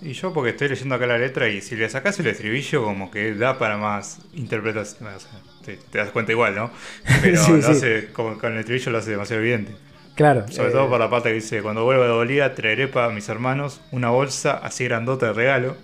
[0.00, 3.10] Y yo porque estoy leyendo acá la letra y si le sacas el estribillo como
[3.10, 5.08] que da para más interpretación.
[5.12, 6.70] O sea, te, te das cuenta igual, ¿no?
[7.20, 7.72] Pero Sí, lo sí.
[7.72, 9.76] hace, como con el estribillo lo hace demasiado evidente.
[10.14, 10.46] Claro.
[10.48, 13.28] Sobre eh, todo por la parte que dice, cuando vuelva de Bolivia traeré para mis
[13.28, 15.76] hermanos una bolsa así grandota de regalo.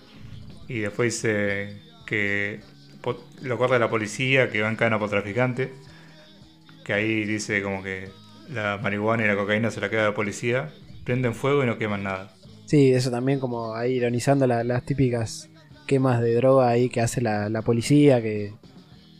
[0.68, 2.60] Y después dice que
[3.42, 5.74] lo corta la policía, que va en cana por traficante.
[6.84, 8.10] Que ahí dice como que
[8.48, 10.72] la marihuana y la cocaína se la queda la policía,
[11.04, 12.34] prenden fuego y no queman nada.
[12.74, 15.48] Sí, eso también como ahí ironizando la- las típicas
[15.86, 18.52] quemas de droga ahí que hace la, policía, que,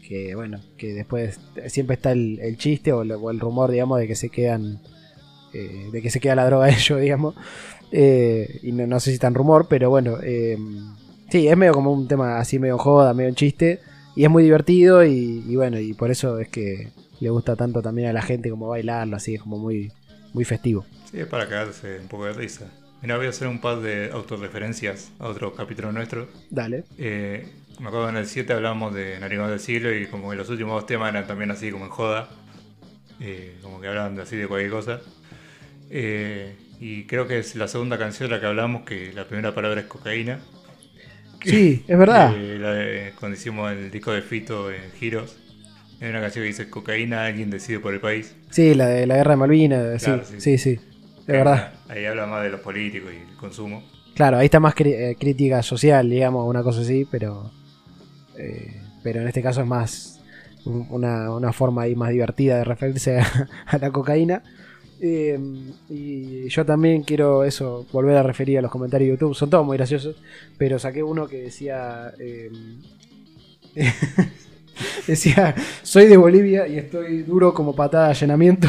[0.09, 4.28] que, bueno, que después siempre está el, chiste o, el rumor, digamos, de que se
[4.28, 4.81] quedan,
[5.52, 7.36] eh, de que se queda la droga ellos, digamos.
[7.93, 10.59] Eh, y no, no sé si tan rumor, pero bueno, eh,
[11.31, 13.78] sí, es medio como un tema así medio joda, medio en chiste,
[14.16, 16.89] y es muy divertido y, bueno, y por eso es que
[17.20, 19.93] le gusta tanto también a la gente como bailarlo, así es como muy,
[20.32, 20.85] muy festivo.
[21.09, 22.68] Sí, es para cagarse un poco de risa.
[23.05, 26.26] Mira, voy a hacer un par de autorreferencias a otro capítulo nuestro.
[26.48, 26.85] Dale.
[26.97, 27.47] Eh,
[27.78, 30.72] me acuerdo en el 7 hablamos de Narigón del Siglo y como que los últimos
[30.72, 32.31] dos temas eran también así como en joda.
[33.20, 35.02] Eh, como que hablaban así de cualquier cosa.
[35.90, 39.55] Eh, y creo que es la segunda canción de la que hablamos, que la primera
[39.55, 40.40] palabra es cocaína.
[41.44, 42.35] Sí, es verdad.
[42.59, 45.36] La de- cuando hicimos el disco de Fito en Giros.
[46.01, 48.35] Hay una canción que dice cocaína, alguien decide por el país.
[48.48, 50.56] Sí, la de la guerra de Malvinas, sí, sí.
[50.59, 50.81] sí,
[51.26, 51.72] es verdad.
[51.88, 53.82] Ahí habla más de los políticos y el consumo.
[54.14, 57.51] Claro, ahí está más eh, crítica social, digamos, una cosa así, pero
[58.38, 60.20] eh, pero en este caso es más
[60.64, 64.42] un- una, una forma ahí más divertida de referirse a, a la cocaína.
[65.01, 65.38] Eh,
[65.90, 69.66] y yo también quiero eso, volver a referir a los comentarios de YouTube, son todos
[69.66, 70.16] muy graciosos,
[70.56, 72.12] pero saqué uno que decía...
[75.06, 78.68] Decía, soy de Bolivia y estoy duro como patada de allanamiento.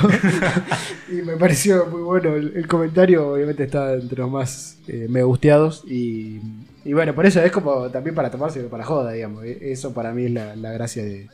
[1.10, 3.28] y me pareció muy bueno el, el comentario.
[3.32, 5.84] Obviamente está entre los más eh, me gusteados.
[5.88, 6.40] Y,
[6.84, 9.44] y bueno, por eso es como también para tomarse para joda, digamos.
[9.44, 11.28] E- Eso para mí es la, la gracia de,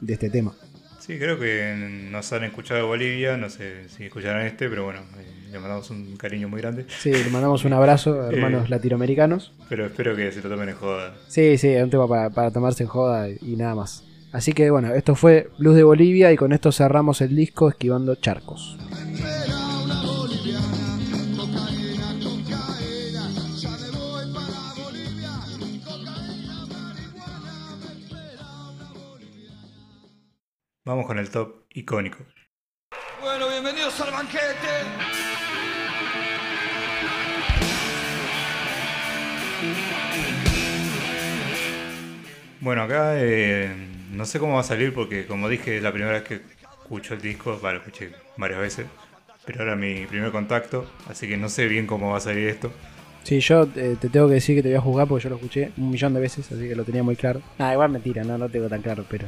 [0.00, 0.54] de este tema.
[1.00, 1.74] Sí, creo que
[2.10, 5.90] nos han escuchado de Bolivia, no sé si escucharán este, pero bueno, eh, le mandamos
[5.90, 6.86] un cariño muy grande.
[6.98, 8.70] Sí, le mandamos un abrazo, hermanos Eh.
[8.70, 9.52] latinoamericanos.
[9.68, 11.14] Pero espero que se lo tomen en joda.
[11.28, 14.02] Sí, sí, es un tema para, para tomarse en joda y nada más.
[14.34, 18.16] Así que bueno, esto fue Blues de Bolivia y con esto cerramos el disco Esquivando
[18.16, 18.76] Charcos.
[30.84, 32.18] Vamos con el top icónico.
[33.22, 34.42] Bueno, bienvenidos al banquete.
[42.60, 46.12] Bueno, acá eh, no sé cómo va a salir porque como dije es la primera
[46.12, 48.86] vez que escucho el disco, vale, lo escuché varias veces,
[49.44, 52.72] pero ahora mi primer contacto, así que no sé bien cómo va a salir esto.
[53.22, 55.36] Sí, yo eh, te tengo que decir que te voy a juzgar porque yo lo
[55.36, 57.40] escuché un millón de veces, así que lo tenía muy claro.
[57.58, 59.26] Ah, igual mentira, no lo tengo tan claro, pero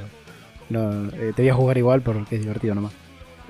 [0.68, 2.92] no, eh, te voy a jugar igual porque es divertido nomás.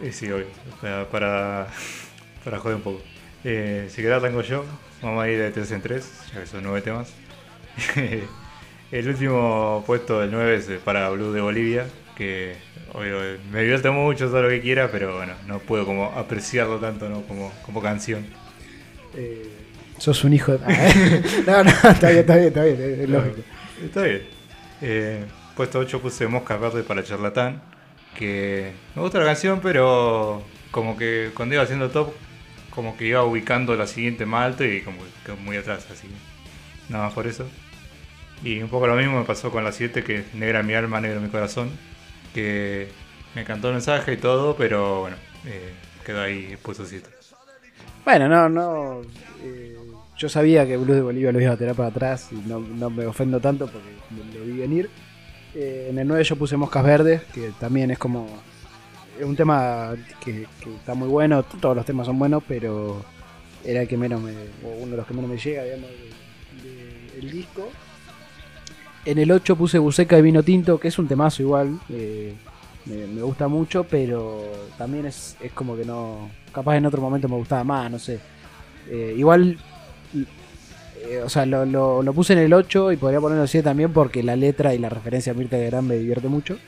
[0.02, 0.46] Eh, sí, obvio,
[0.80, 1.66] para, para,
[2.44, 3.02] para joder un poco.
[3.42, 4.64] Eh, si querés tengo yo,
[5.02, 7.12] vamos a ir de 3 en 3, ya que son 9 temas.
[8.92, 11.86] el último puesto del 9 es para Blue de Bolivia,
[12.16, 12.56] que
[12.92, 13.18] obvio,
[13.50, 17.22] me divierte mucho, todo lo que quiera, pero bueno, no puedo como apreciarlo tanto ¿no?
[17.22, 18.24] como, como canción.
[19.14, 19.50] Eh,
[19.98, 20.64] sos un hijo de...
[20.64, 21.22] Ah, ¿eh?
[21.46, 23.42] no, no, está bien, está bien, está bien, es lógico.
[23.84, 24.22] Está bien.
[24.82, 25.24] Eh,
[25.56, 27.62] puesto 8 puse Mosca Verde para Charlatán,
[28.16, 32.12] que me gusta la canción, pero como que cuando iba haciendo top,
[32.70, 36.08] como que iba ubicando la siguiente más alto y como que quedó muy atrás, así.
[36.88, 37.46] Nada más por eso.
[38.44, 41.20] Y un poco lo mismo me pasó con la 7, que Negra mi alma, negro
[41.20, 41.70] mi corazón,
[42.34, 42.88] que
[43.34, 45.72] me encantó el mensaje y todo, pero bueno, eh,
[46.04, 47.08] quedó ahí puesto 7.
[48.04, 49.02] Bueno, no, no...
[49.42, 49.76] eh,
[50.16, 52.88] yo sabía que Blues de Bolivia lo iba a tirar para atrás y no, no
[52.88, 53.88] me ofendo tanto porque
[54.38, 54.88] lo vi venir.
[55.54, 58.28] Eh, en el 9 yo puse Moscas Verdes, que también es como...
[59.18, 60.46] Es un tema que,
[60.78, 63.02] está muy bueno, todos los temas son buenos, pero
[63.64, 64.32] era el que menos me...
[64.62, 67.70] o uno de los que menos me llega, digamos, de- de- del disco.
[69.07, 71.78] En el 8 puse Buceca y Vino Tinto, que es un temazo igual.
[71.91, 72.35] eh,
[72.87, 74.43] me, gusta mucho, pero
[74.78, 76.28] también es, es como que no.
[76.53, 78.19] Capaz en otro momento me gustaba más, no sé.
[78.89, 79.59] Eh, igual.
[81.09, 83.93] eh, o sea, lo, lo- lo puse en el 8 y podría ponerlo 7 también
[83.93, 86.59] porque la letra y la referencia a Mirta Legrand me divierte mucho.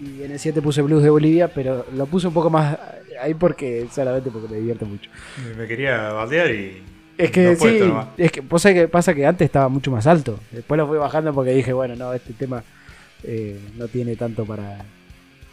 [0.00, 2.76] Y en el 7 puse Blues de Bolivia, pero lo puse un poco más
[3.20, 5.10] ahí porque solamente porque me divierte mucho.
[5.48, 6.82] Me- Me quería baldear y.
[7.18, 10.38] Es que no sí, es que pasa que pasa que antes estaba mucho más alto.
[10.50, 12.62] Después lo fui bajando porque dije, bueno, no, este tema
[13.22, 14.84] eh, no tiene tanto para.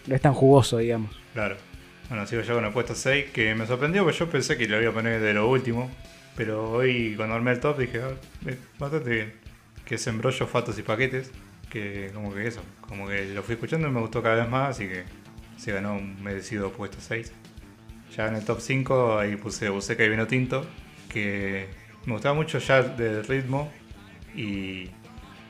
[0.07, 1.15] No es tan jugoso, digamos.
[1.33, 1.55] Claro.
[2.09, 4.81] Bueno, sigo yo con el puesto 6, que me sorprendió porque yo pensé que lo
[4.81, 5.89] iba a poner de lo último.
[6.35, 8.11] Pero hoy, cuando armé el top, dije, ah,
[8.45, 9.33] eh, bastante bien.
[9.85, 11.31] Que es embrollo, fatos y paquetes.
[11.69, 14.71] Que como que eso, como que lo fui escuchando y me gustó cada vez más,
[14.71, 15.03] así que
[15.57, 17.31] se ganó un merecido puesto 6.
[18.15, 20.67] Ya en el top 5 ahí puse Buceca y Vino Tinto,
[21.13, 21.67] que
[22.05, 23.71] me gustaba mucho ya del ritmo.
[24.35, 24.89] Y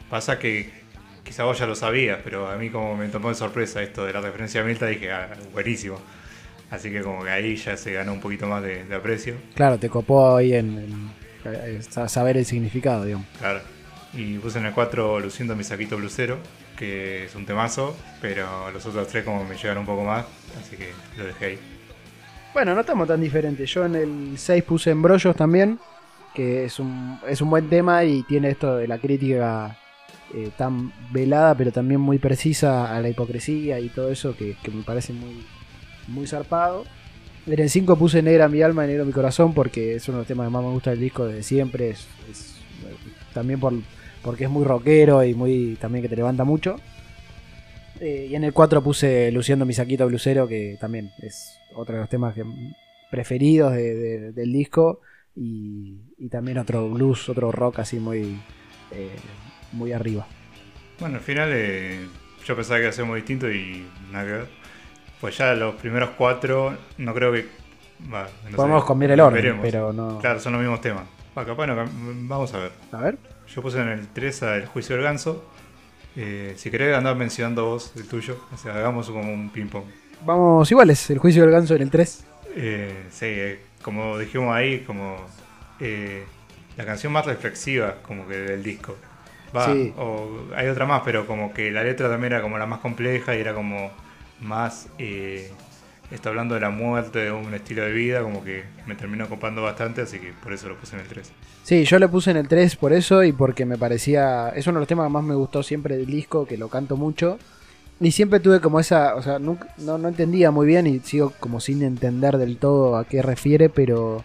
[0.09, 0.69] pasa que
[1.23, 4.13] quizá vos ya lo sabías, pero a mí como me tomó de sorpresa esto de
[4.13, 5.97] la referencia a Milta, dije, ah, buenísimo.
[6.69, 9.35] Así que como que ahí ya se ganó un poquito más de, de aprecio.
[9.55, 11.13] Claro, te copó ahí en,
[11.45, 13.27] en- sa- saber el significado, digamos.
[13.39, 13.61] Claro.
[14.13, 16.37] Y puse en el 4 Luciendo mi saquito blusero,
[16.77, 20.25] que es un temazo, pero los otros tres como me llegaron un poco más,
[20.59, 21.59] así que lo dejé ahí.
[22.53, 23.67] Bueno, no estamos tan diferentes.
[23.73, 25.79] Yo en el 6 puse Embrollos también,
[26.35, 29.75] que es un, es un buen tema y tiene esto de la crítica
[30.35, 34.83] eh, tan velada, pero también muy precisa a la hipocresía y todo eso que, me
[34.83, 35.43] parece muy,
[36.07, 36.83] muy zarpado.
[37.47, 40.27] En el 5 puse Negra mi alma Negro mi corazón porque es uno de los
[40.27, 41.89] temas que más me gusta del disco desde siempre.
[41.89, 42.07] Es,
[43.33, 43.73] también por,
[44.21, 46.75] porque es muy rockero y muy también que te levanta mucho.
[47.99, 52.01] Eh, y en el 4 puse Luciendo mi saquito blusero, que también es otro de
[52.01, 52.43] los temas que,
[53.11, 55.01] preferidos de- de- del disco.
[55.35, 58.39] Y, y también otro blues, otro rock así muy,
[58.91, 59.15] eh,
[59.71, 60.27] muy arriba.
[60.99, 62.07] Bueno, al final eh,
[62.45, 64.47] yo pensaba que iba a ser muy distinto y nada que ver.
[65.21, 67.47] Pues ya los primeros cuatro, no creo que...
[67.99, 68.25] no
[68.55, 69.61] Podemos sé, cambiar el orden, veremos.
[69.61, 70.17] pero no.
[70.19, 71.05] Claro, son los mismos temas.
[71.37, 71.75] Va, capaz no,
[72.27, 72.71] vamos a ver.
[72.91, 73.17] A ver.
[73.47, 75.43] Yo puse en el 3 a El Juicio del Ganso.
[76.15, 79.85] Eh, si querés andar mencionando vos el tuyo, o sea, hagamos como un ping-pong.
[80.25, 82.25] Vamos iguales, el juicio del ganso en el 3.
[82.55, 85.17] Eh, sí, eh, como dijimos ahí, como
[85.79, 86.23] eh,
[86.77, 88.95] la canción más reflexiva como que del disco.
[89.55, 89.93] Va, Sí.
[89.97, 93.35] o hay otra más, pero como que la letra también era como la más compleja
[93.35, 93.91] y era como
[94.41, 94.87] más...
[94.97, 95.51] eh,
[96.11, 99.63] está hablando de la muerte, de un estilo de vida, como que me terminó copando
[99.63, 101.31] bastante, así que por eso lo puse en el 3.
[101.63, 104.49] Sí, yo le puse en el 3 por eso y porque me parecía.
[104.49, 106.97] Es uno de los temas que más me gustó siempre del disco, que lo canto
[106.97, 107.39] mucho.
[107.99, 109.15] Y siempre tuve como esa.
[109.15, 113.05] O sea, no, no entendía muy bien y sigo como sin entender del todo a
[113.05, 114.23] qué refiere, pero.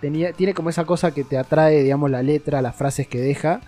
[0.00, 3.60] Tenía, tiene como esa cosa que te atrae, digamos, la letra, las frases que deja.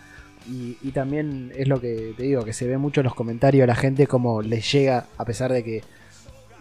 [0.48, 3.74] Y, también es lo que te digo, que se ve mucho en los comentarios, la
[3.74, 5.82] gente como les llega, a pesar de que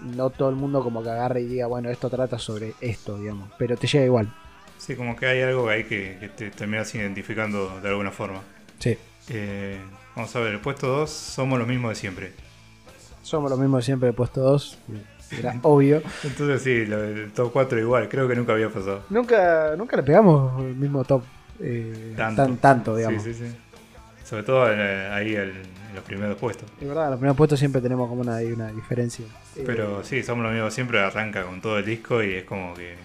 [0.01, 3.49] no todo el mundo como que agarre y diga, bueno, esto trata sobre esto, digamos.
[3.57, 4.31] Pero te llega igual.
[4.77, 8.39] Sí, como que hay algo ahí que, que te terminas identificando de alguna forma.
[8.79, 8.97] Sí.
[9.29, 9.79] Eh,
[10.15, 12.31] vamos a ver, el puesto 2 somos los mismos de siempre.
[13.21, 14.79] Somos los mismos de siempre, he puesto dos.
[15.31, 16.01] Era obvio.
[16.23, 19.03] Entonces sí, lo del top 4 igual, creo que nunca había pasado.
[19.09, 21.23] Nunca, nunca le pegamos el mismo top
[21.59, 22.41] eh, Tanto.
[22.43, 23.21] tan tanto, digamos.
[23.21, 23.55] Sí, sí, sí.
[24.25, 25.61] Sobre todo eh, ahí el-
[25.91, 26.69] en los primeros puestos.
[26.79, 29.25] Es verdad, en los primeros puestos siempre tenemos como una, diferencia.
[29.55, 32.73] Eh, Pero sí, somos los mismos siempre, arranca con todo el disco y es como
[32.73, 32.95] que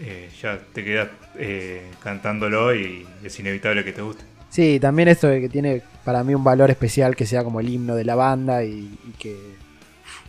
[0.00, 4.24] eh, ya te quedas eh, cantándolo y es inevitable que te guste.
[4.48, 7.68] Sí, también esto de que tiene para mí un valor especial que sea como el
[7.68, 9.36] himno de la banda y, y que,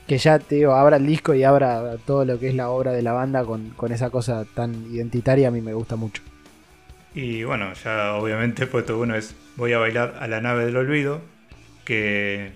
[0.08, 2.92] que ya te digo, abra el disco y abra todo lo que es la obra
[2.92, 6.22] de la banda con, con esa cosa tan identitaria, a mí me gusta mucho.
[7.14, 11.20] Y bueno, ya obviamente puesto uno es Voy a bailar a la nave del olvido,
[11.90, 12.52] que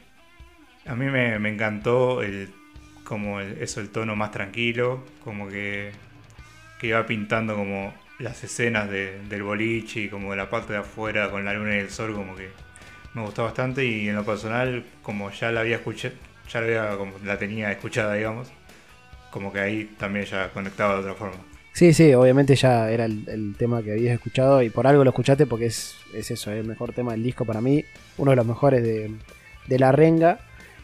[0.86, 2.54] a mí me, encantó el
[3.04, 5.92] como eso, el tono más tranquilo, como que,
[6.80, 10.80] que iba pintando como las escenas de- del boliche y como de la parte de
[10.80, 12.50] afuera con la luna y el sol, como que
[13.16, 16.14] me gustó bastante y en lo personal, como ya la había escuchado,
[16.48, 18.52] ya la, había, como la tenía escuchada, digamos,
[19.32, 21.53] como que ahí también ya conectaba de otra forma.
[21.74, 25.48] Sí, sí, obviamente ya era el, tema que habías escuchado y por algo lo escuchaste
[25.48, 27.84] porque es, es eso, es el mejor tema del disco para mí,
[28.18, 29.12] uno de los mejores de,
[29.68, 30.40] de la renga.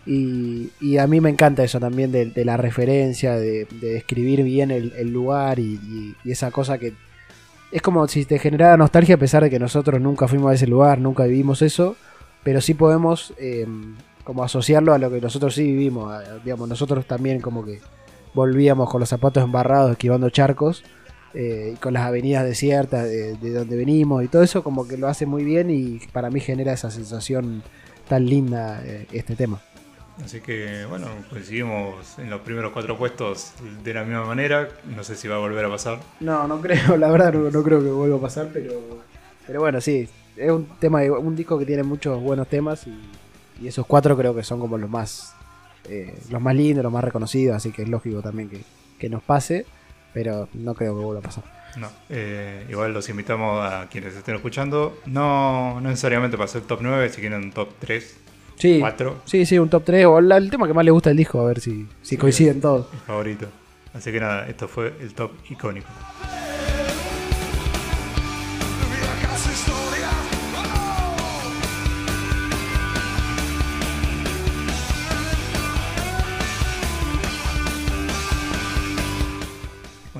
[0.07, 4.41] Y, y a mí me encanta eso también de, de la referencia, de, de describir
[4.43, 6.93] bien el, lugar y, y- esa cosa que
[7.71, 10.67] es como si te generara nostalgia a pesar de que nosotros nunca fuimos a ese
[10.67, 11.95] lugar, nunca vivimos eso,
[12.43, 13.67] pero sí podemos eh,
[14.23, 16.11] como asociarlo a lo que nosotros sí vivimos,
[16.43, 17.79] digamos, nosotros también como que
[18.33, 20.83] volvíamos con los zapatos embarrados esquivando charcos
[21.33, 24.97] eh, y con las avenidas desiertas de, de donde venimos y todo eso como que
[24.97, 27.63] lo hace muy bien y para mí genera esa sensación
[28.07, 29.61] tan linda eh, este tema.
[30.23, 33.53] Así que bueno, coincidimos en los primeros cuatro puestos
[33.83, 34.67] de la misma manera.
[34.93, 35.99] No sé si va a volver a pasar.
[36.19, 38.73] No, no creo, la verdad no, no creo que vuelva a pasar, pero
[39.47, 42.99] pero bueno, sí, es un tema un disco que tiene muchos buenos temas y,
[43.61, 45.33] y esos cuatro creo que son como los más
[45.85, 48.61] eh, los más lindos, los más reconocidos, así que es lógico también que,
[48.97, 49.65] que nos pase,
[50.13, 51.43] pero no creo que vuelva a pasar.
[51.77, 51.87] No.
[52.09, 54.97] Eh, igual los invitamos a quienes estén escuchando.
[55.05, 58.17] No, no necesariamente para ser top 9, si quieren un top 3,
[58.55, 61.11] Sí, 4, sí, sí, un top 3 o la- el tema que más le gusta
[61.11, 62.87] del disco, a ver si, si Sí, coinciden todos.
[62.91, 63.47] el favorito.
[63.93, 65.87] Así que nada, esto fue el top icónico.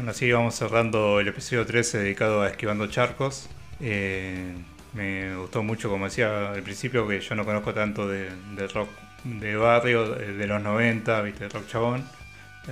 [0.09, 3.47] Así vamos cerrando el episodio 13 dedicado a Esquivando Charcos.
[3.79, 4.53] Eh,
[4.93, 8.29] me gustó mucho, como decía al principio, que yo no conozco tanto de,
[8.73, 8.89] rock
[9.23, 12.03] de barrio, de, de los 90, viste, rock chabón.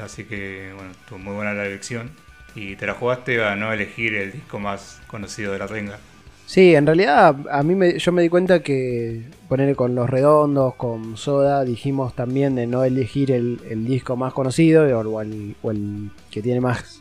[0.02, 2.10] Así que, bueno, estuvo muy buena la elección.
[2.56, 6.00] Y te la jugaste a no elegir el disco más conocido de la renga.
[6.48, 10.76] Sí, en realidad a mí me, yo me di cuenta que poner con los redondos,
[10.76, 16.62] con Soda, dijimos también de no elegir el, disco más conocido o el que tiene
[16.62, 16.97] más,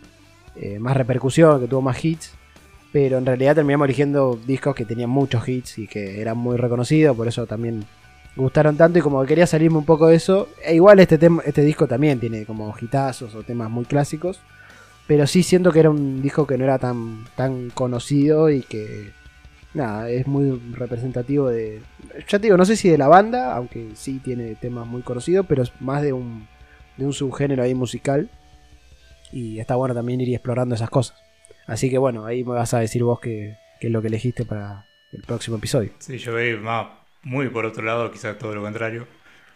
[0.61, 2.33] eh, más repercusión, que tuvo más hits.
[2.93, 7.17] Pero en realidad terminamos eligiendo discos que tenían muchos hits y que eran muy reconocidos,
[7.17, 7.85] por eso también
[8.37, 10.49] gustaron tanto y como que quería salirme un poco de eso.
[10.65, 14.41] E igual este, tema, este disco también tiene como hitazos o temas muy clásicos.
[15.07, 19.13] Pero sí siento que era un disco que no era tan, tan conocido y que
[19.73, 21.81] nada, es muy representativo de.
[22.29, 25.47] Ya te digo, no sé si de la banda, aunque sí tiene temas muy conocidos,
[25.49, 26.49] pero es más de un,
[26.97, 28.29] de un subgénero ahí musical.
[29.33, 31.17] Y está bueno también ir explorando esas cosas.
[31.67, 34.45] Así que bueno, ahí me vas a decir vos qué, qué es lo que elegiste
[34.45, 35.91] para el próximo episodio.
[35.99, 36.87] Sí, yo voy más,
[37.23, 39.07] muy por otro lado, quizás todo lo contrario.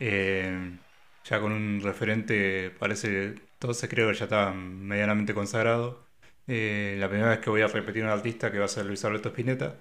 [0.01, 0.77] Eh,
[1.25, 6.05] ya con un referente, parece, entonces creo que ya está medianamente consagrado.
[6.49, 9.05] Eh, la primera vez que voy a repetir un artista que va a ser Luis
[9.05, 9.77] Alberto Spinetta.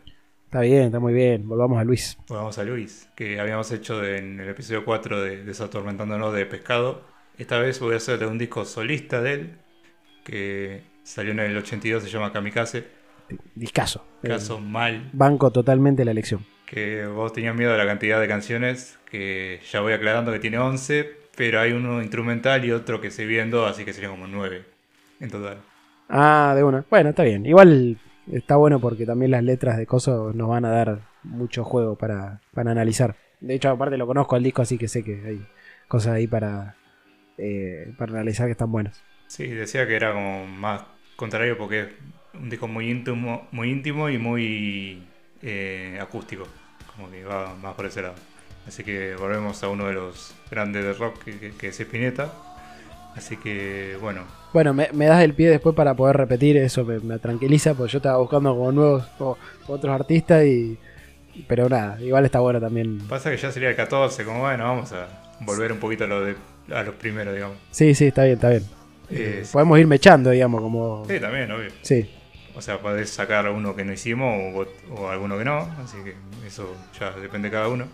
[0.46, 1.48] Está bien, está muy bien.
[1.48, 2.18] Volvamos a Luis.
[2.28, 7.02] Volvamos a Luis, que habíamos hecho de- en el episodio 4 de Desatormentándonos de Pescado.
[7.38, 9.60] Esta vez voy a hacer de un disco solista de él,
[10.30, 12.86] que salió en el 82, se llama Kamikaze.
[13.56, 14.06] Discaso.
[14.22, 16.46] Caso Eh, mal, banco totalmente la elección.
[16.66, 20.60] que vos tenías miedo de la cantidad de canciones, que ya voy aclarando que tiene
[20.60, 24.66] 11, pero hay uno instrumental y otro que se viendo, así que serían como 9
[25.20, 25.66] en total.
[26.08, 26.86] Ah, de una.
[26.90, 27.46] Bueno, está bien.
[27.46, 27.98] Igual
[28.32, 32.42] está bueno porque también las letras de Coso nos van a dar mucho juego para,
[32.54, 33.16] para analizar.
[33.40, 35.48] De hecho, aparte lo conozco al disco, así que sé que hay
[35.88, 36.76] cosas ahí para,
[37.38, 39.04] eh, para analizar que están buenas.
[39.30, 40.82] Sí, decía que era como más
[41.16, 41.88] contrario porque es
[42.34, 45.04] un disco muy íntimo, muy íntimo y muy
[45.44, 46.48] eh, acústico,
[46.96, 48.16] como que va más por ese lado.
[48.68, 52.32] Así que volvemos a uno de los grandes de rock que, que- que es Spinetta.
[53.16, 57.00] Así que bueno, Bueno, me, me das el pie después para poder repetir, eso me,
[57.00, 59.38] me tranquiliza, porque yo estaba buscando como nuevos o-
[59.68, 60.76] otros artistas y...
[61.48, 62.98] Pero nada, igual está bueno también.
[63.08, 65.08] pasa que ya sería el 14, como bueno, vamos a
[65.42, 66.36] volver un poquito a, lo de,
[66.74, 67.58] a los primeros, digamos.
[67.72, 68.79] Sí, sí, está bien, está bien.
[69.12, 69.44] Eh.
[69.52, 71.06] Podemos ir mechando, digamos, como...
[71.08, 71.70] Sí, también, obvio.
[71.82, 72.10] Sí,
[72.56, 74.54] O sea, podés sacar uno que no hicimos
[74.90, 76.16] o, o alguno que no, así que
[76.46, 77.86] eso ya depende de cada uno.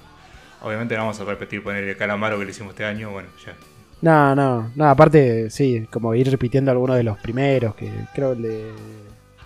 [0.62, 3.54] Obviamente no vamos a repetir poner el calamaro que le hicimos este año, bueno, ya.
[4.02, 8.42] No, no, no, aparte, sí, como ir repitiendo algunos de los primeros, que creo el
[8.42, 8.70] de,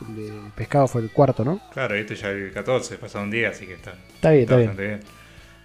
[0.10, 1.60] el de Pescado fue el cuarto, ¿no?
[1.72, 4.56] Claro, y esto ya el 14, pasado un día, así que está, Está bien, está
[4.56, 4.68] está bien.
[4.68, 5.00] bastante bien.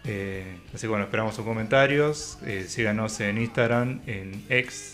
[0.06, 2.38] Eh, así que bueno, esperamos sus comentarios.
[2.44, 4.93] Eh, síganos en Instagram, en X,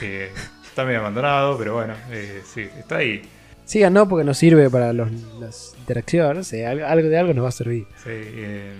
[0.00, 0.30] que
[0.64, 3.22] está medio abandonado, pero bueno, eh, sí, está ahí.
[3.64, 5.10] Síganos porque nos sirve para los,
[5.40, 7.86] las interacciones, eh, al- algo de algo nos va a servir.
[8.02, 8.72] Sí, eh,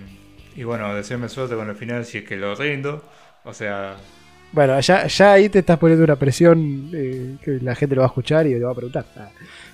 [0.55, 3.03] y bueno, deseenme suerte con el final si es que lo rindo.
[3.43, 3.95] O sea,
[4.51, 8.07] Bueno, ya, ya ahí te estás poniendo una presión eh, que la gente lo va
[8.07, 9.05] a escuchar y le va a preguntar.
[9.15, 9.29] Ah,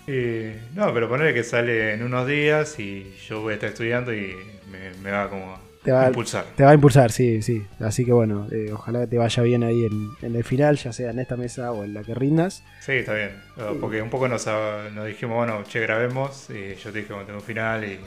[0.08, 4.14] Eh, no, pero ponerle que sale en unos días y yo voy a estar estudiando
[4.14, 4.36] y
[4.70, 6.46] me, me va como Te va impulsar.
[6.56, 7.64] Te va a impulsar, sí, sí.
[7.80, 10.92] Así que bueno, eh, ojalá que te vaya bien ahí en, en el final, ya
[10.92, 12.64] sea en esta mesa o en la que rindas.
[12.82, 13.32] Sí, está bien.
[13.80, 14.46] Porque un poco nos,
[14.94, 16.50] nos dijimos, bueno, che, grabemos.
[16.50, 17.84] Y yo te dije, bueno, tengo un final.
[17.86, 18.00] Y,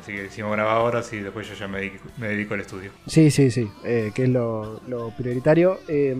[0.00, 2.90] así que hicimos grabadoras y después yo ya me dedico, me dedico al estudio.
[3.06, 5.78] Sí, sí, sí, eh, que es lo, lo prioritario.
[5.88, 6.16] Eh,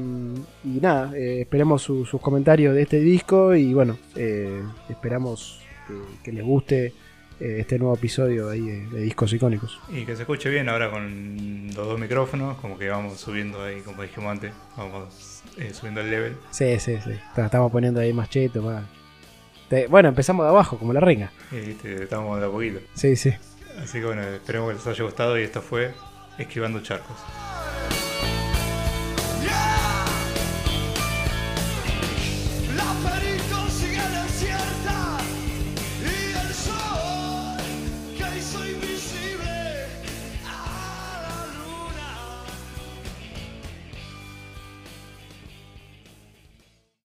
[0.65, 3.97] y nada, eh, esperemos su- sus comentarios de este disco y bueno,
[4.89, 6.93] esperamos que, que les guste
[7.41, 9.81] eh, este nuevo episodio ahí de, discos icónicos.
[9.89, 13.81] Y que se escuche bien ahora con los dos micrófonos, como que vamos subiendo ahí,
[13.81, 16.37] como dijimos antes, vamos eh, subiendo el level.
[16.51, 17.13] Sí, sí, sí.
[17.37, 18.85] Estamos poniendo ahí más cheto, más.
[19.89, 21.33] Bueno, empezamos de abajo, como la reina.
[21.51, 22.81] estamos de a poquito.
[22.95, 23.33] Sí, sí.
[23.83, 25.93] Así que bueno, esperemos que les haya gustado y esto fue
[26.39, 27.17] Esquivando Charcos.
[29.43, 29.85] Yeah.